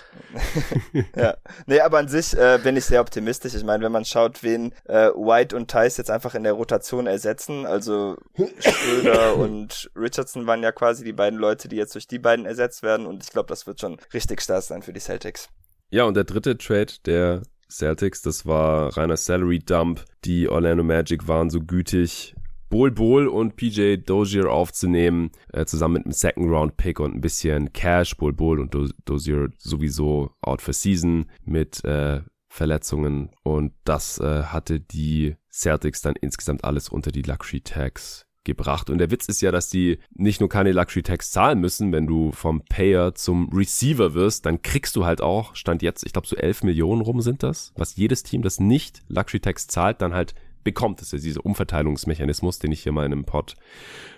[1.16, 3.54] ja, nee, aber an sich äh, bin ich sehr optimistisch.
[3.54, 7.06] Ich meine, wenn man schaut, wen äh, White und Tice jetzt einfach in der Rotation
[7.06, 8.18] ersetzen, also
[8.58, 12.82] Schröder und Richardson waren ja quasi die beiden Leute, die jetzt durch die beiden ersetzt
[12.82, 15.48] werden und ich glaube, das wird schon richtig stark sein für die Celtics.
[15.88, 20.04] Ja, und der dritte Trade, der Celtics, das war reiner Salary Dump.
[20.24, 22.34] Die Orlando Magic waren so gütig,
[22.68, 27.20] Bol Bol und PJ Dozier aufzunehmen, äh, zusammen mit einem Second Round Pick und ein
[27.20, 28.16] bisschen Cash.
[28.16, 34.44] Bol Bol und Do Dozier sowieso out for season mit äh, Verletzungen und das äh,
[34.44, 38.90] hatte die Celtics dann insgesamt alles unter die Luxury Tax gebracht.
[38.90, 42.06] Und der Witz ist ja, dass die nicht nur keine Luxury Tax zahlen müssen, wenn
[42.06, 46.26] du vom Payer zum Receiver wirst, dann kriegst du halt auch, stand jetzt, ich glaube
[46.26, 50.14] so 11 Millionen rum sind das, was jedes Team, das nicht Luxury Tax zahlt, dann
[50.14, 50.34] halt
[50.68, 51.00] bekommt.
[51.00, 53.56] Das ist ja dieser Umverteilungsmechanismus, den ich hier mal in einem Pod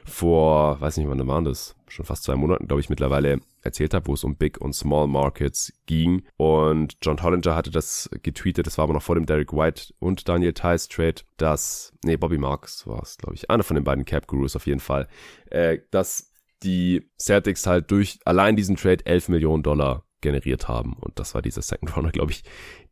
[0.04, 4.08] vor, weiß nicht, wann waren das, schon fast zwei Monaten, glaube ich, mittlerweile erzählt habe,
[4.08, 6.24] wo es um Big und Small Markets ging.
[6.36, 10.28] Und John Hollinger hatte das getweetet, das war aber noch vor dem Derek White und
[10.28, 14.04] Daniel Tice Trade, dass, nee, Bobby Marks war es, glaube ich, einer von den beiden
[14.04, 15.06] Cap Gurus auf jeden Fall,
[15.50, 16.32] äh, dass
[16.62, 20.94] die Celtics halt durch allein diesen Trade 11 Millionen Dollar generiert haben.
[20.94, 22.42] Und das war dieser Second Runner, glaube ich,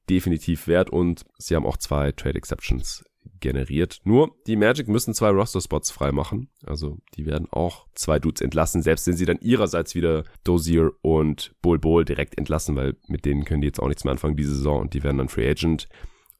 [0.09, 0.91] definitiv wert.
[0.91, 3.05] Und sie haben auch zwei Trade Exceptions
[3.41, 4.01] generiert.
[4.05, 6.51] Nur, die Magic müssen zwei Roster-Spots freimachen.
[6.65, 11.55] Also, die werden auch zwei Dudes entlassen, selbst wenn sie dann ihrerseits wieder Dozier und
[11.63, 14.55] Bull Bull direkt entlassen, weil mit denen können die jetzt auch nichts mehr anfangen diese
[14.55, 15.89] Saison und die werden dann Free Agent.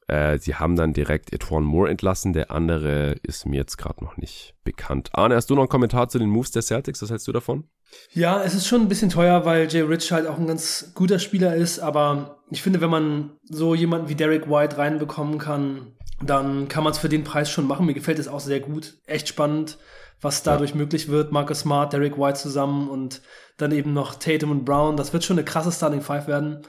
[0.09, 2.33] Äh, sie haben dann direkt Etwan Moore entlassen.
[2.33, 5.09] Der andere ist mir jetzt gerade noch nicht bekannt.
[5.13, 7.01] Arne, hast du noch einen Kommentar zu den Moves der Celtics?
[7.03, 7.65] Was hältst du davon?
[8.13, 11.19] Ja, es ist schon ein bisschen teuer, weil Jay Rich halt auch ein ganz guter
[11.19, 11.77] Spieler ist.
[11.77, 16.91] Aber ich finde, wenn man so jemanden wie Derek White reinbekommen kann, dann kann man
[16.91, 17.85] es für den Preis schon machen.
[17.85, 18.95] Mir gefällt es auch sehr gut.
[19.05, 19.77] Echt spannend,
[20.21, 20.77] was dadurch ja.
[20.77, 21.31] möglich wird.
[21.31, 23.21] Marcus Smart, Derek White zusammen und
[23.57, 24.97] dann eben noch Tatum und Brown.
[24.97, 26.61] Das wird schon eine krasse Starting Five werden.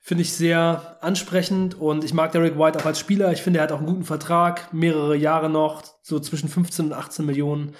[0.00, 3.32] Finde ich sehr ansprechend und ich mag Derek White auch als Spieler.
[3.32, 6.92] Ich finde, er hat auch einen guten Vertrag, mehrere Jahre noch, so zwischen 15 und
[6.92, 7.74] 18 Millionen.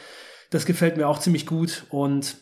[0.50, 2.36] Das gefällt mir auch ziemlich gut und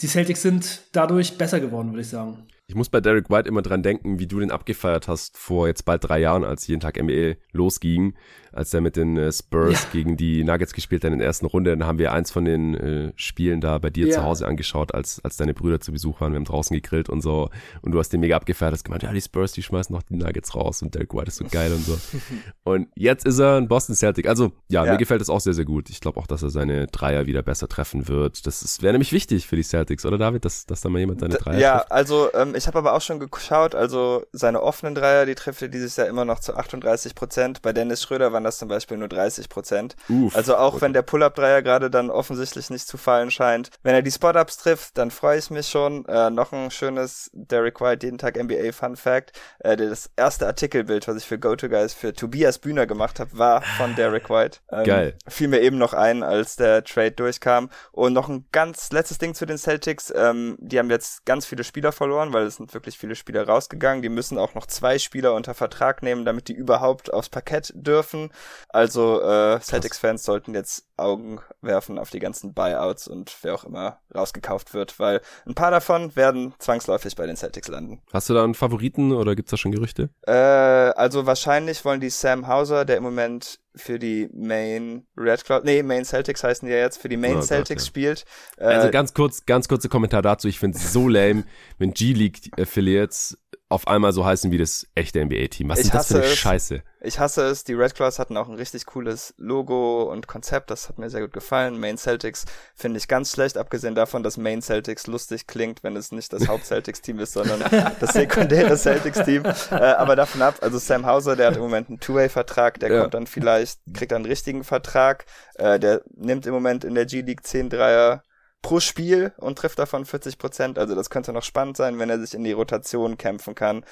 [0.00, 2.46] die Celtics sind dadurch besser geworden, würde ich sagen.
[2.72, 5.84] Ich muss bei Derek White immer dran denken, wie du den abgefeiert hast vor jetzt
[5.84, 8.14] bald drei Jahren, als jeden Tag NBA losging
[8.52, 9.88] als er mit den äh, Spurs ja.
[9.92, 11.70] gegen die Nuggets gespielt hat in der ersten Runde.
[11.70, 14.14] Dann haben wir eins von den äh, Spielen da bei dir ja.
[14.14, 16.32] zu Hause angeschaut, als, als deine Brüder zu Besuch waren.
[16.32, 17.50] Wir haben draußen gegrillt und so.
[17.82, 20.16] Und du hast den mega abgefeiert, hast gemeint, ja, die Spurs, die schmeißen noch die
[20.16, 21.98] Nuggets raus und Derek White ist so geil und so.
[22.64, 24.28] und jetzt ist er ein Boston Celtic.
[24.28, 24.92] Also, ja, ja.
[24.92, 25.90] mir gefällt das auch sehr, sehr gut.
[25.90, 28.46] Ich glaube auch, dass er seine Dreier wieder besser treffen wird.
[28.46, 31.34] Das wäre nämlich wichtig für die Celtics, oder David, dass, dass da mal jemand seine
[31.34, 31.92] Dreier Ja, trifft?
[31.92, 35.68] also ähm, ich habe aber auch schon geschaut, also seine offenen Dreier, die trifft er
[35.68, 37.62] dieses Jahr immer noch zu 38 Prozent.
[37.62, 39.96] Bei Dennis Schröder waren das zum Beispiel nur 30 Prozent.
[40.34, 40.82] Also auch okay.
[40.82, 43.70] wenn der Pull-Up-Dreier gerade dann offensichtlich nicht zu fallen scheint.
[43.82, 46.04] Wenn er die Spot-Ups trifft, dann freue ich mich schon.
[46.06, 49.32] Äh, noch ein schönes Derek White jeden Tag NBA Fun Fact.
[49.60, 53.94] Äh, das erste Artikelbild, was ich für GoToGuys für Tobias Bühner gemacht habe, war von
[53.96, 54.58] Derek White.
[54.70, 55.18] Ähm, Geil.
[55.28, 57.70] Fiel mir eben noch ein, als der Trade durchkam.
[57.92, 60.12] Und noch ein ganz letztes Ding zu den Celtics.
[60.14, 64.02] Ähm, die haben jetzt ganz viele Spieler verloren, weil es sind wirklich viele Spieler rausgegangen.
[64.02, 68.30] Die müssen auch noch zwei Spieler unter Vertrag nehmen, damit die überhaupt aufs Parkett dürfen.
[68.68, 73.98] Also äh, Celtics-Fans sollten jetzt Augen werfen auf die ganzen Buyouts und wer auch immer
[74.14, 78.00] rausgekauft wird, weil ein paar davon werden zwangsläufig bei den Celtics landen.
[78.12, 80.10] Hast du da einen Favoriten oder gibt's da schon Gerüchte?
[80.26, 85.64] Äh, also wahrscheinlich wollen die Sam Hauser, der im Moment für die Main Red Cloud,
[85.64, 88.14] nee, Main Celtics heißen die ja jetzt, für die Main oh Celtics Gott, ja.
[88.14, 88.24] spielt.
[88.58, 90.48] Äh, also ganz kurz, ganz kurzer Kommentar dazu.
[90.48, 91.44] Ich finde es so lame,
[91.78, 93.38] wenn G-League Affiliates
[93.72, 95.70] auf einmal so heißen wie das echte NBA-Team.
[95.70, 96.36] Was ist das für eine es.
[96.36, 96.82] Scheiße?
[97.00, 97.64] Ich hasse es.
[97.64, 100.70] Die Red Claws hatten auch ein richtig cooles Logo und Konzept.
[100.70, 101.80] Das hat mir sehr gut gefallen.
[101.80, 102.44] Main Celtics
[102.76, 106.46] finde ich ganz schlecht, abgesehen davon, dass Main Celtics lustig klingt, wenn es nicht das
[106.46, 107.60] Haupt-Celtics-Team ist, sondern
[108.00, 109.44] das sekundäre Celtics-Team.
[109.70, 113.00] Äh, aber davon ab, also Sam Hauser, der hat im Moment einen Two-Way-Vertrag, der ja.
[113.00, 115.24] kommt dann vielleicht, kriegt dann einen richtigen Vertrag.
[115.54, 118.22] Äh, der nimmt im Moment in der G-League 10 Dreier
[118.62, 120.78] pro Spiel und trifft davon 40 Prozent.
[120.78, 123.84] Also das könnte noch spannend sein, wenn er sich in die Rotation kämpfen kann.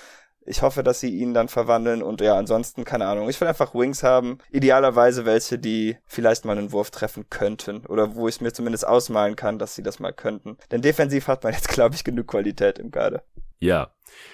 [0.47, 3.29] Ich hoffe, dass sie ihn dann verwandeln und ja, ansonsten, keine Ahnung.
[3.29, 4.39] Ich will einfach Wings haben.
[4.51, 7.85] Idealerweise welche, die vielleicht mal einen Wurf treffen könnten.
[7.87, 10.57] Oder wo ich mir zumindest ausmalen kann, dass sie das mal könnten.
[10.71, 13.23] Denn defensiv hat man jetzt, glaube ich, genug Qualität im Kader.
[13.59, 13.93] Ja.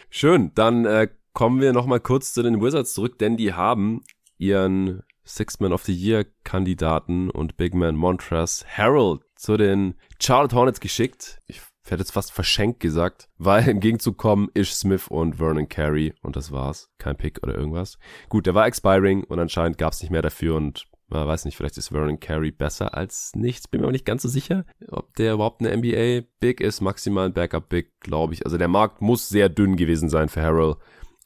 [0.08, 0.52] Schön.
[0.54, 4.04] Dann äh, kommen wir nochmal kurz zu den Wizards zurück, denn die haben
[4.38, 10.56] ihren Six Man of the Year Kandidaten und Big Man Montrezl Harold zu den Charlotte
[10.56, 11.40] Hornets geschickt.
[11.46, 16.14] Ich hätte jetzt fast verschenkt gesagt, weil im Gegenzug kommen Ish Smith und Vernon Carey
[16.22, 16.90] und das war's.
[16.98, 17.98] Kein Pick oder irgendwas.
[18.28, 21.78] Gut, der war expiring und anscheinend gab's nicht mehr dafür und man weiß nicht, vielleicht
[21.78, 23.68] ist Vernon Carey besser als nichts.
[23.68, 26.80] Bin mir auch nicht ganz so sicher, ob der überhaupt eine NBA Big ist.
[26.80, 28.44] Maximal ein Backup Big, glaube ich.
[28.44, 30.76] Also der Markt muss sehr dünn gewesen sein für Harrell.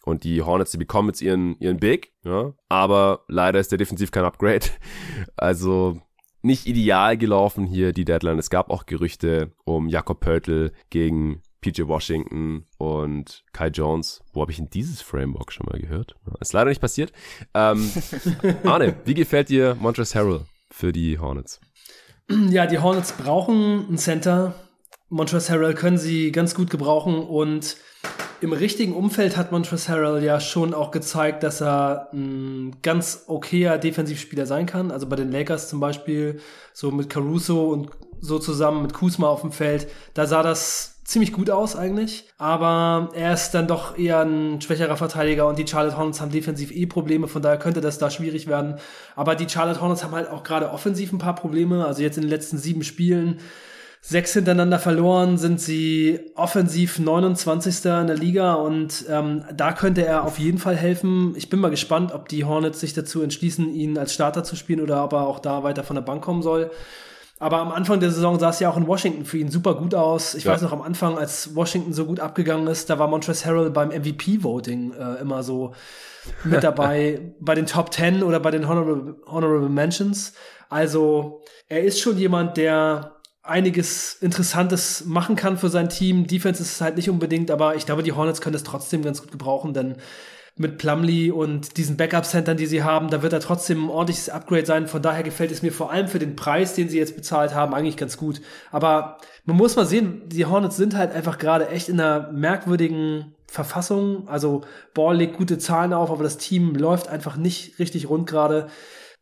[0.05, 2.55] Und die Hornets, die bekommen jetzt ihren, ihren Big, ja.
[2.69, 4.67] Aber leider ist der defensiv kein Upgrade.
[5.37, 6.01] Also
[6.43, 8.39] nicht ideal gelaufen hier die Deadline.
[8.39, 14.23] Es gab auch Gerüchte um Jakob Pöltl gegen PJ Washington und Kai Jones.
[14.33, 16.17] Wo habe ich denn dieses Framework schon mal gehört?
[16.41, 17.13] Ist leider nicht passiert.
[17.55, 17.91] Ähm,
[18.65, 20.41] Arne, wie gefällt dir Montrezl Harrell
[20.71, 21.61] für die Hornets?
[22.29, 24.55] Ja, die Hornets brauchen einen Center.
[25.11, 27.77] Montrezl Harrell können sie ganz gut gebrauchen und
[28.41, 33.77] im richtigen Umfeld hat Montrezl Harrell ja schon auch gezeigt, dass er ein ganz okayer
[33.77, 34.91] Defensivspieler sein kann.
[34.91, 36.41] Also bei den Lakers zum Beispiel,
[36.73, 41.33] so mit Caruso und so zusammen mit Kuzma auf dem Feld, da sah das ziemlich
[41.33, 42.29] gut aus eigentlich.
[42.39, 46.71] Aber er ist dann doch eher ein schwächerer Verteidiger und die Charlotte Hornets haben defensiv
[46.71, 48.77] eh Probleme, von daher könnte das da schwierig werden.
[49.17, 51.85] Aber die Charlotte Hornets haben halt auch gerade offensiv ein paar Probleme.
[51.85, 53.41] Also jetzt in den letzten sieben Spielen
[54.03, 57.85] sechs hintereinander verloren, sind sie offensiv 29.
[57.85, 61.35] in der Liga und ähm, da könnte er auf jeden Fall helfen.
[61.37, 64.81] Ich bin mal gespannt, ob die Hornets sich dazu entschließen, ihn als Starter zu spielen
[64.81, 66.71] oder ob er auch da weiter von der Bank kommen soll.
[67.39, 69.95] Aber am Anfang der Saison sah es ja auch in Washington für ihn super gut
[69.95, 70.35] aus.
[70.35, 70.53] Ich ja.
[70.53, 73.89] weiß noch am Anfang, als Washington so gut abgegangen ist, da war Montrezl Harrell beim
[73.89, 75.73] MVP-Voting äh, immer so
[76.45, 80.35] mit dabei bei den Top 10 oder bei den Honorable, Honorable Mentions.
[80.69, 83.20] Also er ist schon jemand, der
[83.51, 86.27] einiges Interessantes machen kann für sein Team.
[86.27, 89.21] Defense ist es halt nicht unbedingt, aber ich glaube, die Hornets können es trotzdem ganz
[89.21, 89.97] gut gebrauchen, denn
[90.57, 94.67] mit Plumlee und diesen Backup-Centern, die sie haben, da wird er trotzdem ein ordentliches Upgrade
[94.67, 94.89] sein.
[94.89, 97.75] Von daher gefällt es mir vor allem für den Preis, den sie jetzt bezahlt haben,
[97.75, 98.43] eigentlich ganz gut.
[98.71, 103.35] Aber man muss mal sehen, die Hornets sind halt einfach gerade echt in einer merkwürdigen
[103.47, 104.29] Verfassung.
[104.29, 104.63] Also
[104.93, 108.69] Ball legt gute Zahlen auf, aber das Team läuft einfach nicht richtig rund gerade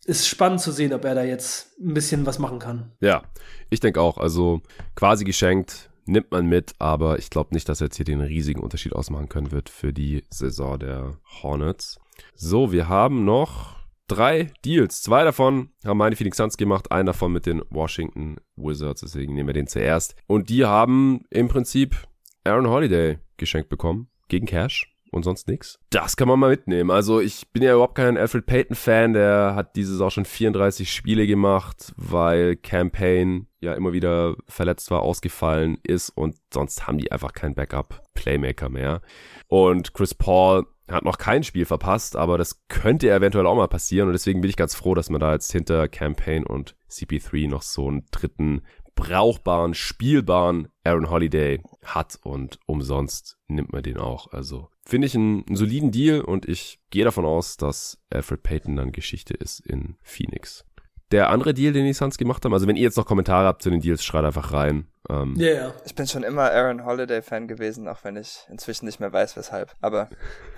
[0.09, 2.93] ist spannend zu sehen, ob er da jetzt ein bisschen was machen kann.
[3.01, 3.23] Ja,
[3.69, 4.17] ich denke auch.
[4.17, 4.63] Also
[4.95, 8.61] quasi geschenkt nimmt man mit, aber ich glaube nicht, dass er jetzt hier den riesigen
[8.61, 12.01] Unterschied ausmachen können wird für die Saison der Hornets.
[12.35, 13.77] So, wir haben noch
[14.07, 15.03] drei Deals.
[15.03, 19.49] Zwei davon haben meine Phoenix Suns gemacht, einen davon mit den Washington Wizards, deswegen nehmen
[19.49, 20.17] wir den zuerst.
[20.27, 22.09] Und die haben im Prinzip
[22.45, 25.79] Aaron Holiday geschenkt bekommen gegen Cash und sonst nichts.
[25.91, 26.91] Das kann man mal mitnehmen.
[26.91, 31.27] Also ich bin ja überhaupt kein Alfred Payton-Fan, der hat dieses auch schon 34 Spiele
[31.27, 37.33] gemacht, weil Campaign ja immer wieder verletzt war, ausgefallen ist und sonst haben die einfach
[37.33, 39.03] keinen Backup-Playmaker mehr.
[39.49, 44.09] Und Chris Paul hat noch kein Spiel verpasst, aber das könnte eventuell auch mal passieren
[44.09, 47.63] und deswegen bin ich ganz froh, dass man da jetzt hinter Campaign und CP3 noch
[47.63, 48.63] so einen dritten
[48.95, 54.33] brauchbaren, spielbaren Aaron Holiday hat und umsonst nimmt man den auch.
[54.33, 58.77] Also finde ich einen, einen, soliden Deal und ich gehe davon aus, dass Alfred Payton
[58.77, 60.65] dann Geschichte ist in Phoenix.
[61.11, 63.63] Der andere Deal, den die Suns gemacht haben, also wenn ihr jetzt noch Kommentare habt
[63.63, 64.89] zu den Deals, schreit einfach rein.
[65.09, 65.75] Ähm, ja, ja.
[65.87, 69.37] Ich bin schon immer Aaron Holiday Fan gewesen, auch wenn ich inzwischen nicht mehr weiß,
[69.37, 69.75] weshalb.
[69.81, 70.09] Aber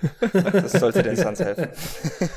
[0.33, 1.69] das sollte den Suns helfen.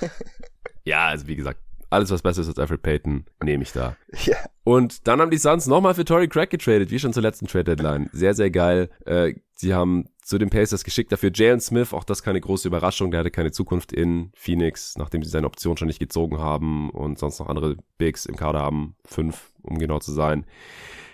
[0.84, 1.60] ja, also wie gesagt,
[1.90, 3.96] alles, was besser ist als Alfred Payton, nehme ich da.
[4.24, 4.36] Ja.
[4.64, 7.64] Und dann haben die Suns nochmal für Tory Craig getradet, wie schon zur letzten Trade
[7.64, 8.08] Deadline.
[8.12, 8.88] Sehr, sehr geil.
[9.04, 11.12] Äh, sie haben zu den Pacers geschickt.
[11.12, 15.22] Dafür Jalen Smith, auch das keine große Überraschung, der hatte keine Zukunft in Phoenix, nachdem
[15.22, 18.96] sie seine Option schon nicht gezogen haben und sonst noch andere Bigs im Kader haben,
[19.04, 20.46] fünf, um genau zu sein.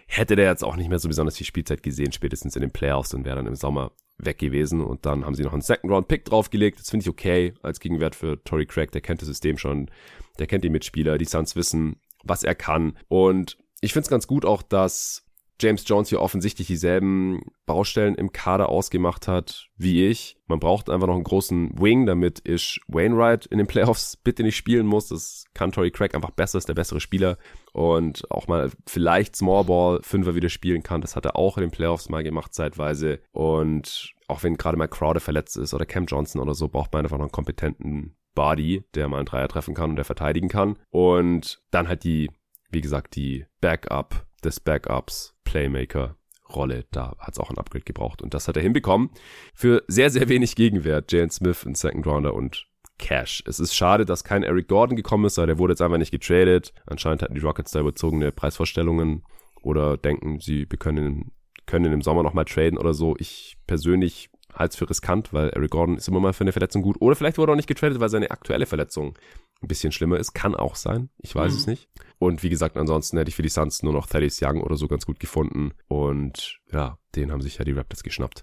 [0.07, 3.13] Hätte der jetzt auch nicht mehr so besonders viel Spielzeit gesehen, spätestens in den Playoffs
[3.15, 4.81] und wäre dann im Sommer weg gewesen.
[4.81, 6.81] Und dann haben sie noch einen Second Round Pick draufgelegt.
[6.81, 9.91] Das finde ich okay als Gegenwert für Tory Craig, der kennt das System schon,
[10.39, 12.97] der kennt die Mitspieler, die Suns wissen, was er kann.
[13.09, 15.25] Und ich finde es ganz gut auch, dass
[15.61, 20.37] James Jones hier offensichtlich dieselben Baustellen im Kader ausgemacht hat wie ich.
[20.47, 24.57] Man braucht einfach noch einen großen Wing, damit ich Wainwright in den Playoffs bitte nicht
[24.57, 25.09] spielen muss.
[25.09, 27.39] Das kann Tory Craig einfach besser, ist der bessere Spieler
[27.73, 31.01] und auch mal vielleicht Small Ball Fünfer wieder spielen kann.
[31.01, 34.89] Das hat er auch in den Playoffs mal gemacht zeitweise und auch wenn gerade mal
[34.89, 38.85] Crowder verletzt ist oder Cam Johnson oder so, braucht man einfach noch einen kompetenten Body,
[38.95, 40.77] der mal einen Dreier treffen kann und der verteidigen kann.
[40.91, 42.31] Und dann halt die,
[42.71, 46.17] wie gesagt, die Backup des Backups, Playmaker,
[46.55, 46.85] Rolle.
[46.91, 49.11] Da hat es auch ein Upgrade gebraucht und das hat er hinbekommen.
[49.55, 51.13] Für sehr, sehr wenig Gegenwert.
[51.13, 52.67] Jalen Smith, ein Second Rounder und
[52.99, 53.43] Cash.
[53.47, 56.11] Es ist schade, dass kein Eric Gordon gekommen ist, weil der wurde jetzt einfach nicht
[56.11, 56.73] getradet.
[56.87, 59.25] Anscheinend hatten die Rockets da überzogene Preisvorstellungen
[59.63, 61.33] oder denken, sie können,
[61.67, 63.17] können im Sommer nochmal traden oder so.
[63.19, 66.83] Ich persönlich halte es für riskant, weil Eric Gordon ist immer mal für eine Verletzung
[66.83, 66.97] gut.
[67.01, 69.17] Oder vielleicht wurde er auch nicht getradet, weil seine aktuelle Verletzung
[69.63, 70.33] ein bisschen schlimmer ist.
[70.33, 71.11] Kann auch sein.
[71.19, 71.59] Ich weiß mhm.
[71.59, 71.89] es nicht.
[72.19, 74.89] Und wie gesagt, ansonsten hätte ich für die Suns nur noch Thaddeus Young oder so
[74.89, 75.73] ganz gut gefunden.
[75.89, 78.43] Und ja, den haben sich ja die Raptors geschnappt.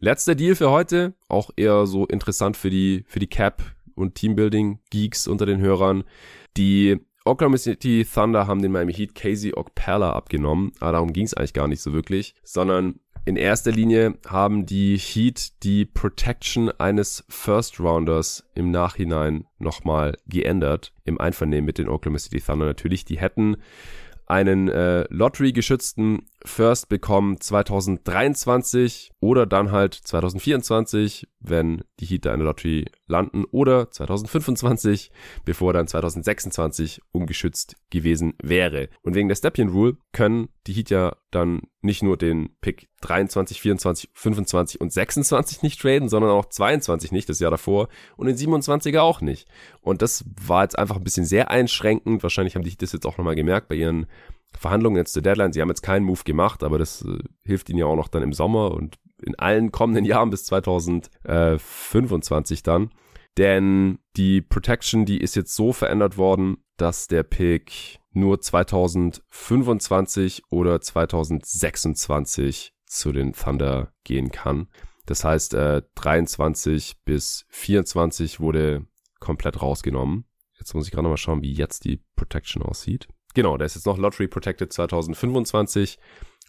[0.00, 1.14] Letzter Deal für heute.
[1.28, 3.62] Auch eher so interessant für die, für die Cap
[3.94, 6.04] und Teambuilding-Geeks unter den Hörern.
[6.56, 10.72] Die Oklahoma City Thunder haben den Miami Heat Casey Okpala abgenommen.
[10.80, 14.98] Aber darum ging es eigentlich gar nicht so wirklich, sondern in erster Linie haben die
[14.98, 20.92] Heat die Protection eines First Rounders im Nachhinein nochmal geändert.
[21.04, 23.06] Im Einvernehmen mit den Oklahoma City Thunder natürlich.
[23.06, 23.56] Die hätten
[24.26, 32.40] einen äh, Lottery-geschützten First bekommen 2023 oder dann halt 2024, wenn die Heat da in
[32.40, 35.10] der Lottery landen oder 2025,
[35.46, 38.90] bevor dann 2026 ungeschützt gewesen wäre.
[39.02, 43.60] Und wegen der Stepien Rule können die Heat ja dann nicht nur den Pick 23,
[43.60, 48.36] 24, 25 und 26 nicht traden, sondern auch 22 nicht, das Jahr davor und den
[48.36, 49.48] 27er auch nicht.
[49.80, 52.22] Und das war jetzt einfach ein bisschen sehr einschränkend.
[52.22, 54.06] Wahrscheinlich haben die Heat das jetzt auch nochmal gemerkt bei ihren
[54.58, 55.52] Verhandlungen jetzt zur Deadline.
[55.52, 58.22] Sie haben jetzt keinen Move gemacht, aber das äh, hilft ihnen ja auch noch dann
[58.22, 62.90] im Sommer und in allen kommenden Jahren bis 2025 dann.
[63.36, 70.80] Denn die Protection, die ist jetzt so verändert worden, dass der Pick nur 2025 oder
[70.80, 74.68] 2026 zu den Thunder gehen kann.
[75.06, 78.86] Das heißt, äh, 23 bis 24 wurde
[79.18, 80.26] komplett rausgenommen.
[80.58, 83.08] Jetzt muss ich gerade mal schauen, wie jetzt die Protection aussieht.
[83.34, 85.98] Genau, der ist jetzt noch Lottery Protected 2025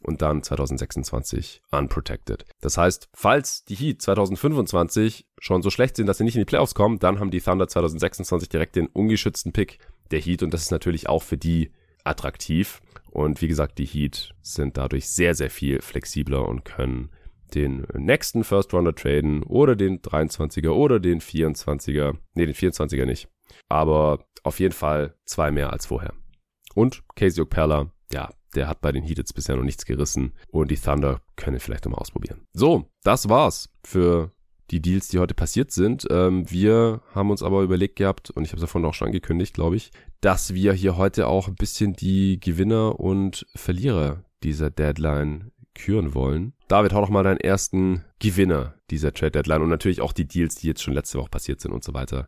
[0.03, 2.45] und dann 2026 unprotected.
[2.62, 6.45] Das heißt, falls die Heat 2025 schon so schlecht sind, dass sie nicht in die
[6.45, 9.80] Playoffs kommen, dann haben die Thunder 2026 direkt den ungeschützten Pick
[10.12, 11.72] der Heat und das ist natürlich auch für die
[12.03, 12.82] attraktiv.
[13.10, 17.10] Und wie gesagt, die Heat sind dadurch sehr, sehr viel flexibler und können
[17.53, 22.16] den nächsten First Rounder traden oder den 23er oder den 24er.
[22.34, 23.30] Nee, den 24er nicht.
[23.70, 26.14] Aber auf jeden Fall zwei mehr als vorher.
[26.76, 30.34] Und Casey Okpella, ja, der hat bei den Heat jetzt bisher noch nichts gerissen.
[30.52, 32.41] Und die Thunder können vielleicht nochmal ausprobieren.
[32.53, 34.31] So, das war's für
[34.72, 36.06] die Deals, die heute passiert sind.
[36.10, 39.53] Ähm, wir haben uns aber überlegt gehabt, und ich habe es davon auch schon angekündigt,
[39.53, 39.91] glaube ich,
[40.22, 46.53] dass wir hier heute auch ein bisschen die Gewinner und Verlierer dieser Deadline küren wollen.
[46.68, 50.56] David, hau doch mal deinen ersten Gewinner dieser Trade Deadline und natürlich auch die Deals,
[50.56, 52.27] die jetzt schon letzte Woche passiert sind und so weiter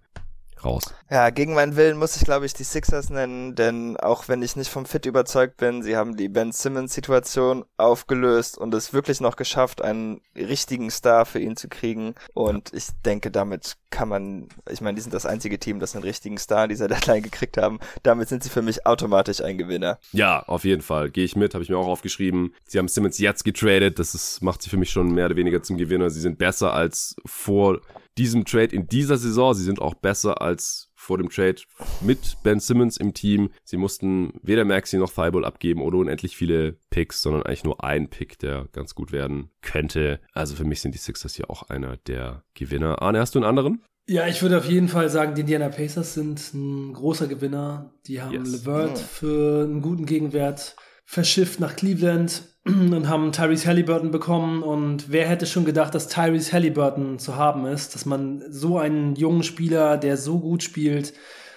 [0.64, 0.94] raus.
[1.10, 4.56] Ja, gegen meinen Willen muss ich, glaube ich, die Sixers nennen, denn auch wenn ich
[4.56, 9.36] nicht vom Fit überzeugt bin, sie haben die Ben Simmons-Situation aufgelöst und es wirklich noch
[9.36, 12.16] geschafft, einen richtigen Star für ihn zu kriegen.
[12.34, 16.04] Und ich denke, damit kann man, ich meine, die sind das einzige Team, das einen
[16.04, 17.80] richtigen Star dieser Deadline gekriegt haben.
[18.04, 20.00] Damit sind sie für mich automatisch ein Gewinner.
[20.12, 21.10] Ja, auf jeden Fall.
[21.10, 22.54] Gehe ich mit, habe ich mir auch aufgeschrieben.
[22.66, 25.64] Sie haben Simmons jetzt getradet, das ist, macht sie für mich schon mehr oder weniger
[25.64, 26.10] zum Gewinner.
[26.10, 27.80] Sie sind besser als vor
[28.18, 29.54] diesem Trade in dieser Saison.
[29.54, 31.62] Sie sind auch besser als vor dem Trade
[32.02, 33.52] mit Ben Simmons im Team.
[33.64, 38.10] Sie mussten weder Maxi noch Thibault abgeben oder unendlich viele Picks, sondern eigentlich nur ein
[38.10, 40.20] Pick, der ganz gut werden könnte.
[40.34, 43.02] Also für mich sind die Sixers hier auch einer der Gewinner.
[43.02, 43.84] Arne, hast du einen anderen?
[44.10, 47.94] Ja, ich würde auf jeden Fall sagen, die Indiana Pacers sind ein großer Gewinner.
[48.08, 48.52] Die haben yes.
[48.52, 50.76] LeVert für einen guten Gegenwert
[51.06, 54.64] verschifft nach Cleveland und haben Tyrese Halliburton bekommen.
[54.64, 59.16] Und wer hätte schon gedacht, dass Tyrese Halliburton zu haben ist, dass man so einen
[59.16, 61.14] jungen Spieler, der so gut spielt,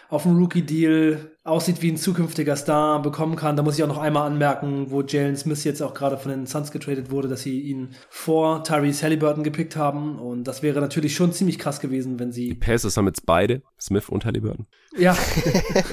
[0.09, 3.57] auf dem Rookie-Deal aussieht wie ein zukünftiger Star bekommen kann.
[3.57, 6.47] Da muss ich auch noch einmal anmerken, wo Jalen Smith jetzt auch gerade von den
[6.47, 10.19] Suns getradet wurde, dass sie ihn vor Tyrese Halliburton gepickt haben.
[10.19, 12.49] Und das wäre natürlich schon ziemlich krass gewesen, wenn sie.
[12.49, 14.67] Die Pacers haben jetzt beide, Smith und Halliburton.
[14.97, 15.17] Ja.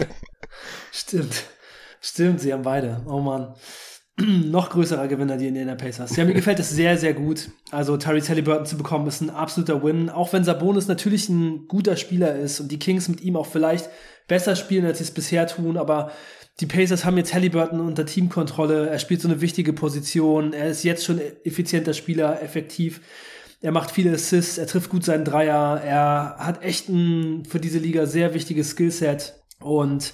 [0.91, 1.43] Stimmt.
[2.01, 3.01] Stimmt, sie haben beide.
[3.05, 3.53] Oh Mann.
[4.25, 6.15] noch größerer Gewinner, die Indiana Pacers.
[6.15, 7.49] Ja, mir gefällt es sehr, sehr gut.
[7.71, 10.09] Also Tyrese Halliburton zu bekommen, ist ein absoluter Win.
[10.09, 13.89] Auch wenn Sabonis natürlich ein guter Spieler ist und die Kings mit ihm auch vielleicht
[14.27, 16.11] besser spielen, als sie es bisher tun, aber
[16.59, 18.89] die Pacers haben jetzt Halliburton unter Teamkontrolle.
[18.89, 20.53] Er spielt so eine wichtige Position.
[20.53, 23.01] Er ist jetzt schon effizienter Spieler, effektiv.
[23.61, 25.81] Er macht viele Assists, er trifft gut seinen Dreier.
[25.85, 30.13] Er hat echt ein für diese Liga sehr wichtiges Skillset und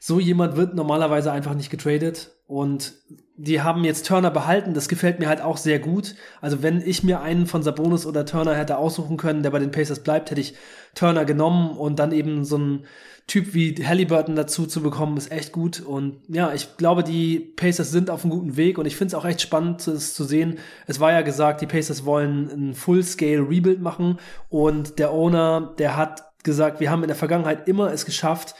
[0.00, 2.32] so jemand wird normalerweise einfach nicht getradet.
[2.52, 2.92] Und
[3.38, 4.74] die haben jetzt Turner behalten.
[4.74, 6.16] Das gefällt mir halt auch sehr gut.
[6.42, 9.70] Also wenn ich mir einen von Sabonis oder Turner hätte aussuchen können, der bei den
[9.70, 10.54] Pacers bleibt, hätte ich
[10.94, 12.84] Turner genommen und dann eben so ein
[13.26, 15.80] Typ wie Halliburton dazu zu bekommen, ist echt gut.
[15.80, 19.14] Und ja, ich glaube, die Pacers sind auf einem guten Weg und ich finde es
[19.14, 20.58] auch echt spannend, das zu sehen.
[20.86, 24.18] Es war ja gesagt, die Pacers wollen ein Full-Scale Rebuild machen
[24.50, 28.54] und der Owner, der hat gesagt, wir haben in der Vergangenheit immer es geschafft,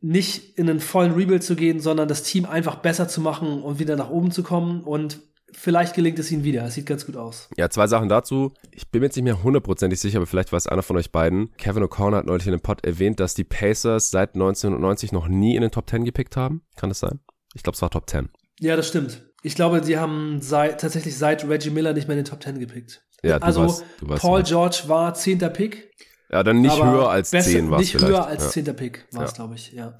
[0.00, 3.78] nicht in einen vollen Rebuild zu gehen, sondern das Team einfach besser zu machen und
[3.78, 4.82] wieder nach oben zu kommen.
[4.82, 5.20] Und
[5.52, 6.64] vielleicht gelingt es ihnen wieder.
[6.64, 7.48] Es sieht ganz gut aus.
[7.56, 8.52] Ja, zwei Sachen dazu.
[8.70, 11.10] Ich bin mir jetzt nicht mehr hundertprozentig sicher, aber vielleicht war es einer von euch
[11.10, 11.50] beiden.
[11.56, 15.56] Kevin O'Connor hat neulich in einem Pod erwähnt, dass die Pacers seit 1990 noch nie
[15.56, 16.62] in den Top 10 gepickt haben.
[16.76, 17.20] Kann das sein?
[17.54, 18.28] Ich glaube, es war Top 10.
[18.60, 19.22] Ja, das stimmt.
[19.42, 22.58] Ich glaube, die haben seit, tatsächlich seit Reggie Miller nicht mehr in den Top 10
[22.58, 23.02] gepickt.
[23.22, 24.48] Ja, du also du weißt Paul was.
[24.48, 25.90] George war zehnter Pick.
[26.30, 28.12] Ja, dann nicht aber höher als besser- 10 war es Nicht vielleicht.
[28.12, 28.50] höher als ja.
[28.50, 29.34] zehnter Pick war es, Ja.
[29.36, 29.94] glaube ich, ja.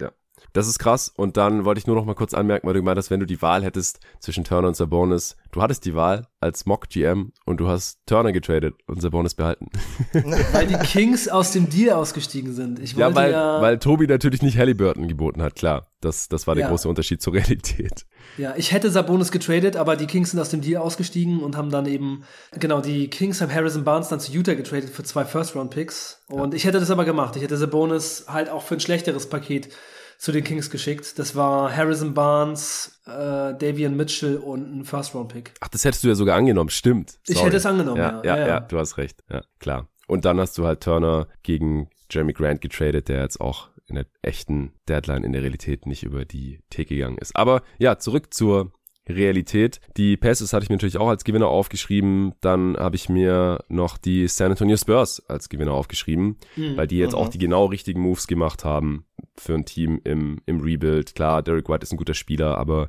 [0.53, 1.12] Das ist krass.
[1.15, 3.27] Und dann wollte ich nur noch mal kurz anmerken, weil du gemeint hast, wenn du
[3.27, 7.69] die Wahl hättest zwischen Turner und Sabonis, du hattest die Wahl als Mock-GM und du
[7.69, 9.66] hast Turner getradet und Sabonis behalten.
[10.53, 12.79] Weil die Kings aus dem Deal ausgestiegen sind.
[12.79, 15.89] Ich Ja, weil, ja, weil Tobi natürlich nicht Halliburton geboten hat, klar.
[16.01, 16.70] Das, das war der Ja.
[16.70, 18.07] große Unterschied zur Realität.
[18.37, 21.70] ja, ich hätte Sabonis getradet, aber die Kings sind aus dem Deal ausgestiegen und haben
[21.70, 22.23] dann eben,
[22.59, 26.23] genau, die Kings haben Harrison Barnes dann zu Utah getradet für zwei First-Round-Picks.
[26.29, 27.35] Und ich hätte das aber gemacht.
[27.37, 29.70] Ich hätte Sabonis halt auch für ein schlechteres Paket
[30.19, 31.19] zu den Kings geschickt.
[31.19, 35.55] Das war Harrison Barnes, äh, Davian Mitchell und ein First-Round-Pick.
[35.61, 37.20] Ach, das hättest du ja sogar angenommen, stimmt.
[37.27, 37.47] Ich Sorry.
[37.47, 38.20] hätte es angenommen, ja.
[38.23, 38.23] ja.
[38.24, 38.61] Ja, Ja, ja, ja.
[38.61, 39.23] du hast recht.
[39.31, 39.89] Ja, klar.
[40.09, 44.07] Und dann hast du halt Turner gegen Jeremy Grant getradet, der jetzt auch in der
[44.23, 47.36] echten Deadline in der Realität nicht über die Theke gegangen ist.
[47.36, 48.73] Aber ja, zurück zur
[49.09, 49.80] Realität.
[49.97, 52.35] Die Passes hatte ich mir natürlich auch als Gewinner aufgeschrieben.
[52.40, 56.76] Dann habe ich mir noch die San Antonio Spurs als Gewinner aufgeschrieben, Mhm.
[56.76, 59.05] weil die jetzt auch die genau richtigen Moves gemacht haben
[59.36, 61.14] für ein Team im, im Rebuild.
[61.14, 62.89] Klar, Derek White ist ein guter Spieler, aber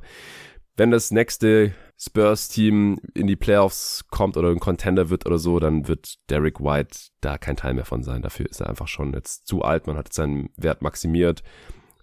[0.76, 5.88] wenn das nächste Spurs-Team in die Playoffs kommt oder ein Contender wird oder so, dann
[5.88, 8.22] wird Derek White da kein Teil mehr von sein.
[8.22, 9.86] Dafür ist er einfach schon jetzt zu alt.
[9.86, 11.42] Man hat seinen Wert maximiert.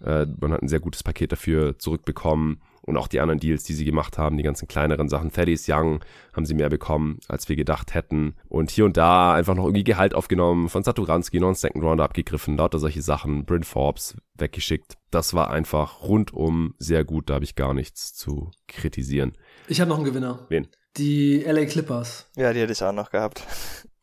[0.00, 2.60] Äh, man hat ein sehr gutes Paket dafür zurückbekommen.
[2.88, 5.30] Und auch die anderen Deals, die sie gemacht haben, die ganzen kleineren Sachen.
[5.30, 6.02] Thaddeus Young
[6.32, 8.34] haben sie mehr bekommen, als wir gedacht hätten.
[8.48, 12.04] Und hier und da einfach noch irgendwie Gehalt aufgenommen, von Satoranski noch einen Second Rounder
[12.04, 14.96] abgegriffen, lauter solche Sachen, Bryn Forbes weggeschickt.
[15.10, 19.36] Das war einfach rundum sehr gut, da habe ich gar nichts zu kritisieren.
[19.66, 20.46] Ich habe noch einen Gewinner.
[20.48, 20.68] Wen?
[20.96, 22.30] Die LA Clippers.
[22.36, 23.42] Ja, die hätte ich auch noch gehabt.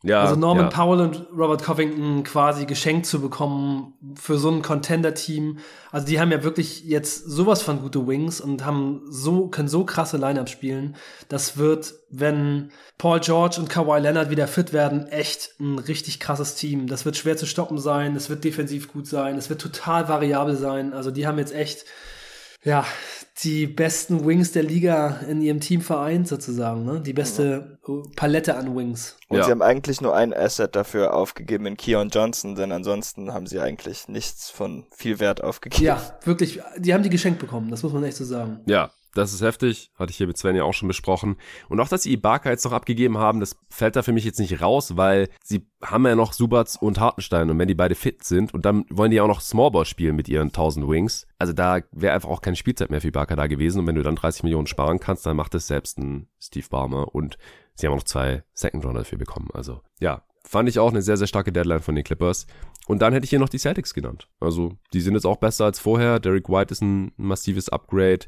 [0.06, 0.70] Ja, also Norman ja.
[0.70, 5.58] Powell und Robert Covington quasi geschenkt zu bekommen für so ein Contender-Team.
[5.90, 9.84] Also die haben ja wirklich jetzt sowas von gute Wings und haben so, können so
[9.84, 10.94] krasse Lineups spielen.
[11.28, 16.54] Das wird, wenn Paul George und Kawhi Leonard wieder fit werden, echt ein richtig krasses
[16.54, 16.86] Team.
[16.86, 20.56] Das wird schwer zu stoppen sein, es wird defensiv gut sein, es wird total variabel
[20.56, 20.92] sein.
[20.92, 21.84] Also die haben jetzt echt,
[22.66, 22.84] ja,
[23.42, 27.00] die besten Wings der Liga in ihrem Team vereint sozusagen, ne?
[27.00, 27.78] Die beste
[28.16, 29.16] Palette an Wings.
[29.28, 29.44] Und Ja.
[29.44, 33.60] sie haben eigentlich nur ein Asset dafür aufgegeben in Keon Johnson, denn ansonsten haben sie
[33.60, 35.84] eigentlich nichts von viel Wert aufgegeben.
[35.84, 38.60] Ja, wirklich, die haben die geschenkt bekommen, das muss man echt so sagen.
[38.66, 39.90] Ja, das ist heftig.
[39.98, 41.36] Hatte ich hier mit Sven ja auch schon besprochen.
[41.68, 44.38] Und auch, dass sie Ibaka jetzt noch abgegeben haben, das fällt da für mich jetzt
[44.38, 47.50] nicht raus, weil sie haben ja noch Subats und Hartenstein.
[47.50, 50.28] Und wenn die beide fit sind und dann wollen die auch noch Smallball spielen mit
[50.28, 51.26] ihren 1000 Wings.
[51.38, 53.80] Also da wäre einfach auch keine Spielzeit mehr für Ibaka da gewesen.
[53.80, 57.14] Und wenn du dann 30 Millionen sparen kannst, dann macht es selbst ein Steve Ballmer.
[57.14, 57.38] Und
[57.74, 59.48] sie haben auch noch zwei Second Rounder dafür bekommen.
[59.52, 62.46] Also ja, fand ich auch eine sehr, sehr starke Deadline von den Clippers.
[62.86, 64.28] Und dann hätte ich hier noch die Celtics genannt.
[64.40, 66.20] Also die sind jetzt auch besser als vorher.
[66.20, 68.26] Derek White ist ein massives Upgrade.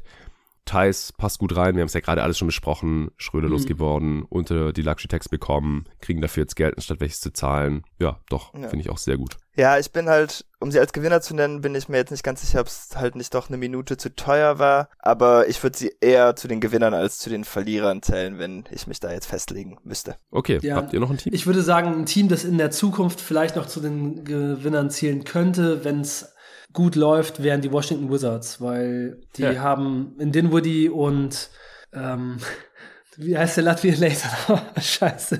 [0.69, 1.75] Thais passt gut rein.
[1.75, 3.09] Wir haben es ja gerade alles schon besprochen.
[3.17, 3.53] Schröder Mhm.
[3.53, 7.83] losgeworden, unter die Luxury Tax bekommen, kriegen dafür jetzt Geld, anstatt welches zu zahlen.
[7.99, 8.67] Ja, doch, Ja.
[8.69, 9.37] finde ich auch sehr gut.
[9.55, 12.23] Ja, ich bin halt, um sie als Gewinner zu nennen, bin ich mir jetzt nicht
[12.23, 14.89] ganz sicher, ob es halt nicht doch eine Minute zu teuer war.
[14.99, 18.87] Aber ich würde sie eher zu den Gewinnern als zu den Verlierern zählen, wenn ich
[18.87, 20.15] mich da jetzt festlegen müsste.
[20.31, 20.75] Okay, Ja.
[20.77, 21.33] habt ihr noch ein Team?
[21.33, 25.23] Ich würde sagen, ein Team, das in der Zukunft vielleicht noch zu den Gewinnern zählen
[25.25, 26.31] könnte, wenn es
[26.73, 29.55] gut läuft, wären die Washington Wizards, weil die Ja.
[29.61, 31.49] haben in Dinwiddie und
[31.93, 32.37] ähm,
[33.17, 34.29] wie heißt der Latvian Laser?
[34.79, 35.39] Scheiße.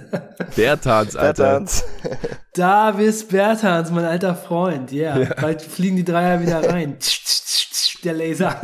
[0.55, 1.43] Bertans, Alter.
[1.43, 1.83] Bertans.
[2.53, 5.33] Davis Bertans, mein alter Freund, yeah.
[5.39, 6.97] Bald fliegen die Dreier wieder rein.
[8.03, 8.59] Der Laser.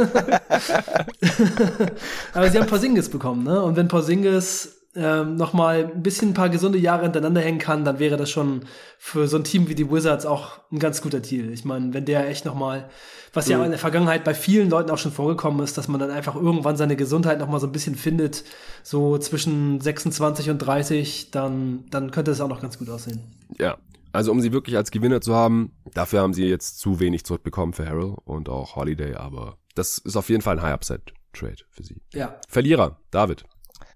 [2.33, 3.61] Aber sie haben Porzingis bekommen, ne?
[3.61, 7.83] Und wenn Porzingis ähm, noch mal ein bisschen ein paar gesunde Jahre hintereinander hängen kann,
[7.83, 8.61] dann wäre das schon
[8.97, 11.51] für so ein Team wie die Wizards auch ein ganz guter Deal.
[11.51, 12.89] Ich meine, wenn der echt noch mal,
[13.33, 16.11] was ja in der Vergangenheit bei vielen Leuten auch schon vorgekommen ist, dass man dann
[16.11, 18.45] einfach irgendwann seine Gesundheit noch mal so ein bisschen findet,
[18.83, 23.21] so zwischen 26 und 30, dann, dann könnte es auch noch ganz gut aussehen.
[23.59, 23.77] Ja.
[24.13, 27.73] Also um sie wirklich als Gewinner zu haben, dafür haben sie jetzt zu wenig zurückbekommen
[27.73, 31.97] für Harrell und auch Holiday, aber das ist auf jeden Fall ein High-Upside-Trade für sie.
[32.13, 32.39] Ja.
[32.47, 33.43] Verlierer, David.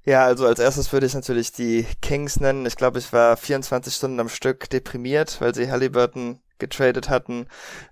[0.06, 2.66] Ja, also als erstes würde ich natürlich die Kings nennen.
[2.66, 7.48] Ich glaube, ich war 24 Stunden am Stück deprimiert, weil sie Halliburton weggetradet hatten.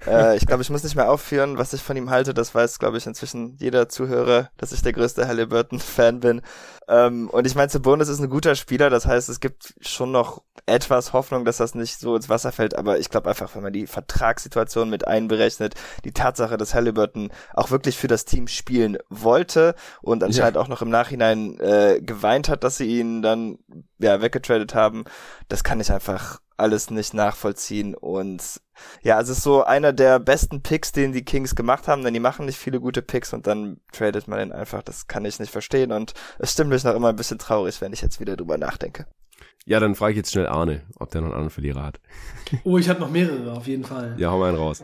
[0.06, 2.34] Äh, ich glaube, ich muss nicht mehr aufführen, was ich von ihm halte.
[2.34, 6.42] Das weiß, glaube ich, inzwischen jeder Zuhörer, dass ich der größte Halliburton-Fan bin.
[6.88, 8.90] Ähm, und ich meine, Sabonis ist ein guter Spieler.
[8.90, 12.76] Das heißt, es gibt schon noch etwas Hoffnung, dass das nicht so ins Wasser fällt.
[12.76, 17.72] Aber ich glaube einfach, wenn man die Vertragssituation mit einberechnet, die Tatsache, dass Halliburton auch
[17.72, 20.62] wirklich für das Team spielen wollte und anscheinend ja.
[20.62, 23.60] auch noch im Nachhinein äh, geweint hat, dass sie ihn dann
[24.00, 25.06] ja weggetradet haben,
[25.48, 28.62] das kann ich einfach alles nicht nachvollziehen und
[29.02, 32.20] ja, es ist so einer der besten Picks, den die Kings gemacht haben, denn die
[32.20, 34.84] machen nicht viele gute Picks und dann tradet man ihn einfach.
[34.84, 37.94] Das kann ich nicht verstehen und es stimmt mich noch immer ein bisschen traurig, wenn
[37.94, 39.06] ich jetzt wieder drüber nachdenke.
[39.66, 42.00] Ja, dann frage ich jetzt schnell Arne, ob der noch einen anderen Verlierer hat.
[42.64, 44.16] Oh, ich habe noch mehrere, auf jeden Fall.
[44.18, 44.84] Ja, hau mal einen raus.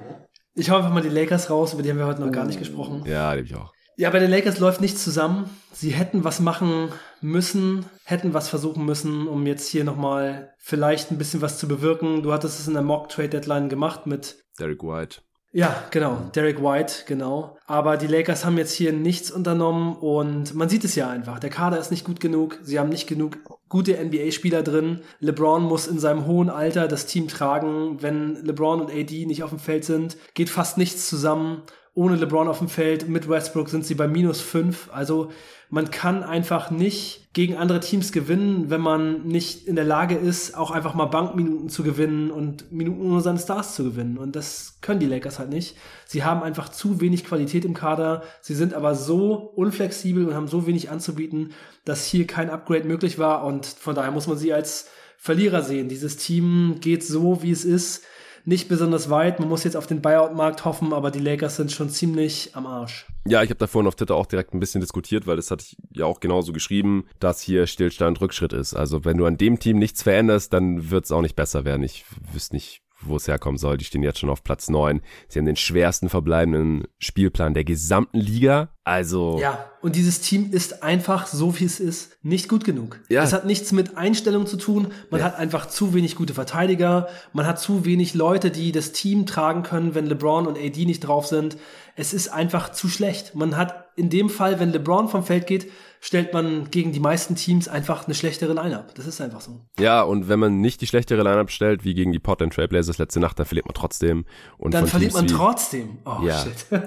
[0.55, 2.59] Ich hau einfach mal die Lakers raus, über die haben wir heute noch gar nicht
[2.59, 3.03] gesprochen.
[3.05, 3.72] Ja, die ich auch.
[3.95, 5.49] Ja, bei den Lakers läuft nichts zusammen.
[5.71, 6.89] Sie hätten was machen
[7.21, 12.23] müssen, hätten was versuchen müssen, um jetzt hier nochmal vielleicht ein bisschen was zu bewirken.
[12.23, 15.21] Du hattest es in der Mock Trade Deadline gemacht mit Derek White.
[15.55, 17.59] Ja, genau, Derek White, genau.
[17.67, 21.37] Aber die Lakers haben jetzt hier nichts unternommen und man sieht es ja einfach.
[21.37, 22.57] Der Kader ist nicht gut genug.
[22.63, 23.37] Sie haben nicht genug
[23.69, 25.01] gute NBA-Spieler drin.
[25.19, 28.01] LeBron muss in seinem hohen Alter das Team tragen.
[28.01, 31.61] Wenn LeBron und AD nicht auf dem Feld sind, geht fast nichts zusammen
[31.95, 33.07] ohne LeBron auf dem Feld.
[33.07, 34.89] Mit Westbrook sind sie bei minus fünf.
[34.91, 35.31] Also
[35.69, 40.55] man kann einfach nicht gegen andere Teams gewinnen, wenn man nicht in der Lage ist,
[40.55, 44.17] auch einfach mal Bankminuten zu gewinnen und Minuten ohne seine Stars zu gewinnen.
[44.17, 45.75] Und das können die Lakers halt nicht.
[46.05, 48.23] Sie haben einfach zu wenig Qualität im Kader.
[48.41, 51.53] Sie sind aber so unflexibel und haben so wenig anzubieten,
[51.85, 53.43] dass hier kein Upgrade möglich war.
[53.43, 55.89] Und von daher muss man sie als Verlierer sehen.
[55.89, 58.03] Dieses Team geht so, wie es ist
[58.45, 59.39] nicht besonders weit.
[59.39, 63.07] Man muss jetzt auf den Buyout-Markt hoffen, aber die Lakers sind schon ziemlich am Arsch.
[63.25, 65.63] Ja, ich habe da vorhin auf Twitter auch direkt ein bisschen diskutiert, weil das hatte
[65.65, 68.73] ich ja auch genauso geschrieben, dass hier Stillstand Rückschritt ist.
[68.73, 71.83] Also wenn du an dem Team nichts veränderst, dann wird es auch nicht besser werden.
[71.83, 73.77] Ich wüsste nicht, wo es herkommen soll.
[73.77, 75.01] Die stehen jetzt schon auf Platz neun.
[75.27, 78.69] Sie haben den schwersten verbleibenden Spielplan der gesamten Liga.
[78.83, 79.39] Also.
[79.39, 82.99] Ja, und dieses Team ist einfach, so wie es ist, nicht gut genug.
[83.09, 83.23] Ja.
[83.23, 84.87] Es hat nichts mit Einstellung zu tun.
[85.09, 85.27] Man ja.
[85.27, 87.07] hat einfach zu wenig gute Verteidiger.
[87.31, 91.01] Man hat zu wenig Leute, die das Team tragen können, wenn LeBron und AD nicht
[91.01, 91.57] drauf sind.
[91.95, 93.35] Es ist einfach zu schlecht.
[93.35, 95.71] Man hat in dem Fall, wenn LeBron vom Feld geht,
[96.03, 98.93] stellt man gegen die meisten Teams einfach eine schlechtere Line-Up.
[98.95, 99.61] Das ist einfach so.
[99.79, 103.21] Ja, und wenn man nicht die schlechtere Line-Up stellt, wie gegen die Portland Trailblazers letzte
[103.21, 104.25] Nacht, dann verliert man trotzdem.
[104.57, 105.99] Und dann verliert man trotzdem.
[106.05, 106.43] Oh, ja.
[106.43, 106.65] shit.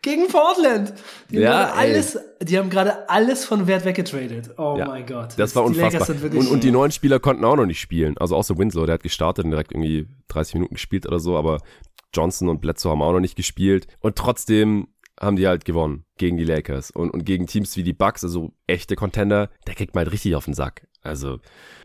[0.00, 0.94] gegen Portland.
[1.30, 4.54] Die ja, haben alles, die haben gerade alles von Wert weggetradet.
[4.56, 5.34] Oh ja, mein Gott.
[5.36, 6.08] Das war unfassbar.
[6.08, 8.16] Und, und die neuen Spieler konnten auch noch nicht spielen.
[8.16, 11.58] Also außer Winslow, der hat gestartet und direkt irgendwie 30 Minuten gespielt oder so, aber
[12.14, 13.88] Johnson und Bledsoe haben auch noch nicht gespielt.
[14.00, 14.88] Und trotzdem
[15.20, 18.52] haben die halt gewonnen gegen die Lakers und, und gegen Teams wie die Bucks, also
[18.66, 20.86] echte Contender, der kriegt mal halt richtig auf den Sack.
[21.06, 21.38] Also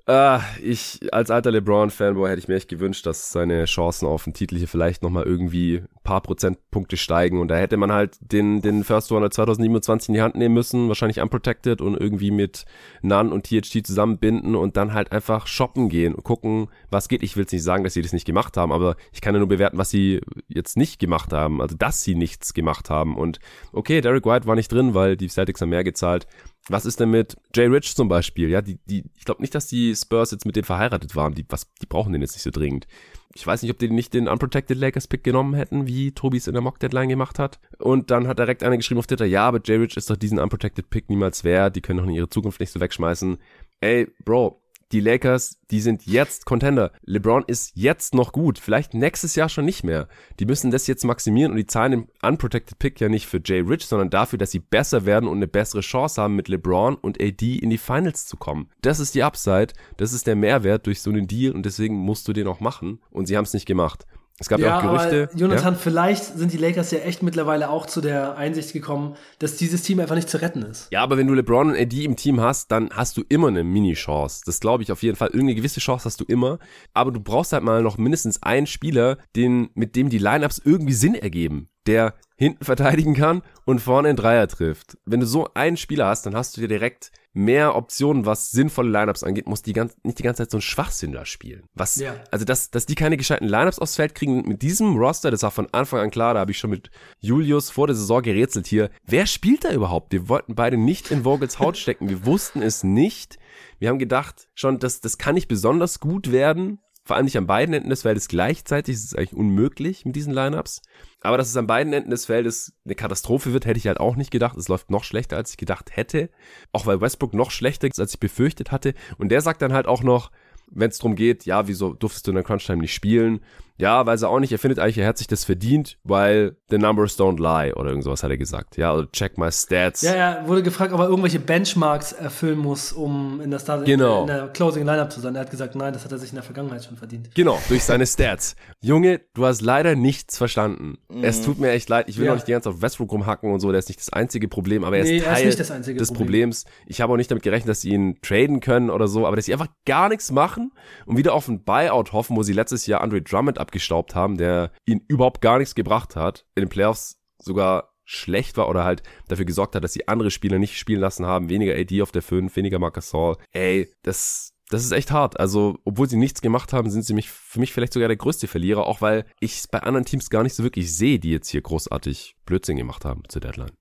[0.07, 4.33] äh, ich als alter LeBron-Fanboy hätte ich mir echt gewünscht, dass seine Chancen auf den
[4.33, 7.39] Titel hier vielleicht nochmal irgendwie ein paar Prozentpunkte steigen.
[7.39, 10.87] Und da hätte man halt den, den First Runner 2027 in die Hand nehmen müssen,
[10.87, 12.65] wahrscheinlich unprotected und irgendwie mit
[13.01, 17.21] Nun und THT zusammenbinden und dann halt einfach shoppen gehen und gucken, was geht.
[17.21, 19.39] Ich will jetzt nicht sagen, dass sie das nicht gemacht haben, aber ich kann ja
[19.39, 21.61] nur bewerten, was sie jetzt nicht gemacht haben.
[21.61, 23.15] Also, dass sie nichts gemacht haben.
[23.15, 23.39] Und
[23.71, 26.25] okay, Derek White war nicht drin, weil die Celtics haben mehr gezahlt.
[26.69, 28.49] Was ist denn mit Jay Rich zum Beispiel?
[28.49, 31.33] Ja, die, die, ich glaube nicht, dass die Spurs jetzt mit dem verheiratet waren.
[31.33, 32.87] Die, was, die brauchen den jetzt nicht so dringend.
[33.33, 36.47] Ich weiß nicht, ob die nicht den Unprotected Lakers Pick genommen hätten, wie Tobi es
[36.47, 37.59] in der Mock Deadline gemacht hat.
[37.79, 40.37] Und dann hat direkt einer geschrieben auf Twitter, ja, aber Jay Rich ist doch diesen
[40.37, 41.75] Unprotected Pick niemals wert.
[41.75, 43.37] Die können doch in ihre Zukunft nicht so wegschmeißen.
[43.79, 44.60] Ey, Bro,
[44.91, 46.91] die Lakers, die sind jetzt Contender.
[47.05, 48.59] LeBron ist jetzt noch gut.
[48.59, 50.07] Vielleicht nächstes Jahr schon nicht mehr.
[50.39, 53.61] Die müssen das jetzt maximieren und die zahlen den Unprotected Pick ja nicht für Jay
[53.61, 57.21] Rich, sondern dafür, dass sie besser werden und eine bessere Chance haben, mit LeBron und
[57.21, 58.69] AD in die Finals zu kommen.
[58.81, 59.73] Das ist die Upside.
[59.97, 62.99] Das ist der Mehrwert durch so einen Deal und deswegen musst du den auch machen.
[63.11, 64.05] Und sie haben es nicht gemacht.
[64.41, 65.29] Es gab ja, auch Gerüchte.
[65.31, 65.79] Aber Jonathan, ja?
[65.79, 69.99] vielleicht sind die Lakers ja echt mittlerweile auch zu der Einsicht gekommen, dass dieses Team
[69.99, 70.87] einfach nicht zu retten ist.
[70.91, 73.63] Ja, aber wenn du LeBron und AD im Team hast, dann hast du immer eine
[73.63, 74.41] Mini-Chance.
[74.45, 75.27] Das glaube ich auf jeden Fall.
[75.27, 76.57] Irgendeine gewisse Chance hast du immer.
[76.93, 80.93] Aber du brauchst halt mal noch mindestens einen Spieler, den, mit dem die Lineups irgendwie
[80.93, 81.67] Sinn ergeben.
[81.87, 84.97] Der hinten verteidigen kann und vorne einen Dreier trifft.
[85.05, 88.89] Wenn du so einen Spieler hast, dann hast du dir direkt mehr Optionen, was sinnvolle
[88.89, 91.63] Lineups angeht, muss die ganz, nicht die ganze Zeit so ein Schwachsinn da spielen.
[91.75, 92.15] Was, ja.
[92.31, 95.51] also dass, dass die keine gescheiten Lineups aufs Feld kriegen mit diesem Roster, das war
[95.51, 96.89] von Anfang an klar, da habe ich schon mit
[97.19, 98.89] Julius vor der Saison gerätselt hier.
[99.05, 100.11] Wer spielt da überhaupt?
[100.11, 102.09] Wir wollten beide nicht in Vogels Haut stecken.
[102.09, 103.37] Wir wussten es nicht.
[103.79, 106.79] Wir haben gedacht schon, dass das kann nicht besonders gut werden.
[107.03, 108.95] Vor allem nicht an beiden Enden des Feldes gleichzeitig.
[108.95, 110.81] Das ist eigentlich unmöglich mit diesen Lineups.
[111.21, 114.15] Aber dass es an beiden Enden des Feldes eine Katastrophe wird, hätte ich halt auch
[114.15, 114.55] nicht gedacht.
[114.55, 116.29] Es läuft noch schlechter, als ich gedacht hätte.
[116.71, 118.93] Auch weil Westbrook noch schlechter ist, als ich befürchtet hatte.
[119.17, 120.31] Und der sagt dann halt auch noch,
[120.69, 123.41] wenn es darum geht, ja, wieso durftest du in der Crunch-Time nicht spielen?
[123.77, 124.51] Ja, weiß er auch nicht.
[124.51, 128.03] Er findet eigentlich, er hat sich das verdient, weil the numbers don't lie oder irgend
[128.03, 128.77] sowas hat er gesagt.
[128.77, 130.01] Ja, oder check my stats.
[130.01, 134.21] Ja, er wurde gefragt, ob er irgendwelche Benchmarks erfüllen muss, um in der, Start Genau.
[134.21, 135.35] in der Closing Lineup zu sein.
[135.35, 137.33] Er hat gesagt, nein, das hat er sich in der Vergangenheit schon verdient.
[137.35, 138.55] Genau, durch seine Stats.
[138.81, 140.97] Junge, du hast leider nichts verstanden.
[141.21, 142.07] Es tut mir echt leid.
[142.09, 142.31] Ich will Ja.
[142.31, 143.71] auch nicht die ganze Zeit auf Westbrook rumhacken und so.
[143.71, 145.71] Der ist nicht das einzige Problem, aber er Nee, ist er ist Teil nicht das
[145.71, 146.21] einzige des Problem.
[146.27, 146.65] Problems.
[146.85, 149.45] Ich habe auch nicht damit gerechnet, dass sie ihn traden können oder so, aber dass
[149.45, 150.71] sie einfach gar nichts machen
[151.05, 154.71] und wieder auf ein Buyout hoffen, wo sie letztes Jahr Andre Drummond abgestaubt haben, der
[154.85, 156.45] ihnen überhaupt gar nichts gebracht hat.
[156.55, 160.59] In den Playoffs sogar schlecht war oder halt dafür gesorgt hat, dass sie andere Spieler
[160.59, 161.49] nicht spielen lassen haben.
[161.49, 163.37] Weniger AD auf der 5, weniger Marcus Gasol.
[163.51, 165.39] Ey, das, das ist echt hart.
[165.39, 168.47] Also, obwohl sie nichts gemacht haben, sind sie mich, für mich vielleicht sogar der größte
[168.47, 171.49] Verlierer, auch weil ich es bei anderen Teams gar nicht so wirklich sehe, die jetzt
[171.49, 173.71] hier großartig Blödsinn gemacht haben zur Deadline.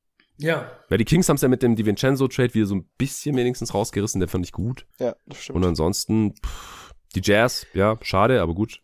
[0.40, 0.70] Ja.
[0.88, 4.20] Weil die Kings haben es ja mit dem DiVincenzo-Trade wieder so ein bisschen wenigstens rausgerissen,
[4.20, 4.86] der fand ich gut.
[4.98, 5.56] Ja, das stimmt.
[5.56, 6.79] Und ansonsten, pff,
[7.14, 8.80] die Jazz, ja, schade, aber gut,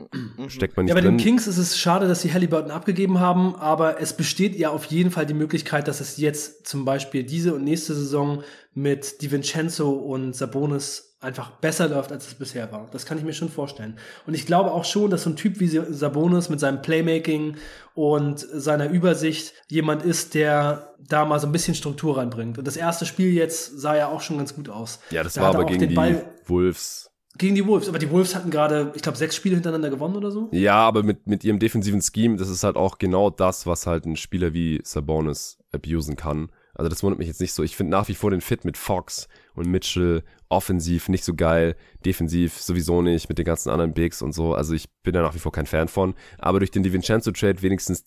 [0.48, 1.16] steckt man nicht Ja, bei drin.
[1.16, 4.84] den Kings ist es schade, dass sie Halliburton abgegeben haben, aber es besteht ja auf
[4.86, 8.42] jeden Fall die Möglichkeit, dass es jetzt zum Beispiel diese und nächste Saison
[8.74, 12.88] mit DiVincenzo und Sabonis einfach besser läuft, als es bisher war.
[12.92, 13.96] Das kann ich mir schon vorstellen.
[14.26, 17.56] Und ich glaube auch schon, dass so ein Typ wie Sabonis mit seinem Playmaking
[17.94, 22.58] und seiner Übersicht jemand ist, der da mal so ein bisschen Struktur reinbringt.
[22.58, 25.00] Und das erste Spiel jetzt sah ja auch schon ganz gut aus.
[25.10, 27.05] ja, das Da war er aber gegen den die Ball- Wolves.
[27.38, 27.88] Gegen die Wolves.
[27.88, 30.48] Aber die Wolves hatten gerade, ich glaube, sechs Spiele hintereinander gewonnen oder so.
[30.52, 34.06] Ja, aber mit, mit ihrem defensiven Scheme, das ist halt auch genau das, was halt
[34.06, 36.50] ein Spieler wie Sabonis abusen kann.
[36.74, 37.62] Also das wundert mich jetzt nicht so.
[37.62, 41.74] Ich finde nach wie vor den Fit mit Fox und Mitchell offensiv nicht so geil,
[42.04, 44.54] defensiv sowieso nicht mit den ganzen anderen Bigs und so.
[44.54, 46.14] Also ich bin da nach wie vor kein Fan von.
[46.38, 48.04] Aber durch den DiVincenzo Trade wenigstens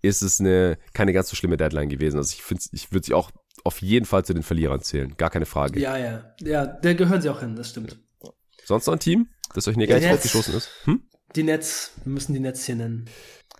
[0.00, 2.16] ist es eine keine ganz so schlimme Deadline gewesen.
[2.16, 3.30] Also ich finde, ich würde sie auch
[3.64, 5.14] auf jeden Fall zu den Verlierern zählen.
[5.16, 5.78] Gar keine Frage.
[5.78, 6.34] Ja, ja.
[6.40, 7.98] Ja, da gehören sie auch hin, das stimmt.
[8.66, 10.70] Sonst noch ein Team, das euch Ja, jetzt- aufgestoßen ist?
[10.84, 11.02] Hm?
[11.34, 13.06] Die Nets, wir müssen die Nets hier nennen.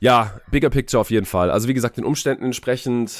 [0.01, 1.51] Ja, bigger picture auf jeden Fall.
[1.51, 3.12] Also wie gesagt, den Umständen entsprechend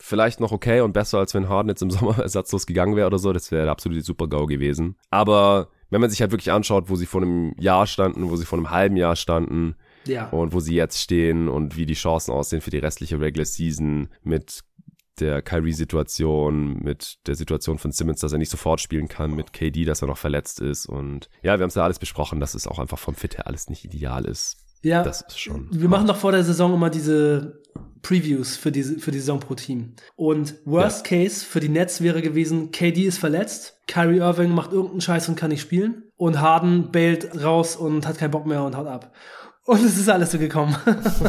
[0.00, 3.18] vielleicht noch okay und besser, als wenn Harden jetzt im Sommer ersatzlos gegangen wäre oder
[3.18, 3.32] so.
[3.32, 4.96] Das wäre der absolute Super-GAU gewesen.
[5.10, 8.44] Aber wenn man sich halt wirklich anschaut, wo sie vor einem Jahr standen, wo sie
[8.44, 9.74] vor einem halben Jahr standen
[10.06, 10.28] Ja.
[10.30, 14.08] und wo sie jetzt stehen und wie die Chancen aussehen für die restliche Regular Season
[14.22, 14.60] mit
[15.20, 19.84] der Kyrie-Situation, mit der Situation von Simmons, dass er nicht sofort spielen kann, mit KD,
[19.84, 22.66] dass er noch verletzt ist und ja, wir haben es ja alles besprochen, dass es
[22.66, 24.58] auch einfach vom Fit her alles nicht ideal ist.
[24.82, 25.02] Ja.
[25.02, 25.68] Das ist schon.
[25.72, 27.62] Wir machen doch vor der Saison immer diese
[28.02, 29.94] Previews für die, für die Saison pro Team.
[30.16, 35.00] Und Worst Case für die Nets wäre gewesen, KD ist verletzt, Kyrie Irving macht irgendeinen
[35.00, 38.76] Scheiß und kann nicht spielen und Harden bailt raus und hat keinen Bock mehr und
[38.76, 39.12] haut ab.
[39.68, 40.74] Und es ist alles so gekommen.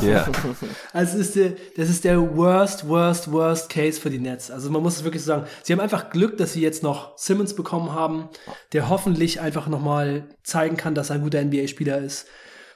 [0.01, 0.25] Ja.
[0.93, 4.49] Also es ist der, das ist der worst, worst, worst Case für die Nets.
[4.49, 5.45] Also man muss es wirklich so sagen.
[5.61, 8.29] Sie haben einfach Glück, dass sie jetzt noch Simmons bekommen haben,
[8.71, 12.27] der hoffentlich einfach nochmal zeigen kann, dass er ein guter NBA-Spieler ist.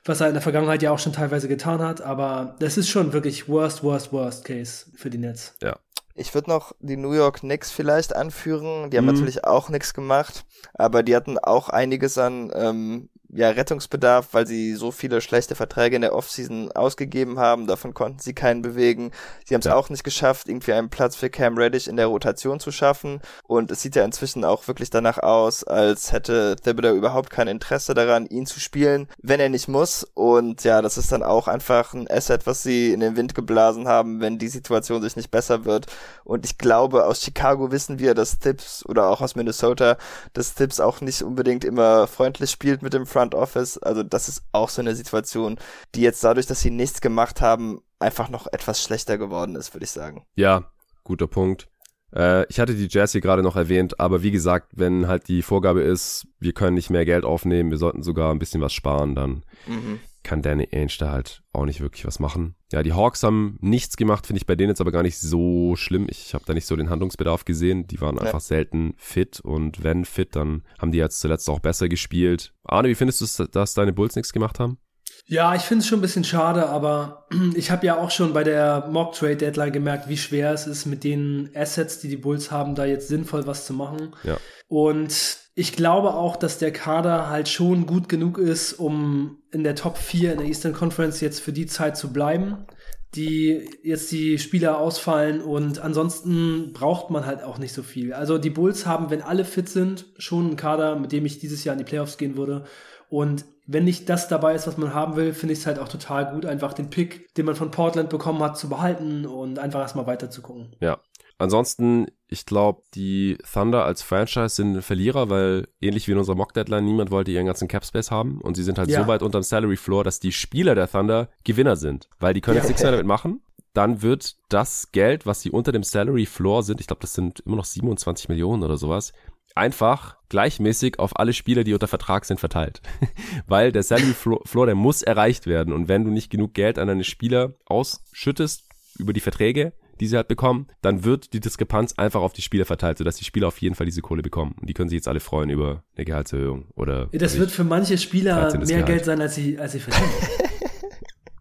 [0.04, 2.02] Was er in der Vergangenheit ja auch schon teilweise getan hat.
[2.02, 5.56] Aber das ist schon wirklich worst, worst, worst Case für die Nets.
[5.62, 5.78] Ja.
[6.14, 8.90] Ich würde noch die New York Knicks vielleicht anführen.
[8.92, 9.14] Die haben Mhm.
[9.14, 14.74] natürlich auch nichts gemacht, aber die hatten auch einiges an ähm, ja, Rettungsbedarf, weil sie
[14.76, 17.68] so viele schlechte Verträge in der Offseason ausgegeben haben.
[17.68, 19.12] Davon konnten sie keinen bewegen.
[19.46, 19.76] Sie haben es Ja.
[19.76, 23.22] auch nicht geschafft, irgendwie einen Platz für Cam Reddish in der Rotation zu schaffen.
[23.48, 27.94] Und es sieht ja inzwischen auch wirklich danach aus, als hätte Thibodeau überhaupt kein Interesse
[27.94, 30.04] daran, ihn zu spielen, wenn er nicht muss.
[30.14, 33.88] Und ja, das ist dann auch einfach ein Asset, was sie in den Wind geblasen
[33.88, 35.88] haben, wenn die Situation sich nicht besser wird.
[36.24, 39.98] Und ich glaube, aus Chicago wissen wir, dass Tips oder auch aus Minnesota,
[40.34, 43.78] dass Tips auch nicht unbedingt immer freundlich spielt mit dem Front Office.
[43.78, 45.58] Also das ist auch so eine Situation,
[45.96, 49.86] die jetzt dadurch, dass sie nichts gemacht haben, einfach noch etwas schlechter geworden ist, würde
[49.86, 50.26] ich sagen.
[50.36, 50.72] Ja,
[51.04, 51.70] guter Punkt.
[52.14, 55.42] Äh, ich hatte die Jazz hier gerade noch erwähnt, aber wie gesagt, wenn halt die
[55.42, 59.16] Vorgabe ist, wir können nicht mehr Geld aufnehmen, wir sollten sogar ein bisschen was sparen,
[59.16, 60.00] dann Mhm.
[60.24, 62.56] Kann Danny Ainge da halt auch nicht wirklich was machen.
[62.72, 65.76] Ja, die Hawks haben nichts gemacht, finde ich bei denen jetzt aber gar nicht so
[65.76, 66.08] schlimm.
[66.10, 67.88] Ich habe da nicht so den Handlungsbedarf gesehen.
[67.88, 68.24] Die waren Ja.
[68.24, 72.54] einfach selten fit und wenn fit, dann haben die jetzt zuletzt auch besser gespielt.
[72.64, 74.78] Arne, wie findest du es, dass deine Bulls nichts gemacht haben?
[75.26, 78.44] Ja, ich finde es schon ein bisschen schade, aber ich habe ja auch schon bei
[78.44, 82.50] der Mock Trade Deadline gemerkt, wie schwer es ist, mit den Assets, die die Bulls
[82.52, 84.16] haben, da jetzt sinnvoll was zu machen.
[84.24, 84.38] Ja.
[84.68, 89.76] Und ich glaube auch, dass der Kader halt schon gut genug ist, um in der
[89.76, 92.66] Top 4 in der Eastern Conference jetzt für die Zeit zu bleiben,
[93.14, 98.14] die jetzt die Spieler ausfallen und ansonsten braucht man halt auch nicht so viel.
[98.14, 101.64] Also die Bulls haben, wenn alle fit sind, schon einen Kader, mit dem ich dieses
[101.64, 102.66] Jahr in die Playoffs gehen würde.
[103.10, 105.88] Und wenn nicht das dabei ist, was man haben will, finde ich es halt auch
[105.88, 109.82] total gut, einfach den Pick, den man von Portland bekommen hat, zu behalten und einfach
[109.82, 110.76] erstmal weiter zu gucken.
[110.80, 111.00] Ja.
[111.44, 116.84] Ansonsten, ich glaube, die Thunder als Franchise sind Verlierer, weil ähnlich wie in unserer Mock-Deadline,
[116.86, 119.02] niemand wollte ihren ganzen Cap-Space haben und sie sind halt Ja.
[119.02, 122.68] so weit unterm Salary-Floor, dass die Spieler der Thunder Gewinner sind, weil die können jetzt
[122.68, 123.42] nichts mehr damit machen.
[123.74, 127.56] Dann wird das Geld, was sie unter dem Salary-Floor sind, ich glaube, das sind immer
[127.58, 129.14] noch 27 Millionen oder sowas,
[129.56, 132.82] einfach gleichmäßig auf alle Spieler, die unter Vertrag sind, verteilt.
[133.48, 135.74] Weil der Salary Flo- Floor, der muss erreicht werden.
[135.74, 138.64] Und wenn du nicht genug Geld an deine Spieler ausschüttest
[138.98, 142.66] über die Verträge, die sie halt bekommen, dann wird die Diskrepanz einfach auf die Spieler
[142.66, 144.56] verteilt, sodass die Spieler auf jeden Fall diese Kohle bekommen.
[144.60, 147.08] Und die können sich jetzt alle freuen über eine Gehaltserhöhung oder.
[147.14, 148.60] Das wird für manche Spieler 13.
[148.60, 148.86] mehr Gehalt.
[148.86, 150.10] Geld sein, als sie, als sie verdienen.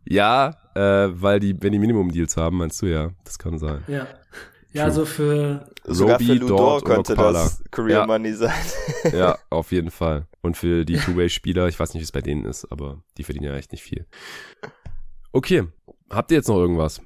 [0.04, 3.82] Ja, äh, weil die, wenn die Minimum-Deals haben, meinst du ja, das kann sein.
[3.88, 4.06] ja.
[4.74, 4.92] Ja, True.
[4.94, 8.06] so für, Sogar Roby, für Ludor Dort könnte das Career Ja.
[8.06, 8.52] Money sein.
[9.12, 10.26] Ja, auf jeden Fall.
[10.40, 13.46] Und für die Two-Way-Spieler, ich weiß nicht, wie es bei denen ist, aber die verdienen
[13.46, 14.06] ja echt nicht viel.
[15.32, 15.64] Okay,
[16.10, 17.02] habt ihr jetzt noch irgendwas?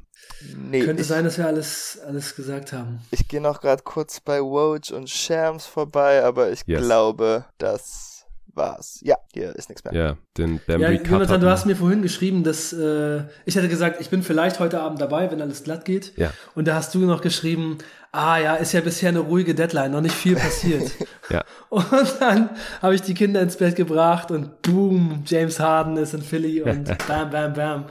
[0.54, 3.00] Nee, könnte ich, sein, dass wir alles, alles gesagt haben.
[3.10, 6.82] ich gehe noch gerade kurz bei Woj und Shams vorbei, aber ich Yes.
[6.82, 8.24] glaube, das
[8.54, 9.00] war's.
[9.02, 9.92] Ja, hier ist nichts mehr.
[9.94, 14.00] Ja, den Bam Ja, Jonathan, du hast mir vorhin geschrieben, dass äh, ich hatte gesagt,
[14.00, 16.16] ich bin vielleicht heute Abend dabei, wenn alles glatt geht.
[16.16, 16.32] Ja.
[16.54, 17.78] Und da hast du noch geschrieben,
[18.12, 20.90] ah ja, ist ja bisher eine ruhige Deadline, noch nicht viel passiert.
[21.28, 21.42] Ja.
[21.70, 21.84] Und
[22.20, 26.62] dann habe ich die Kinder ins Bett gebracht und boom, James Harden ist in Philly
[26.62, 27.84] und bam, bam, bam.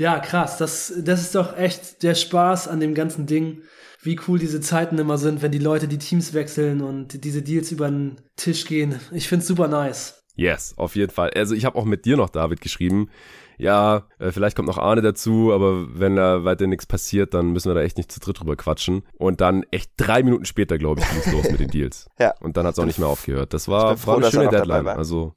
[0.00, 0.56] Ja, krass.
[0.56, 3.60] Das, das ist doch echt der Spaß an dem ganzen Ding.
[4.00, 7.70] Wie cool diese Zeiten immer sind, wenn die Leute die Teams wechseln und diese Deals
[7.70, 8.98] über den Tisch gehen.
[9.12, 10.24] Ich find's super nice.
[10.36, 11.28] Yes, auf jeden Fall.
[11.34, 13.10] Also ich habe auch mit dir noch, David, geschrieben.
[13.58, 17.68] Ja, äh, vielleicht kommt noch Arne dazu, aber wenn da weiter nichts passiert, dann müssen
[17.68, 19.02] wir da echt nicht zu dritt drüber quatschen.
[19.18, 22.08] Und dann echt drei Minuten später, glaube ich, ging es los mit den Deals.
[22.18, 22.32] Ja.
[22.40, 23.52] Und dann hat es auch nicht mehr aufgehört.
[23.52, 24.88] Das war, froh, war eine schöne Deadline.
[24.88, 25.34] Also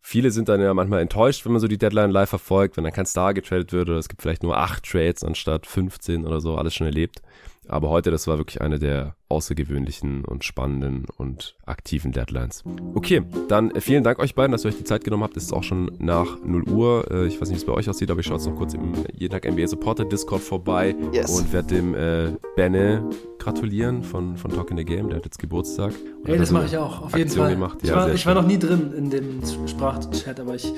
[0.00, 2.92] viele sind dann ja manchmal enttäuscht, wenn man so die Deadline live verfolgt, wenn dann
[2.92, 6.56] kein Star getradet wird oder es gibt vielleicht nur acht Trades anstatt 15 oder so,
[6.56, 7.22] alles schon erlebt.
[7.68, 12.64] Aber heute, das war wirklich eine der außergewöhnlichen und spannenden und aktiven Deadlines.
[12.94, 15.36] Okay, dann äh, vielen Dank euch beiden, dass ihr euch die Zeit genommen habt.
[15.36, 17.10] Es ist auch schon nach 0 Uhr.
[17.10, 18.74] Äh, Ich weiß nicht, wie es bei euch aussieht, aber ich schaue jetzt noch kurz
[18.74, 21.30] im jeden Tag NBA Supporter Discord vorbei Yes.
[21.38, 25.08] und werde dem äh, Benne gratulieren von, von Talk in the Game.
[25.08, 25.92] Der hat jetzt Geburtstag.
[26.20, 27.54] Und Ey, hat das mache ich auch, auf jeden Aktion Fall.
[27.54, 27.78] Gemacht.
[27.82, 30.72] ich Ja, war, ich war noch nie drin in dem Sprachchat, aber ich,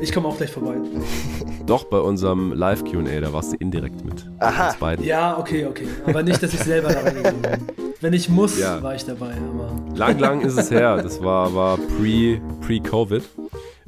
[0.00, 0.76] ich komme auch gleich vorbei.
[1.66, 4.30] Doch, bei unserem Live-Q&A, da warst du indirekt mit.
[4.38, 4.68] Aha.
[4.68, 5.04] Uns beiden.
[5.04, 5.86] Ja, okay, okay.
[6.06, 7.50] Aber nicht, dass ich selber da reingegangen bin.
[8.00, 8.82] Wenn ich muss, Ja.
[8.82, 9.32] war ich dabei.
[9.36, 11.02] Aber Lang, lang ist es her.
[11.02, 13.22] Das war, war pre, pre-Covid.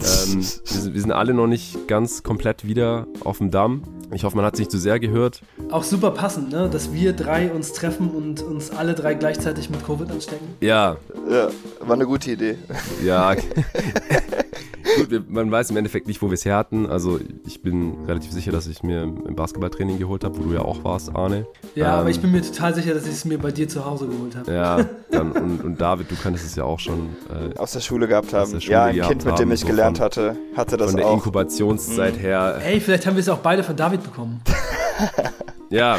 [0.01, 0.43] Ähm, wir,
[0.80, 3.82] sind, wir sind alle noch nicht ganz komplett wieder auf dem Damm.
[4.12, 5.43] Ich hoffe, man hat sich nicht zu sehr gehört.
[5.70, 6.70] auch super passend, ne?
[6.70, 10.47] dass wir drei uns treffen und uns alle drei gleichzeitig mit Covid anstecken.
[10.60, 10.97] Ja,
[11.28, 11.48] Ja,
[11.80, 12.56] war eine gute Idee.
[13.05, 13.35] ja.
[14.97, 16.86] Gut, wir, man weiß im Endeffekt nicht, wo wir es her hatten.
[16.86, 20.60] Also ich bin relativ sicher, dass ich mir im Basketballtraining geholt habe, wo du ja
[20.62, 21.47] auch warst, Arne.
[21.74, 23.85] Ja, Ähm, aber ich bin mir total sicher, dass ich es mir bei dir zu
[23.85, 24.52] Hause geholt habe.
[24.52, 28.09] Ja, dann, und, und David, du kanntest es ja auch schon äh, Aus der Schule
[28.09, 28.51] gehabt haben.
[28.52, 30.97] der Schule ja, ein Kind, mit dem ich so gelernt von- hatte, hatte das von
[30.98, 31.15] der auch.
[31.15, 32.60] Inkubationszeit her.
[32.65, 34.40] Ey, vielleicht haben wir es auch beide von David bekommen.
[35.70, 35.98] Ja,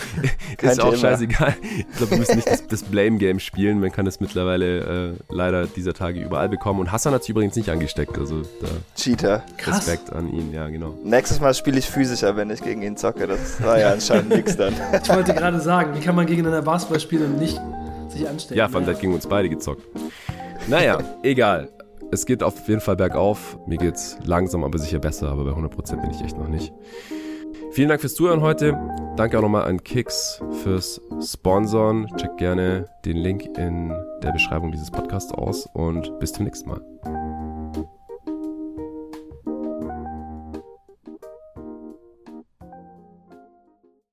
[0.56, 1.00] Kein ist auch Thema.
[1.00, 1.54] scheißegal.
[1.62, 3.80] Ich glaube, wir müssen nicht das, das Blame-Game spielen.
[3.80, 6.78] Man kann es mittlerweile äh, leider dieser Tage überall bekommen.
[6.80, 8.16] Und Hassan hat sich übrigens nicht angesteckt.
[8.18, 9.42] Also da Cheater.
[9.56, 9.78] Krass.
[9.78, 10.96] Respekt an ihn, ja, genau.
[11.02, 13.26] Nächstes Mal spiele ich physischer, wenn ich gegen ihn zocke.
[13.26, 14.74] Das war ja anscheinend nix dann.
[15.02, 17.60] Ich wollte gerade sagen, wie kann man gegeneinander Basketball spielen und nicht
[18.08, 18.58] sich anstecken?
[18.58, 19.82] Ja, allem, der hat gegen uns beide gezockt.
[20.68, 21.68] Naja, egal.
[22.12, 23.58] Es geht auf jeden Fall bergauf.
[23.66, 25.28] Mir geht's langsam, aber sicher besser.
[25.30, 26.72] Aber bei 100% bin ich echt noch nicht.
[27.72, 28.76] Vielen Dank fürs Zuhören heute.
[29.16, 32.08] Danke auch nochmal an Kicks fürs Sponsoren.
[32.16, 36.80] Checkt gerne den Link in der Beschreibung dieses Podcasts aus und bis zum nächsten Mal.